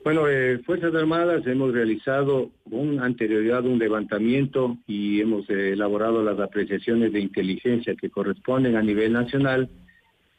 Bueno, 0.03 0.27
eh, 0.27 0.59
Fuerzas 0.65 0.95
Armadas 0.95 1.45
hemos 1.45 1.73
realizado 1.73 2.49
con 2.69 2.99
anterioridad 2.99 3.65
un 3.65 3.77
levantamiento 3.77 4.77
y 4.87 5.21
hemos 5.21 5.47
elaborado 5.47 6.23
las 6.23 6.39
apreciaciones 6.39 7.13
de 7.13 7.19
inteligencia 7.19 7.93
que 7.95 8.09
corresponden 8.09 8.75
a 8.75 8.81
nivel 8.81 9.13
nacional 9.13 9.69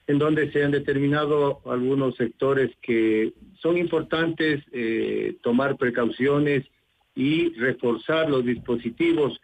en 0.06 0.18
donde 0.18 0.52
se 0.52 0.62
han 0.62 0.70
determinado 0.70 1.60
algunos 1.66 2.16
sectores 2.16 2.70
que 2.82 3.32
son 3.60 3.78
importantes 3.78 4.62
eh, 4.72 5.36
tomar 5.42 5.76
precauciones 5.76 6.64
y 7.14 7.54
reforzar 7.54 8.28
los 8.28 8.44
dispositivos 8.44 9.40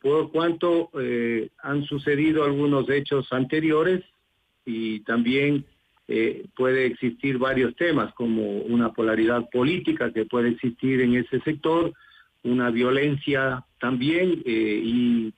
por 0.00 0.30
cuanto 0.30 0.90
eh, 1.00 1.48
han 1.62 1.84
sucedido 1.84 2.44
algunos 2.44 2.88
hechos 2.90 3.32
anteriores 3.32 4.04
y 4.64 5.00
también 5.00 5.64
eh, 6.06 6.46
puede 6.54 6.86
existir 6.86 7.38
varios 7.38 7.74
temas 7.76 8.12
como 8.14 8.58
una 8.58 8.92
polaridad 8.92 9.48
política 9.50 10.12
que 10.12 10.26
puede 10.26 10.50
existir 10.50 11.00
en 11.00 11.14
ese 11.14 11.40
sector, 11.40 11.92
una 12.42 12.70
violencia 12.70 13.64
también 13.80 14.42
y 14.44 15.32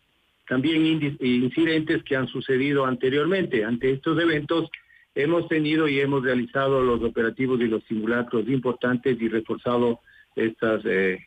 también 0.49 1.17
incidentes 1.21 2.03
que 2.05 2.17
han 2.17 2.29
sucedido 2.29 2.87
anteriormente. 2.87 3.65
Ante 3.65 3.93
estos 3.93 4.21
eventos 4.21 4.71
hemos 5.15 5.49
tenido 5.49 5.89
y 5.89 6.01
hemos 6.01 6.23
realizado 6.23 6.83
los 6.83 7.03
operativos 7.03 7.61
y 7.61 7.67
los 7.67 7.83
simulacros 7.85 8.49
importantes 8.49 9.21
y 9.21 9.29
reforzado 9.29 10.01
estas, 10.37 10.83
eh, 10.85 11.19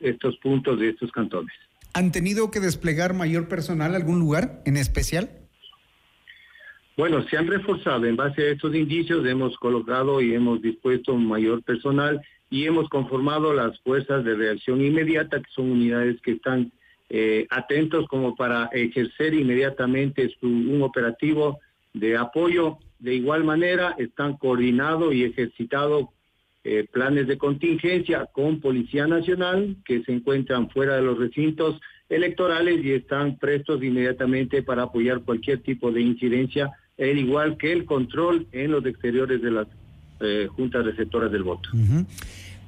estos 0.00 0.36
puntos 0.38 0.78
de 0.78 0.90
estos 0.90 1.10
cantones. 1.12 1.54
¿Han 1.94 2.12
tenido 2.12 2.50
que 2.50 2.60
desplegar 2.60 3.14
mayor 3.14 3.48
personal 3.48 3.94
a 3.94 3.96
algún 3.96 4.18
lugar 4.18 4.60
en 4.66 4.76
especial? 4.76 5.30
Bueno, 6.96 7.22
se 7.28 7.36
han 7.36 7.46
reforzado. 7.46 8.04
En 8.06 8.16
base 8.16 8.42
a 8.42 8.50
estos 8.52 8.74
indicios 8.74 9.26
hemos 9.26 9.56
colocado 9.58 10.20
y 10.20 10.34
hemos 10.34 10.60
dispuesto 10.60 11.14
un 11.14 11.26
mayor 11.26 11.62
personal 11.62 12.20
y 12.50 12.64
hemos 12.64 12.88
conformado 12.88 13.52
las 13.52 13.78
fuerzas 13.80 14.24
de 14.24 14.34
reacción 14.34 14.80
inmediata, 14.80 15.38
que 15.38 15.50
son 15.54 15.70
unidades 15.70 16.20
que 16.22 16.32
están 16.32 16.72
eh, 17.08 17.46
atentos 17.50 18.06
como 18.08 18.34
para 18.34 18.66
ejercer 18.72 19.34
inmediatamente 19.34 20.30
un 20.42 20.82
operativo 20.82 21.60
de 21.92 22.16
apoyo. 22.16 22.78
De 22.98 23.14
igual 23.14 23.44
manera, 23.44 23.94
están 23.98 24.36
coordinados 24.36 25.14
y 25.14 25.24
ejercitados 25.24 26.06
eh, 26.64 26.84
planes 26.90 27.28
de 27.28 27.38
contingencia 27.38 28.26
con 28.32 28.60
Policía 28.60 29.06
Nacional 29.06 29.76
que 29.84 30.02
se 30.02 30.12
encuentran 30.12 30.68
fuera 30.70 30.96
de 30.96 31.02
los 31.02 31.16
recintos 31.16 31.80
electorales 32.08 32.84
y 32.84 32.92
están 32.92 33.36
prestos 33.36 33.82
inmediatamente 33.84 34.64
para 34.64 34.82
apoyar 34.82 35.20
cualquier 35.20 35.60
tipo 35.60 35.92
de 35.92 36.00
incidencia, 36.00 36.72
al 36.98 37.18
igual 37.18 37.56
que 37.56 37.72
el 37.72 37.84
control 37.84 38.48
en 38.50 38.72
los 38.72 38.84
exteriores 38.84 39.40
de 39.42 39.50
las 39.52 39.68
eh, 40.20 40.48
juntas 40.50 40.84
receptoras 40.84 41.30
del 41.30 41.44
voto. 41.44 41.68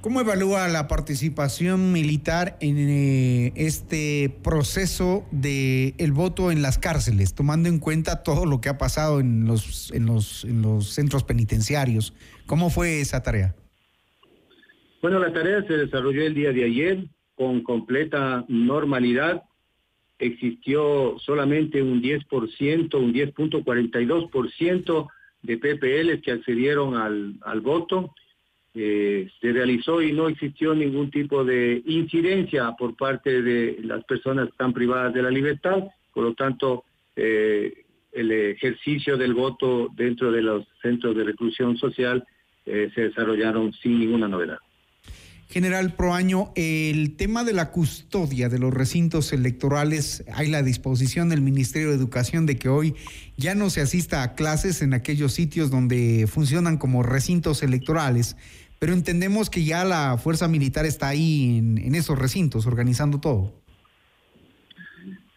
¿Cómo 0.01 0.20
evalúa 0.20 0.68
la 0.68 0.86
participación 0.86 1.92
militar 1.92 2.57
en 2.61 2.76
eh, 2.78 3.53
este 3.57 4.32
proceso 4.44 5.26
de 5.32 5.94
el 5.99 6.12
voto 6.12 6.53
en 6.53 6.62
las 6.62 6.78
cárceles, 6.78 7.34
tomando 7.34 7.68
en 7.68 7.80
cuenta 7.80 8.22
todo 8.22 8.46
lo 8.46 8.61
que 8.61 8.68
ha 8.68 8.78
pasado 8.78 9.18
en 9.18 9.44
los, 9.44 9.90
en 9.92 10.07
los, 10.07 10.44
en 10.44 10.62
los 10.62 10.90
centros 10.90 11.24
penitenciarios? 11.24 12.14
¿Cómo 12.46 12.70
fue 12.70 13.01
esa 13.01 13.24
tarea? 13.24 13.57
Bueno, 15.03 15.18
la 15.18 15.32
tarea 15.32 15.64
se 15.66 15.76
desarrolló 15.76 16.22
el 16.22 16.34
día 16.34 16.53
de 16.53 16.62
ayer 16.62 17.05
con 17.34 17.64
completa 17.64 18.44
normalidad. 18.46 19.42
Existió 20.20 21.18
solamente 21.18 21.82
un 21.82 22.01
10%, 22.01 22.94
un 22.94 23.12
10.42% 23.12 25.09
de 25.42 25.59
PPLs 25.59 26.22
que 26.22 26.30
accedieron 26.30 26.96
al, 26.96 27.34
al 27.42 27.61
voto 27.61 28.14
eh, 28.81 29.29
se 29.41 29.53
realizó 29.53 30.01
y 30.01 30.12
no 30.12 30.29
existió 30.29 30.72
ningún 30.72 31.11
tipo 31.11 31.45
de 31.45 31.83
incidencia 31.85 32.76
por 32.79 32.95
parte 32.97 33.43
de 33.43 33.79
las 33.83 34.05
personas 34.05 34.45
que 34.47 34.51
están 34.53 34.72
privadas 34.72 35.12
de 35.12 35.22
la 35.22 35.33
libertad, 35.33 35.83
por 36.14 36.22
lo 36.22 36.35
tanto, 36.35 36.85
eh, 37.16 37.85
el 38.12 38.31
ejercicio 38.31 39.16
del 39.16 39.35
voto 39.35 39.89
dentro 39.97 40.31
de 40.31 40.43
los 40.43 40.64
centros 40.81 41.16
de 41.16 41.24
reclusión 41.24 41.76
social 41.76 42.24
eh, 42.66 42.89
se 42.95 43.09
desarrollaron 43.09 43.72
sin 43.72 43.99
ninguna 43.99 44.29
novedad. 44.29 44.59
General 45.49 45.95
Proaño, 45.95 46.53
el 46.57 47.16
tema 47.16 47.43
de 47.43 47.55
la 47.55 47.70
custodia 47.70 48.51
de 48.51 48.59
los 48.59 48.72
recintos 48.72 49.33
electorales, 49.33 50.22
hay 50.35 50.49
la 50.49 50.62
disposición 50.62 51.31
del 51.31 51.41
Ministerio 51.41 51.89
de 51.89 51.97
Educación 51.97 52.45
de 52.45 52.59
que 52.59 52.68
hoy 52.68 52.95
ya 53.39 53.55
no 53.55 53.70
se 53.70 53.81
asista 53.81 54.22
a 54.22 54.35
clases 54.35 54.83
en 54.83 54.93
aquellos 54.93 55.33
sitios 55.33 55.70
donde 55.70 56.29
funcionan 56.31 56.76
como 56.76 57.03
recintos 57.03 57.62
electorales, 57.62 58.37
pero 58.79 58.93
entendemos 58.93 59.51
que 59.51 59.64
ya 59.64 59.85
la 59.85 60.18
fuerza 60.18 60.49
militar 60.49 60.87
está 60.87 61.09
ahí 61.09 61.59
en, 61.59 61.95
esos 61.95 62.18
recintos 62.18 62.66
organizando 62.66 63.20
todo. 63.20 63.53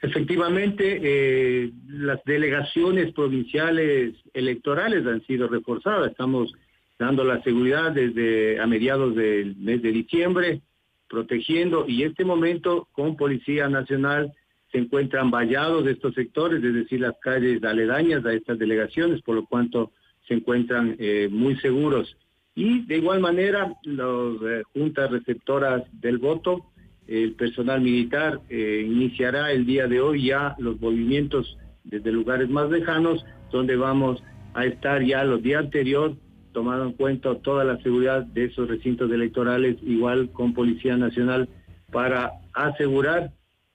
Efectivamente, 0.02 1.00
eh, 1.02 1.72
las 1.88 2.24
delegaciones 2.26 3.14
provinciales 3.14 4.16
electorales 4.34 5.06
han 5.06 5.24
sido 5.26 5.48
reforzadas. 5.48 6.12
Estamos 6.12 6.54
dando 6.98 7.24
la 7.24 7.42
seguridad 7.44 7.92
desde 7.92 8.60
a 8.60 8.68
mediados 8.68 9.16
del 9.16 9.56
mes 9.58 9.82
de 9.82 9.92
diciembre, 9.92 10.62
protegiendo 11.08 11.86
y 11.88 12.04
en 12.04 12.12
este 12.12 12.26
momento 12.26 12.88
con 12.92 13.16
Policía 13.16 13.68
Nacional 13.70 14.34
se 14.72 14.78
encuentran 14.78 15.30
vallados 15.30 15.86
estos 15.86 16.14
sectores, 16.14 16.64
es 16.64 16.74
decir, 16.74 17.02
las 17.02 17.16
calles 17.22 17.64
aledañas 17.64 18.26
a 18.26 18.34
estas 18.34 18.58
delegaciones, 18.58 19.22
por 19.22 19.36
lo 19.36 19.46
cuanto 19.46 19.92
se 20.28 20.36
encuentran 20.36 20.96
eh, 20.98 21.28
muy 21.30 21.58
seguros. 21.58 22.16
Y 22.56 22.86
de 22.86 22.98
igual 22.98 23.20
manera, 23.20 23.74
las 23.84 24.42
eh, 24.44 24.64
juntas 24.74 25.10
receptoras 25.10 25.84
del 25.94 26.18
voto, 26.18 26.66
el 27.08 27.34
personal 27.34 27.82
militar 27.82 28.40
eh, 28.50 28.84
iniciará 28.86 29.52
el 29.52 29.66
día 29.66 29.88
de 29.88 30.02
hoy 30.02 30.28
ya 30.28 30.56
los 30.60 30.80
movimientos 30.80 31.58
desde 31.84 32.12
lugares 32.12 32.50
más 32.50 32.70
lejanos, 32.70 33.26
donde 33.52 33.76
vamos 33.76 34.22
a 34.54 34.66
estar 34.66 35.04
ya 35.04 35.24
los 35.24 35.42
días 35.42 35.64
anteriores 35.64 36.18
tomando 36.52 36.86
en 36.86 36.94
cuenta 36.94 37.36
toda 37.36 37.64
la 37.64 37.82
seguridad 37.82 38.24
de 38.26 38.46
esos 38.46 38.68
recintos 38.68 39.12
electorales, 39.12 39.78
igual 39.84 40.32
con 40.32 40.54
Policía 40.54 40.98
Nacional, 40.98 41.48
para 41.92 42.32
asegurar 42.54 43.32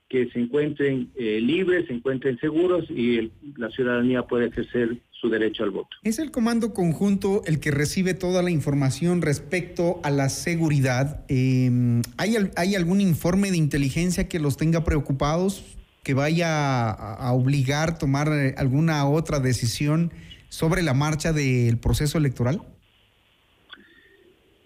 que 0.09 0.29
se 0.29 0.39
encuentren 0.39 1.11
eh, 1.15 1.39
libres, 1.41 1.87
se 1.87 1.93
encuentren 1.93 2.39
seguros 2.39 2.89
y 2.89 3.31
la 3.57 3.69
ciudadanía 3.69 4.23
puede 4.23 4.47
ejercer 4.47 4.97
su 5.11 5.29
derecho 5.29 5.63
al 5.63 5.71
voto. 5.71 5.97
¿Es 6.03 6.19
el 6.19 6.31
comando 6.31 6.73
conjunto 6.73 7.41
el 7.45 7.59
que 7.59 7.71
recibe 7.71 8.13
toda 8.13 8.41
la 8.41 8.51
información 8.51 9.21
respecto 9.21 9.99
a 10.03 10.11
la 10.11 10.29
seguridad? 10.29 11.25
Em, 11.27 12.01
¿hay, 12.17 12.35
¿Hay 12.55 12.75
algún 12.75 13.01
informe 13.01 13.51
de 13.51 13.57
inteligencia 13.57 14.29
que 14.29 14.39
los 14.39 14.55
tenga 14.55 14.83
preocupados, 14.83 15.77
que 16.03 16.13
vaya 16.13 16.89
a, 16.89 17.33
obligar 17.33 17.89
a 17.89 17.97
tomar 17.97 18.29
eh, 18.31 18.55
alguna 18.57 19.05
otra 19.09 19.39
decisión 19.39 20.11
sobre 20.47 20.83
la 20.83 20.93
marcha 20.93 21.33
del 21.33 21.79
proceso 21.79 22.17
electoral? 22.17 22.61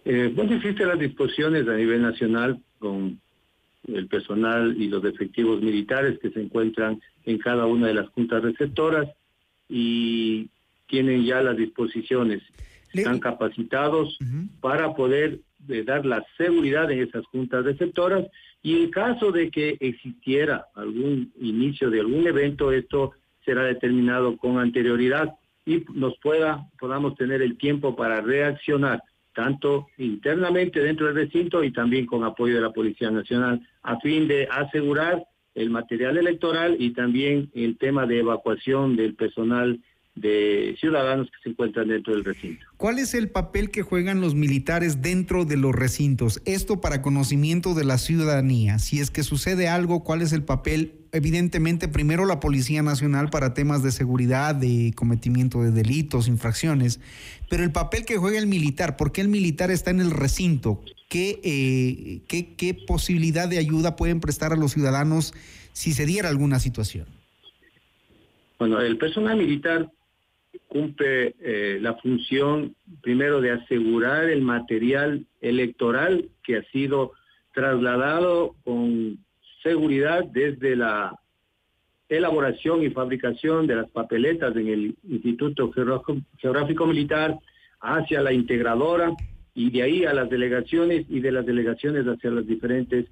Eh, 0.05 0.31
bueno, 0.35 0.55
existen 0.55 0.87
las 0.87 0.99
disposiciones 0.99 1.67
a 1.67 1.75
nivel 1.75 2.01
nacional 2.01 2.61
con 2.77 3.19
el 3.87 4.07
personal 4.07 4.75
y 4.77 4.87
los 4.87 5.03
efectivos 5.05 5.61
militares 5.61 6.19
que 6.19 6.29
se 6.29 6.41
encuentran 6.41 7.01
en 7.25 7.37
cada 7.37 7.65
una 7.65 7.87
de 7.87 7.95
las 7.95 8.09
juntas 8.09 8.43
receptoras 8.43 9.09
y 9.69 10.49
tienen 10.87 11.23
ya 11.23 11.41
las 11.41 11.57
disposiciones. 11.57 12.41
Están 12.93 13.19
capacitados 13.19 14.17
para 14.59 14.93
poder 14.93 15.39
eh, 15.69 15.83
dar 15.83 16.05
la 16.05 16.25
seguridad 16.37 16.91
en 16.91 17.03
esas 17.03 17.25
juntas 17.27 17.63
receptoras 17.63 18.27
y 18.61 18.83
en 18.83 18.91
caso 18.91 19.31
de 19.31 19.49
que 19.49 19.77
existiera 19.79 20.65
algún 20.75 21.31
inicio 21.39 21.89
de 21.89 22.01
algún 22.01 22.27
evento, 22.27 22.71
esto 22.71 23.13
será 23.45 23.63
determinado 23.63 24.37
con 24.37 24.59
anterioridad 24.59 25.33
y 25.65 25.83
nos 25.93 26.17
pueda, 26.19 26.67
podamos 26.79 27.15
tener 27.15 27.41
el 27.41 27.57
tiempo 27.57 27.95
para 27.95 28.21
reaccionar, 28.21 29.01
tanto 29.33 29.87
internamente 29.97 30.79
dentro 30.79 31.07
del 31.07 31.15
recinto 31.15 31.63
y 31.63 31.71
también 31.71 32.05
con 32.05 32.23
apoyo 32.23 32.55
de 32.55 32.61
la 32.61 32.73
Policía 32.73 33.11
Nacional, 33.11 33.61
a 33.81 33.99
fin 33.99 34.27
de 34.27 34.47
asegurar 34.51 35.23
el 35.55 35.69
material 35.69 36.17
electoral 36.17 36.75
y 36.79 36.93
también 36.93 37.49
el 37.53 37.77
tema 37.77 38.05
de 38.05 38.19
evacuación 38.19 38.95
del 38.95 39.15
personal 39.15 39.79
de 40.15 40.75
ciudadanos 40.79 41.27
que 41.27 41.37
se 41.43 41.49
encuentran 41.49 41.87
dentro 41.87 42.13
del 42.13 42.25
recinto. 42.25 42.65
¿Cuál 42.77 42.99
es 42.99 43.13
el 43.13 43.29
papel 43.29 43.71
que 43.71 43.81
juegan 43.81 44.19
los 44.21 44.35
militares 44.35 45.01
dentro 45.01 45.45
de 45.45 45.57
los 45.57 45.73
recintos? 45.73 46.41
Esto 46.45 46.81
para 46.81 47.01
conocimiento 47.01 47.73
de 47.73 47.85
la 47.85 47.97
ciudadanía. 47.97 48.79
Si 48.79 48.99
es 48.99 49.09
que 49.09 49.23
sucede 49.23 49.67
algo, 49.67 50.03
¿cuál 50.03 50.21
es 50.21 50.33
el 50.33 50.43
papel? 50.43 51.00
Evidentemente, 51.13 51.89
primero 51.89 52.25
la 52.25 52.39
Policía 52.39 52.81
Nacional 52.83 53.29
para 53.29 53.53
temas 53.53 53.83
de 53.83 53.91
seguridad, 53.91 54.55
de 54.55 54.93
cometimiento 54.95 55.61
de 55.61 55.71
delitos, 55.71 56.29
infracciones, 56.29 57.01
pero 57.49 57.63
el 57.63 57.71
papel 57.73 58.05
que 58.05 58.15
juega 58.15 58.39
el 58.39 58.47
militar, 58.47 58.95
¿por 58.95 59.11
qué 59.11 59.19
el 59.19 59.27
militar 59.27 59.71
está 59.71 59.91
en 59.91 59.99
el 59.99 60.11
recinto? 60.11 60.81
¿Qué, 61.09 61.41
eh, 61.43 62.21
qué, 62.29 62.55
qué 62.55 62.73
posibilidad 62.73 63.49
de 63.49 63.57
ayuda 63.57 63.97
pueden 63.97 64.21
prestar 64.21 64.53
a 64.53 64.55
los 64.55 64.71
ciudadanos 64.71 65.33
si 65.73 65.91
se 65.91 66.05
diera 66.05 66.29
alguna 66.29 66.59
situación? 66.59 67.07
Bueno, 68.57 68.79
el 68.79 68.97
personal 68.97 69.37
militar 69.37 69.91
cumple 70.67 71.35
eh, 71.41 71.79
la 71.81 71.95
función 71.95 72.75
primero 73.01 73.41
de 73.41 73.51
asegurar 73.51 74.29
el 74.29 74.41
material 74.41 75.25
electoral 75.41 76.29
que 76.43 76.57
ha 76.57 76.63
sido 76.71 77.11
trasladado 77.53 78.55
con 78.63 79.19
seguridad 79.63 80.23
desde 80.25 80.75
la 80.75 81.17
elaboración 82.09 82.83
y 82.83 82.89
fabricación 82.89 83.67
de 83.67 83.75
las 83.75 83.89
papeletas 83.89 84.55
en 84.55 84.67
el 84.67 84.95
Instituto 85.07 85.71
Geográfico 85.71 86.85
Militar 86.85 87.37
hacia 87.79 88.21
la 88.21 88.33
integradora 88.33 89.13
y 89.53 89.69
de 89.71 89.83
ahí 89.83 90.05
a 90.05 90.13
las 90.13 90.29
delegaciones 90.29 91.05
y 91.09 91.19
de 91.19 91.31
las 91.31 91.45
delegaciones 91.45 92.05
hacia 92.05 92.31
las 92.31 92.45
diferentes 92.45 93.05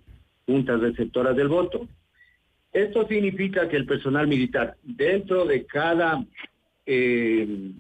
juntas 0.46 0.82
receptoras 0.82 1.36
del 1.36 1.48
voto. 1.48 1.88
Esto 2.72 3.08
significa 3.08 3.68
que 3.68 3.78
el 3.78 3.86
personal 3.86 4.28
militar 4.28 4.76
dentro 4.84 5.46
de 5.46 5.66
cada 5.66 6.24
eh, 6.86 7.72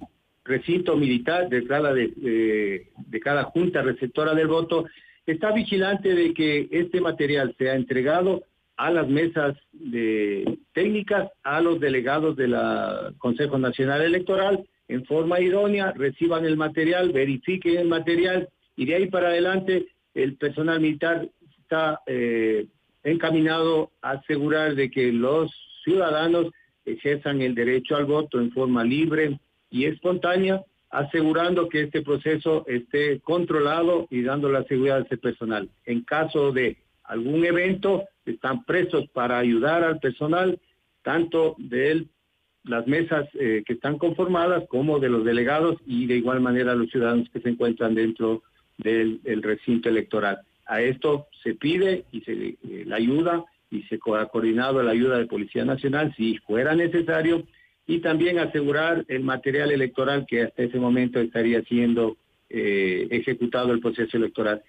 recinto 0.49 0.97
militar 0.97 1.47
de 1.47 1.65
cada, 1.65 1.93
de, 1.93 2.88
cada 3.24 3.43
junta 3.43 3.82
receptora 3.82 4.34
del 4.34 4.47
voto, 4.47 4.86
está 5.26 5.51
vigilante 5.51 6.15
de 6.15 6.34
que 6.34 6.67
este 6.72 6.99
material 6.99 7.55
sea 7.57 7.76
entregado 7.76 8.43
a 8.80 8.89
las 8.91 9.09
mesas 9.09 9.57
de 9.73 10.57
técnicas, 10.73 11.30
a 11.43 11.59
los 11.59 11.82
delegados 11.82 12.38
del 12.38 12.55
Consejo 13.17 13.57
Nacional 13.57 14.01
Electoral 14.01 14.65
en 14.88 15.03
forma 15.03 15.41
idónea, 15.41 15.91
reciban 15.91 16.45
el 16.45 16.55
material, 16.55 17.11
verifiquen 17.11 17.77
el 17.77 17.89
material 17.89 18.47
y 18.77 18.86
de 18.86 18.95
ahí 18.95 19.07
para 19.07 19.27
adelante 19.27 19.88
el 20.13 20.38
personal 20.38 20.80
militar 20.80 21.27
está 21.61 21.99
eh, 22.07 22.67
encaminado 23.03 23.91
a 24.01 24.11
asegurar 24.11 24.75
de 24.75 24.89
que 24.89 25.11
los 25.11 25.51
ciudadanos 25.84 26.47
ejerzan 26.86 27.41
el 27.41 27.55
derecho 27.55 27.97
al 27.97 28.05
voto 28.05 28.39
en 28.39 28.49
forma 28.53 28.86
libre 28.86 29.41
y 29.69 29.88
espontánea, 29.88 30.63
asegurando 30.89 31.67
que 31.67 31.82
este 31.82 32.01
proceso 32.01 32.63
esté 32.65 33.19
controlado 33.19 34.07
y 34.09 34.21
dando 34.21 34.47
la 34.49 34.63
seguridad 34.63 34.99
a 34.99 35.01
ese 35.01 35.17
personal. 35.17 35.69
En 35.86 36.01
caso 36.01 36.53
de 36.53 36.77
algún 37.10 37.43
evento, 37.43 38.05
están 38.26 38.64
presos 38.64 39.10
para 39.10 39.39
ayudar 39.39 39.84
al 39.84 39.99
personal, 39.99 40.60
tanto 41.01 41.55
de 41.57 42.05
las 42.64 42.86
mesas 42.88 43.28
eh, 43.34 43.64
que 43.66 43.74
están 43.74 43.97
conformadas 43.97 44.64
como 44.70 44.99
de 44.99 45.10
los 45.10 45.26
delegados 45.26 45.78
y 45.86 46.05
de 46.05 46.18
igual 46.18 46.39
manera 46.39 46.76
los 46.76 46.89
ciudadanos 46.91 47.28
que 47.32 47.41
se 47.41 47.49
encuentran 47.49 47.95
dentro 47.95 48.43
del, 48.78 49.20
recinto 49.41 49.89
electoral. 49.89 50.39
A 50.68 50.82
esto 50.82 51.28
se 51.43 51.55
pide 51.55 52.05
y 52.12 52.22
se 52.22 52.32
eh, 52.34 52.86
ayuda 52.93 53.43
y 53.72 53.82
se 53.84 53.99
ha 54.18 54.26
coordinado 54.28 54.84
la 54.84 54.91
ayuda 54.91 55.18
de 55.18 55.26
Policía 55.26 55.66
Nacional 55.66 56.14
si 56.16 56.38
fuera 56.39 56.76
necesario 56.76 57.43
y 57.88 57.99
también 57.99 58.38
asegurar 58.38 59.03
el 59.07 59.24
material 59.24 59.72
electoral 59.72 60.28
que 60.28 60.43
hasta 60.43 60.62
ese 60.62 60.80
momento 60.80 61.20
estaría 61.20 61.64
siendo 61.64 62.18
eh, 62.49 63.07
ejecutado 63.10 63.74
el 63.74 63.80
proceso 63.80 64.18
electoral. 64.18 64.62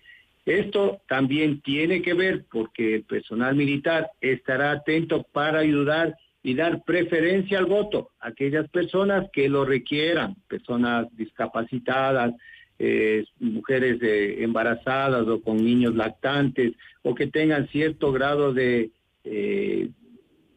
Esto 0.51 1.01
también 1.07 1.61
tiene 1.61 2.03
que 2.03 2.12
ver 2.12 2.44
porque 2.51 2.96
el 2.96 3.05
personal 3.05 3.55
militar 3.55 4.11
estará 4.20 4.72
atento 4.72 5.22
para 5.22 5.61
ayudar 5.61 6.16
y 6.42 6.55
dar 6.55 6.82
preferencia 6.82 7.61
al 7.61 7.66
voto 7.66 8.11
a 8.18 8.30
aquellas 8.30 8.68
personas 8.68 9.28
que 9.32 9.48
lo 9.48 9.64
requieran, 9.64 10.34
personas 10.48 11.07
discapacitadas, 11.16 12.34
eh, 12.80 13.26
mujeres 13.38 13.98
embarazadas 14.03 15.28
o 15.28 15.40
con 15.40 15.59
niños 15.59 15.94
lactantes 15.94 16.72
o 17.03 17.14
que 17.14 17.28
tengan 17.28 17.68
cierto 17.68 18.11
grado 18.11 18.53
de, 18.53 18.90
eh, 19.22 19.88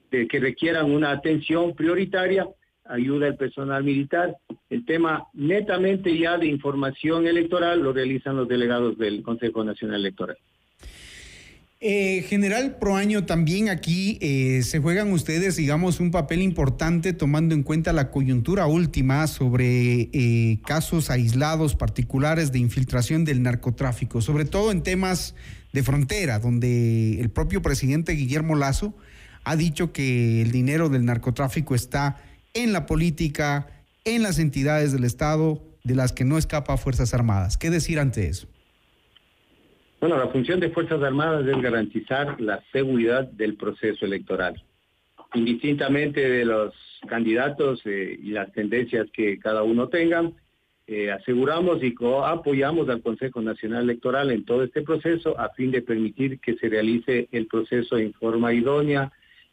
de 0.09 0.27
que 0.27 0.39
requieran 0.39 0.89
una 0.89 1.11
atención 1.11 1.75
prioritaria, 1.75 2.47
ayuda 2.86 3.27
el 3.27 3.36
personal 3.36 3.84
militar. 3.84 4.38
El 4.69 4.86
tema 4.86 5.27
netamente 5.34 6.17
ya 6.17 6.38
de 6.38 6.47
información 6.47 7.27
electoral 7.27 7.81
lo 7.81 7.93
realizan 7.93 8.36
los 8.36 8.47
delegados 8.47 8.97
del 8.97 9.23
Consejo 9.23 9.63
Nacional 9.63 10.01
Electoral. 10.01 10.38
Eh, 11.86 12.25
General 12.29 12.77
Proaño, 12.77 13.25
también 13.25 13.67
aquí 13.67 14.17
eh, 14.21 14.61
se 14.63 14.79
juegan 14.79 15.11
ustedes, 15.11 15.57
digamos, 15.57 15.99
un 15.99 16.11
papel 16.11 16.41
importante 16.41 17.11
tomando 17.11 17.53
en 17.55 17.61
cuenta 17.61 17.91
la 17.91 18.09
coyuntura 18.09 18.67
última 18.67 19.27
sobre 19.27 20.09
eh, 20.13 20.59
casos 20.65 21.09
aislados 21.09 21.75
particulares 21.75 22.53
de 22.53 22.59
infiltración 22.59 23.25
del 23.25 23.43
narcotráfico, 23.43 24.21
sobre 24.21 24.45
todo 24.45 24.71
en 24.71 24.81
temas 24.81 25.36
de 25.73 25.84
frontera, 25.84 26.39
donde 26.39 27.19
el 27.19 27.29
propio 27.29 27.61
presidente 27.61 28.13
Guillermo 28.13 28.55
Lazo 28.55 28.95
ha 29.43 29.57
dicho 29.57 29.91
que 29.91 30.41
el 30.41 30.51
dinero 30.51 30.88
del 30.88 31.03
narcotráfico 31.03 31.75
está 31.75 32.15
en 32.53 32.73
la 32.73 32.85
política, 32.85 33.67
en 34.05 34.23
las 34.23 34.39
entidades 34.39 34.91
del 34.91 35.03
Estado, 35.03 35.61
de 35.83 35.95
las 35.95 36.13
que 36.13 36.25
no 36.25 36.37
escapa 36.37 36.77
Fuerzas 36.77 37.13
Armadas. 37.13 37.57
¿Qué 37.57 37.69
decir 37.69 37.99
ante 37.99 38.27
eso? 38.27 38.47
Bueno, 39.99 40.17
la 40.17 40.27
función 40.27 40.59
de 40.59 40.69
Fuerzas 40.69 41.01
Armadas 41.01 41.47
es 41.47 41.61
garantizar 41.61 42.39
la 42.39 42.61
seguridad 42.71 43.25
del 43.25 43.55
proceso 43.55 44.05
electoral, 44.05 44.61
indistintamente 45.33 46.19
de 46.19 46.45
los 46.45 46.73
candidatos 47.07 47.81
eh, 47.85 48.19
y 48.21 48.31
las 48.31 48.51
tendencias 48.51 49.07
que 49.13 49.39
cada 49.39 49.63
uno 49.63 49.87
tenga. 49.87 50.29
Eh, 50.87 51.09
aseguramos 51.09 51.81
y 51.81 51.95
apoyamos 52.25 52.89
al 52.89 53.01
Consejo 53.01 53.41
Nacional 53.41 53.83
Electoral 53.83 54.31
en 54.31 54.43
todo 54.43 54.63
este 54.63 54.81
proceso 54.81 55.39
a 55.39 55.49
fin 55.49 55.71
de 55.71 55.81
permitir 55.81 56.39
que 56.41 56.55
se 56.55 56.67
realice 56.67 57.29
el 57.31 57.47
proceso 57.47 57.97
en 57.97 58.11
forma 58.13 58.53
idónea 58.53 59.11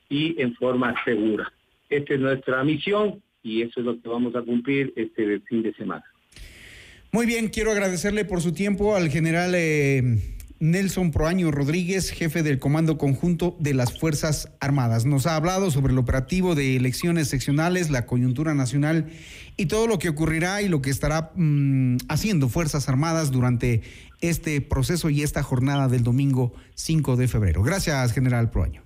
y 0.09 0.40
en 0.42 0.55
forma 0.57 0.92
segura. 1.05 1.53
Esta 1.91 2.14
es 2.14 2.20
nuestra 2.20 2.64
misión 2.64 3.22
y 3.43 3.62
eso 3.62 3.80
es 3.80 3.86
lo 3.86 4.01
que 4.01 4.09
vamos 4.09 4.34
a 4.36 4.43
cumplir 4.43 4.93
este 4.97 5.41
fin 5.41 5.62
de 5.62 5.74
semana. 5.74 6.05
Muy 7.12 7.26
bien, 7.26 7.49
quiero 7.49 7.72
agradecerle 7.72 8.24
por 8.24 8.41
su 8.41 8.53
tiempo 8.53 8.95
al 8.95 9.11
general 9.11 9.53
eh, 9.57 10.18
Nelson 10.61 11.11
Proaño 11.11 11.51
Rodríguez, 11.51 12.11
jefe 12.11 12.45
del 12.45 12.61
Comando 12.61 12.99
Conjunto 12.99 13.57
de 13.59 13.74
las 13.74 13.99
Fuerzas 13.99 14.53
Armadas. 14.61 15.07
Nos 15.07 15.26
ha 15.26 15.34
hablado 15.34 15.70
sobre 15.70 15.93
el 15.93 15.99
operativo 15.99 16.55
de 16.55 16.76
elecciones 16.76 17.28
seccionales, 17.28 17.91
la 17.91 18.07
coyuntura 18.07 18.55
nacional 18.55 19.07
y 19.57 19.66
todo 19.66 19.86
lo 19.86 19.99
que 19.99 20.11
ocurrirá 20.11 20.62
y 20.62 20.68
lo 20.68 20.82
que 20.82 20.91
estará 20.91 21.32
mm, 21.34 21.97
haciendo 22.09 22.49
Fuerzas 22.49 22.88
Armadas 22.88 23.32
durante 23.32 23.82
este 24.20 24.61
proceso 24.61 25.11
y 25.11 25.22
esta 25.22 25.43
jornada 25.43 25.88
del 25.88 26.05
domingo 26.05 26.53
5 26.74 27.16
de 27.16 27.26
febrero. 27.26 27.62
Gracias, 27.62 28.12
general 28.12 28.51
Proaño. 28.51 28.82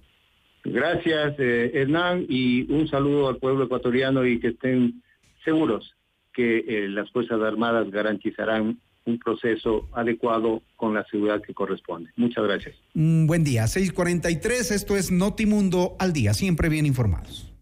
Gracias, 0.65 1.35
eh, 1.39 1.71
Hernán, 1.75 2.25
y 2.29 2.71
un 2.73 2.89
saludo 2.89 3.29
al 3.29 3.37
pueblo 3.37 3.65
ecuatoriano 3.65 4.27
y 4.27 4.41
que 4.41 4.49
estén 4.49 5.03
seguros 5.45 5.95
que 6.33 6.65
eh, 6.67 6.89
las 6.89 7.11
Fuerzas 7.13 7.41
Armadas 7.41 7.91
garantizarán 7.91 8.81
un 9.07 9.19
proceso 9.19 9.89
adecuado 9.93 10.63
con 10.77 10.95
la 10.95 11.05
seguridad 11.05 11.43
que 11.43 11.55
corresponde. 11.55 12.11
Muchas 12.17 12.45
gracias. 12.45 12.75
Un 12.95 13.27
buen 13.27 13.45
día, 13.45 13.67
643, 13.67 14.71
esto 14.71 14.97
es 14.97 15.11
Notimundo 15.11 15.97
al 15.99 16.13
día, 16.13 16.35
siempre 16.35 16.69
bien 16.69 16.87
informados. 16.87 17.53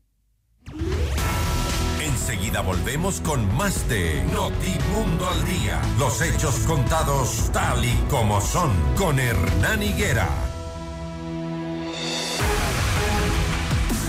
Enseguida 2.01 2.63
volvemos 2.63 3.21
con 3.21 3.45
más 3.57 3.89
de 3.89 4.23
Notimundo 4.33 5.29
al 5.29 5.45
día, 5.45 5.81
los 5.99 6.23
hechos 6.23 6.65
contados 6.67 7.51
tal 7.53 7.85
y 7.85 7.95
como 8.09 8.41
son 8.41 8.71
con 8.97 9.19
Hernán 9.19 9.83
Higuera. 9.83 10.52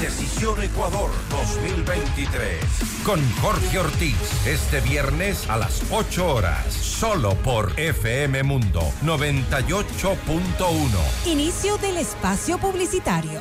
Decisión 0.04 0.62
Ecuador 0.62 1.10
2023. 1.30 2.60
Con 3.06 3.22
Jorge 3.36 3.80
Ortiz. 3.80 4.18
Este 4.45 4.82
viernes 4.82 5.49
a 5.49 5.56
las 5.56 5.82
8 5.91 6.28
horas. 6.28 6.74
Solo 6.74 7.36
por 7.36 7.72
FM 7.80 8.43
Mundo 8.43 8.82
98.1. 9.01 11.26
Inicio 11.26 11.78
del 11.78 11.95
espacio 11.95 12.58
publicitario. 12.58 13.39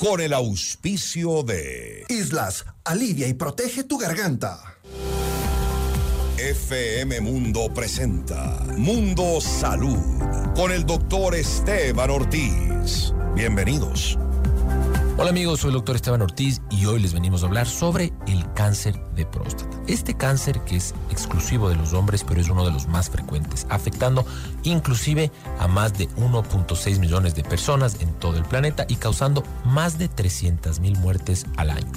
Con 0.00 0.20
el 0.20 0.32
auspicio 0.32 1.44
de 1.44 2.04
Islas, 2.08 2.66
alivia 2.84 3.28
y 3.28 3.34
protege 3.34 3.84
tu 3.84 3.96
garganta. 3.96 4.58
FM 6.36 7.20
Mundo 7.20 7.72
presenta 7.72 8.58
Mundo 8.76 9.40
Salud 9.40 10.00
con 10.56 10.72
el 10.72 10.84
doctor 10.84 11.36
Esteban 11.36 12.10
Ortiz. 12.10 13.14
Bienvenidos. 13.36 14.18
Hola 15.18 15.28
amigos, 15.28 15.60
soy 15.60 15.68
el 15.68 15.74
doctor 15.74 15.94
Esteban 15.94 16.22
Ortiz 16.22 16.62
y 16.70 16.86
hoy 16.86 16.98
les 16.98 17.12
venimos 17.12 17.42
a 17.42 17.46
hablar 17.46 17.66
sobre 17.66 18.14
el 18.26 18.50
cáncer 18.54 18.98
de 19.14 19.26
próstata. 19.26 19.78
Este 19.86 20.14
cáncer 20.14 20.60
que 20.60 20.76
es 20.76 20.94
exclusivo 21.10 21.68
de 21.68 21.76
los 21.76 21.92
hombres, 21.92 22.24
pero 22.26 22.40
es 22.40 22.48
uno 22.48 22.64
de 22.64 22.72
los 22.72 22.88
más 22.88 23.10
frecuentes, 23.10 23.66
afectando 23.68 24.24
inclusive 24.62 25.30
a 25.58 25.68
más 25.68 25.98
de 25.98 26.08
1.6 26.16 26.98
millones 26.98 27.34
de 27.34 27.44
personas 27.44 28.00
en 28.00 28.10
todo 28.14 28.38
el 28.38 28.44
planeta 28.44 28.86
y 28.88 28.96
causando 28.96 29.42
más 29.66 29.98
de 29.98 30.08
300 30.08 30.80
mil 30.80 30.96
muertes 30.96 31.44
al 31.58 31.68
año. 31.68 31.92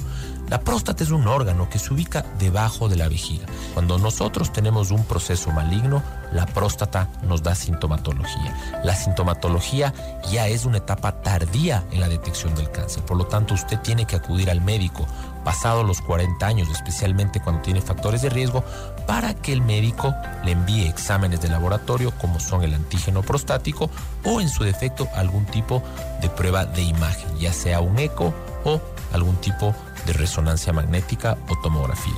La 0.50 0.60
próstata 0.60 1.04
es 1.04 1.10
un 1.10 1.28
órgano 1.28 1.70
que 1.70 1.80
se 1.80 1.92
ubica 1.92 2.24
debajo 2.38 2.88
de 2.88 2.96
la 2.96 3.08
vejiga. 3.08 3.48
Cuando 3.74 3.98
nosotros 3.98 4.54
tenemos 4.54 4.92
un 4.92 5.04
proceso 5.04 5.52
maligno, 5.52 6.04
la 6.32 6.46
próstata 6.46 7.10
nos 7.24 7.42
da 7.42 7.56
sintomatología. 7.56 8.82
La 8.84 8.96
sintomatología 8.96 9.92
ya 10.32 10.48
es 10.48 10.66
una 10.66 10.78
etapa 10.78 11.24
tardía 11.24 11.84
en 11.92 12.00
la 12.00 12.10
detección 12.10 12.54
del 12.54 12.70
cáncer. 12.70 13.04
Por 13.04 13.18
lo 13.18 13.26
tanto, 13.26 13.56
usted 13.56 13.80
tiene 13.80 14.06
que 14.06 14.18
acudir 14.18 14.52
al 14.52 14.62
médico 14.62 15.08
pasado 15.44 15.84
los 15.84 16.02
40 16.02 16.46
años, 16.46 16.70
especialmente 16.70 17.40
cuando 17.40 17.62
tiene 17.62 17.82
factores 17.82 18.22
de 18.22 18.30
riesgo, 18.30 18.64
para 19.08 19.34
que 19.34 19.52
el 19.52 19.62
médico 19.62 20.14
le 20.44 20.52
envíe 20.52 20.88
exámenes 20.88 21.42
de 21.42 21.50
laboratorio 21.50 22.12
como 22.20 22.40
son 22.40 22.64
el 22.64 22.74
antígeno 22.74 23.24
prostático 23.24 23.90
o 24.24 24.42
en 24.42 24.50
su 24.50 24.64
defecto 24.64 25.08
algún 25.16 25.46
tipo 25.46 25.82
de 26.22 26.30
prueba 26.30 26.66
de 26.66 26.84
imagen, 26.84 27.38
ya 27.38 27.54
sea 27.54 27.80
un 27.80 27.98
eco 28.00 28.34
o 28.64 28.82
algún 29.14 29.36
tipo 29.38 29.68
de 29.68 29.95
de 30.06 30.14
resonancia 30.14 30.74
magnética 30.74 31.38
o 31.50 31.60
tomografía. 31.62 32.14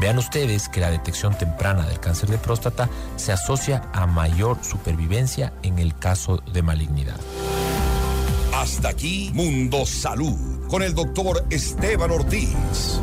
Vean 0.00 0.18
ustedes 0.18 0.68
que 0.68 0.80
la 0.80 0.90
detección 0.90 1.36
temprana 1.36 1.86
del 1.86 2.00
cáncer 2.00 2.30
de 2.30 2.38
próstata 2.38 2.88
se 3.16 3.32
asocia 3.32 3.82
a 3.92 4.06
mayor 4.06 4.58
supervivencia 4.62 5.52
en 5.62 5.78
el 5.78 5.94
caso 5.94 6.38
de 6.52 6.62
malignidad. 6.62 7.20
Hasta 8.54 8.88
aquí 8.88 9.30
Mundo 9.34 9.84
Salud 9.84 10.66
con 10.68 10.82
el 10.82 10.94
doctor 10.94 11.44
Esteban 11.50 12.10
Ortiz 12.10 13.00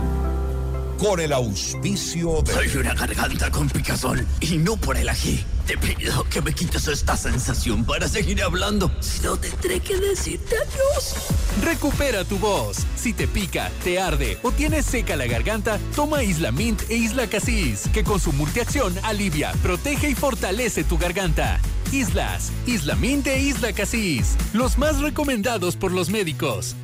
con 0.97 1.19
el 1.19 1.31
auspicio 1.31 2.41
de... 2.41 2.53
Soy 2.53 2.77
una 2.77 2.93
garganta 2.93 3.51
con 3.51 3.69
picazón 3.69 4.25
y 4.39 4.57
no 4.57 4.75
por 4.77 4.97
el 4.97 5.09
ají. 5.09 5.43
Te 5.67 5.77
pido 5.77 6.23
que 6.29 6.41
me 6.41 6.53
quites 6.53 6.87
esta 6.87 7.17
sensación 7.17 7.83
para 7.83 8.07
seguir 8.07 8.41
hablando. 8.41 8.89
Si 9.01 9.21
no, 9.21 9.35
tendré 9.35 9.81
que 9.81 9.97
decirte 9.97 10.55
adiós. 10.55 11.15
Recupera 11.61 12.23
tu 12.23 12.37
voz. 12.37 12.85
Si 12.95 13.11
te 13.11 13.27
pica, 13.27 13.69
te 13.83 13.99
arde 13.99 14.37
o 14.43 14.51
tienes 14.53 14.85
seca 14.85 15.17
la 15.17 15.27
garganta, 15.27 15.77
toma 15.93 16.23
Isla 16.23 16.53
Mint 16.53 16.83
e 16.89 16.95
Isla 16.95 17.27
Casis, 17.27 17.89
que 17.93 18.05
con 18.05 18.21
su 18.21 18.31
multiacción 18.31 18.95
alivia, 19.03 19.51
protege 19.61 20.09
y 20.09 20.15
fortalece 20.15 20.85
tu 20.85 20.97
garganta. 20.97 21.59
Islas, 21.91 22.53
Isla 22.65 22.95
Mint 22.95 23.27
e 23.27 23.37
Isla 23.37 23.73
Casis, 23.73 24.37
los 24.53 24.77
más 24.77 25.01
recomendados 25.01 25.75
por 25.75 25.91
los 25.91 26.09
médicos. 26.09 26.77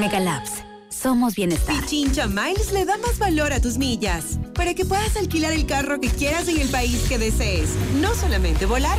Megalabs 0.00 0.71
somos 1.02 1.34
bienestar. 1.34 1.80
Pichincha 1.80 2.28
Miles 2.28 2.72
le 2.72 2.84
da 2.84 2.96
más 2.98 3.18
valor 3.18 3.52
a 3.52 3.60
tus 3.60 3.76
millas 3.76 4.38
para 4.54 4.74
que 4.74 4.84
puedas 4.84 5.16
alquilar 5.16 5.52
el 5.52 5.66
carro 5.66 6.00
que 6.00 6.08
quieras 6.08 6.46
en 6.48 6.60
el 6.60 6.68
país 6.68 7.04
que 7.08 7.18
desees. 7.18 7.70
No 8.00 8.14
solamente 8.14 8.66
volar, 8.66 8.98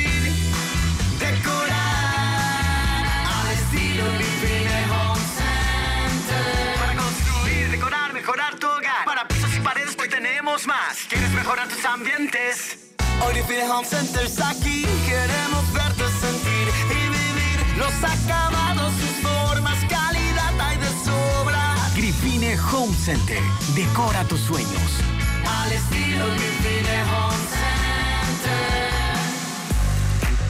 más. 10.67 11.07
¿Quieres 11.07 11.31
mejorar 11.31 11.69
tus 11.69 11.83
ambientes? 11.85 12.77
Hoy 13.25 13.33
Define 13.35 13.69
Home 13.69 13.87
Center 13.87 14.25
está 14.25 14.49
aquí. 14.49 14.85
Queremos 15.07 15.73
verte 15.73 16.03
sentir 16.19 16.67
y 16.89 17.07
vivir 17.07 17.77
los 17.77 17.93
acabados, 18.03 18.93
sus 18.95 19.29
formas, 19.29 19.77
calidad 19.89 20.59
hay 20.59 20.77
de 20.77 20.89
sobra. 21.05 21.75
Grifine 21.95 22.59
Home 22.59 22.93
Center. 22.93 23.39
Decora 23.75 24.25
tus 24.25 24.41
sueños. 24.41 24.99
Al 25.47 25.71
estilo 25.71 26.25
Grifine 26.25 27.03
Home 27.03 27.45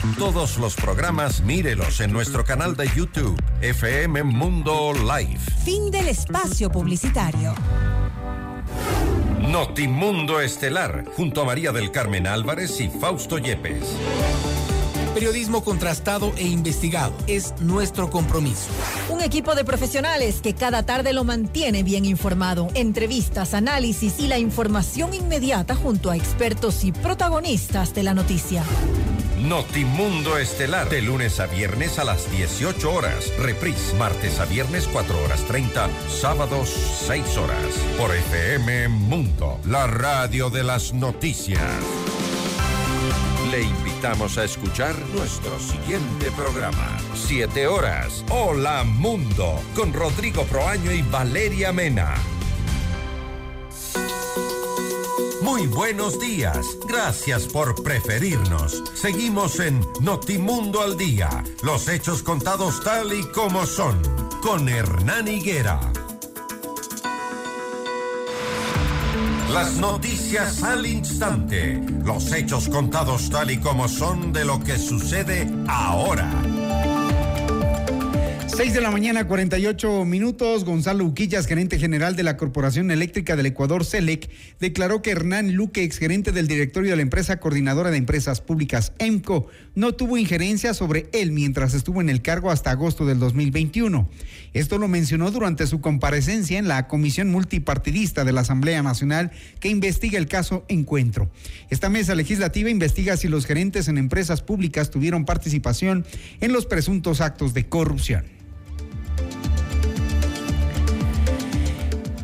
Center. 0.02 0.18
Todos 0.18 0.58
los 0.58 0.74
programas 0.74 1.42
mírelos 1.42 2.00
en 2.00 2.12
nuestro 2.12 2.44
canal 2.44 2.76
de 2.76 2.88
YouTube, 2.88 3.40
FM 3.60 4.24
Mundo 4.24 4.92
Live. 4.94 5.40
Fin 5.64 5.92
del 5.92 6.08
espacio 6.08 6.72
publicitario. 6.72 7.54
Notimundo 9.52 10.40
Estelar, 10.40 11.04
junto 11.14 11.42
a 11.42 11.44
María 11.44 11.72
del 11.72 11.90
Carmen 11.90 12.26
Álvarez 12.26 12.80
y 12.80 12.88
Fausto 12.88 13.36
Yepes. 13.36 13.84
Periodismo 15.12 15.62
contrastado 15.62 16.32
e 16.38 16.46
investigado 16.46 17.12
es 17.26 17.52
nuestro 17.60 18.08
compromiso. 18.08 18.70
Un 19.10 19.20
equipo 19.20 19.54
de 19.54 19.62
profesionales 19.66 20.40
que 20.40 20.54
cada 20.54 20.84
tarde 20.84 21.12
lo 21.12 21.24
mantiene 21.24 21.82
bien 21.82 22.06
informado. 22.06 22.68
Entrevistas, 22.72 23.52
análisis 23.52 24.20
y 24.20 24.26
la 24.26 24.38
información 24.38 25.12
inmediata 25.12 25.74
junto 25.74 26.10
a 26.10 26.16
expertos 26.16 26.82
y 26.82 26.92
protagonistas 26.92 27.92
de 27.92 28.04
la 28.04 28.14
noticia. 28.14 28.64
Notimundo 29.42 30.38
Estelar, 30.38 30.88
de 30.88 31.02
lunes 31.02 31.40
a 31.40 31.46
viernes 31.46 31.98
a 31.98 32.04
las 32.04 32.30
18 32.30 32.92
horas. 32.92 33.32
Reprise, 33.38 33.92
martes 33.96 34.38
a 34.38 34.44
viernes 34.44 34.88
4 34.92 35.20
horas 35.20 35.42
30, 35.46 35.90
sábados 36.08 36.68
6 37.08 37.38
horas. 37.38 37.66
Por 37.98 38.14
FM 38.14 38.88
Mundo, 38.88 39.58
la 39.66 39.88
radio 39.88 40.48
de 40.48 40.62
las 40.62 40.92
noticias. 40.92 41.60
Le 43.50 43.62
invitamos 43.62 44.38
a 44.38 44.44
escuchar 44.44 44.94
nuestro 45.12 45.58
siguiente 45.58 46.30
programa. 46.36 46.96
7 47.14 47.66
horas. 47.66 48.24
Hola 48.30 48.84
Mundo, 48.84 49.60
con 49.74 49.92
Rodrigo 49.92 50.44
Proaño 50.44 50.92
y 50.92 51.02
Valeria 51.02 51.72
Mena. 51.72 52.14
Muy 55.42 55.66
buenos 55.66 56.20
días. 56.20 56.78
Gracias 56.86 57.46
por 57.48 57.82
preferirnos. 57.82 58.84
Seguimos 58.94 59.58
en 59.58 59.80
Notimundo 60.00 60.80
al 60.80 60.96
Día. 60.96 61.42
Los 61.64 61.88
hechos 61.88 62.22
contados 62.22 62.80
tal 62.84 63.12
y 63.12 63.24
como 63.24 63.66
son. 63.66 64.00
Con 64.40 64.68
Hernán 64.68 65.26
Higuera. 65.26 65.80
Las 69.50 69.74
noticias 69.78 70.62
al 70.62 70.86
instante. 70.86 71.82
Los 72.04 72.32
hechos 72.32 72.68
contados 72.68 73.28
tal 73.28 73.50
y 73.50 73.58
como 73.58 73.88
son 73.88 74.32
de 74.32 74.44
lo 74.44 74.60
que 74.60 74.78
sucede 74.78 75.50
ahora. 75.66 76.41
6 78.54 78.74
de 78.74 78.82
la 78.82 78.90
mañana, 78.90 79.26
48 79.26 80.04
minutos. 80.04 80.66
Gonzalo 80.66 81.06
Uquillas, 81.06 81.46
gerente 81.46 81.78
general 81.78 82.16
de 82.16 82.22
la 82.22 82.36
Corporación 82.36 82.90
Eléctrica 82.90 83.34
del 83.34 83.46
Ecuador, 83.46 83.86
CELEC, 83.86 84.28
declaró 84.60 85.00
que 85.00 85.10
Hernán 85.10 85.54
Luque, 85.54 85.82
exgerente 85.82 86.32
del 86.32 86.48
directorio 86.48 86.90
de 86.90 86.96
la 86.96 87.02
empresa 87.02 87.40
coordinadora 87.40 87.90
de 87.90 87.96
empresas 87.96 88.42
públicas 88.42 88.92
EMCO, 88.98 89.46
no 89.74 89.94
tuvo 89.94 90.18
injerencia 90.18 90.74
sobre 90.74 91.08
él 91.14 91.32
mientras 91.32 91.72
estuvo 91.72 92.02
en 92.02 92.10
el 92.10 92.20
cargo 92.20 92.50
hasta 92.50 92.70
agosto 92.70 93.06
del 93.06 93.18
2021. 93.20 94.10
Esto 94.52 94.76
lo 94.78 94.86
mencionó 94.86 95.30
durante 95.30 95.66
su 95.66 95.80
comparecencia 95.80 96.58
en 96.58 96.68
la 96.68 96.86
Comisión 96.86 97.30
Multipartidista 97.30 98.24
de 98.24 98.32
la 98.32 98.42
Asamblea 98.42 98.82
Nacional 98.82 99.30
que 99.60 99.68
investiga 99.68 100.18
el 100.18 100.26
caso 100.26 100.64
Encuentro. 100.68 101.30
Esta 101.70 101.88
mesa 101.88 102.14
legislativa 102.14 102.68
investiga 102.68 103.16
si 103.16 103.28
los 103.28 103.46
gerentes 103.46 103.88
en 103.88 103.96
empresas 103.96 104.42
públicas 104.42 104.90
tuvieron 104.90 105.24
participación 105.24 106.04
en 106.40 106.52
los 106.52 106.66
presuntos 106.66 107.20
actos 107.20 107.54
de 107.54 107.68
corrupción. 107.68 108.24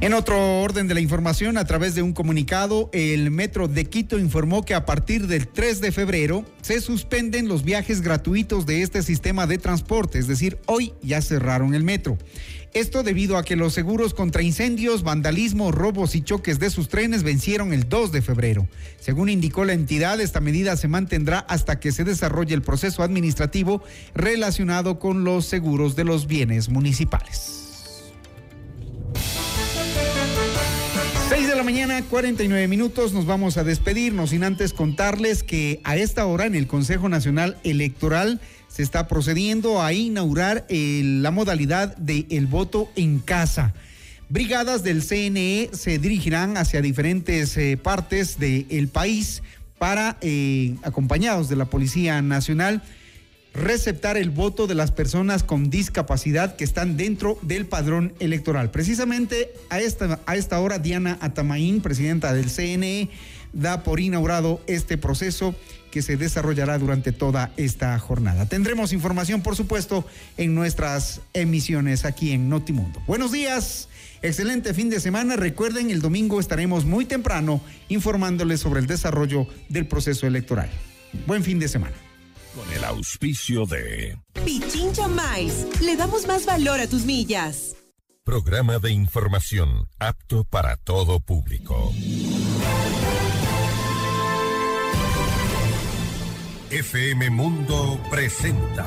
En 0.01 0.15
otro 0.15 0.61
orden 0.61 0.87
de 0.87 0.95
la 0.95 1.01
información, 1.01 1.59
a 1.59 1.65
través 1.65 1.97
de 1.97 2.03
un 2.03 2.13
comunicado, 2.13 2.89
el 2.93 3.33
Metro 3.33 3.67
de 3.67 3.87
Quito 3.87 4.17
informó 4.17 4.65
que 4.65 4.75
a 4.75 4.87
partir 4.87 5.27
del 5.27 5.49
3 5.49 5.81
de 5.81 5.91
febrero 5.91 6.45
se 6.63 6.81
suspenden 6.81 7.49
los 7.49 7.65
viajes 7.65 8.01
gratuitos 8.01 8.65
de 8.65 8.83
este 8.83 9.03
sistema 9.03 9.49
de 9.49 9.59
transporte, 9.59 10.21
es 10.21 10.29
decir, 10.29 10.57
hoy 10.67 10.93
ya 11.03 11.21
cerraron 11.21 11.75
el 11.75 11.83
metro. 11.83 12.17
Esto 12.75 13.03
debido 13.03 13.37
a 13.37 13.43
que 13.43 13.57
los 13.57 13.75
seguros 13.75 14.15
contra 14.15 14.43
incendios, 14.43 15.03
vandalismo, 15.03 15.73
robos 15.73 16.15
y 16.15 16.23
choques 16.23 16.61
de 16.61 16.71
sus 16.71 16.89
trenes 16.89 17.25
vencieron 17.25 17.73
el 17.73 17.89
2 17.89 18.13
de 18.13 18.23
febrero. 18.23 18.69
Según 19.01 19.29
indicó 19.29 19.65
la 19.65 19.73
entidad, 19.73 20.21
esta 20.21 20.39
medida 20.39 20.77
se 20.77 20.87
mantendrá 20.87 21.41
hasta 21.41 21.81
que 21.81 21.91
se 21.91 22.05
desarrolle 22.05 22.55
el 22.55 22.63
proceso 22.63 23.03
administrativo 23.03 23.83
relacionado 24.15 25.01
con 25.01 25.25
los 25.25 25.47
seguros 25.47 25.97
de 25.97 26.05
los 26.05 26.29
bienes 26.29 26.69
municipales. 26.69 27.68
Mañana, 31.65 32.03
49 32.03 32.69
minutos, 32.69 33.13
nos 33.13 33.27
vamos 33.27 33.57
a 33.57 33.65
despedirnos 33.65 34.31
sin 34.31 34.45
antes 34.45 34.73
contarles 34.73 35.43
que 35.43 35.81
a 35.83 35.97
esta 35.97 36.25
hora 36.27 36.47
en 36.47 36.55
el 36.55 36.67
Consejo 36.67 37.09
Nacional 37.09 37.57
Electoral 37.65 38.41
se 38.69 38.83
está 38.83 39.09
procediendo 39.09 39.83
a 39.83 39.93
inaugurar 39.93 40.67
eh, 40.69 41.03
la 41.05 41.31
modalidad 41.31 41.97
del 41.97 42.47
voto 42.47 42.91
en 42.97 43.19
casa. 43.19 43.75
Brigadas 44.29 44.85
del 44.85 45.03
CNE 45.03 45.71
se 45.73 45.99
dirigirán 45.99 46.57
hacia 46.57 46.81
diferentes 46.81 47.57
eh, 47.57 47.77
partes 47.77 48.39
del 48.39 48.89
país 48.89 49.43
para, 49.79 50.17
eh, 50.21 50.77
acompañados 50.83 51.49
de 51.49 51.57
la 51.57 51.65
Policía 51.65 52.23
Nacional, 52.23 52.83
receptar 53.59 54.17
el 54.17 54.31
voto 54.31 54.67
de 54.67 54.75
las 54.75 54.91
personas 54.91 55.43
con 55.43 55.71
discapacidad 55.71 56.57
que 56.57 56.65
están 56.65 56.97
dentro 56.97 57.39
del 57.43 57.67
padrón 57.67 58.15
electoral. 58.21 58.71
Precisamente 58.71 59.53
a 59.69 59.81
esta, 59.81 60.21
a 60.27 60.37
esta 60.37 60.61
hora, 60.61 60.79
Diana 60.79 61.19
Atamaín, 61.21 61.81
presidenta 61.81 62.33
del 62.33 62.51
CNE, 62.51 63.11
da 63.53 63.83
por 63.83 64.01
inaugurado 64.01 64.61
este 64.67 64.99
proceso 64.99 65.55
que 65.91 66.03
se 66.03 66.17
desarrollará 66.17 66.79
durante 66.79 67.13
toda 67.13 67.51
esta 67.57 67.99
jornada. 67.99 68.47
Tendremos 68.47 68.93
información, 68.93 69.43
por 69.43 69.57
supuesto, 69.57 70.07
en 70.37 70.55
nuestras 70.55 71.21
emisiones 71.33 72.05
aquí 72.05 72.33
en 72.33 72.49
Notimundo. 72.49 73.03
Buenos 73.07 73.33
días, 73.33 73.89
excelente 74.23 74.75
fin 74.75 74.91
de 74.91 75.01
semana. 75.01 75.37
Recuerden, 75.37 75.91
el 75.91 76.01
domingo 76.01 76.41
estaremos 76.41 76.85
muy 76.85 77.07
temprano 77.07 77.61
informándoles 77.89 78.61
sobre 78.61 78.81
el 78.81 78.87
desarrollo 78.87 79.47
del 79.69 79.87
proceso 79.87 80.27
electoral. 80.27 80.69
Buen 81.27 81.43
fin 81.43 81.59
de 81.59 81.69
semana 81.69 82.08
con 82.59 82.73
el 82.73 82.85
auspicio 82.85 83.67
de 83.67 84.19
Pichincha 84.45 85.07
Mais. 85.07 85.67
Le 85.81 85.97
damos 85.97 86.27
más 86.27 86.45
valor 86.45 86.81
a 86.81 86.89
tus 86.89 87.05
millas. 87.05 87.77
Programa 88.25 88.79
de 88.79 88.91
información 88.91 89.89
apto 89.99 90.45
para 90.45 90.77
todo 90.77 91.21
público. 91.21 91.93
FM 96.71 97.31
Mundo 97.31 97.99
presenta 98.11 98.87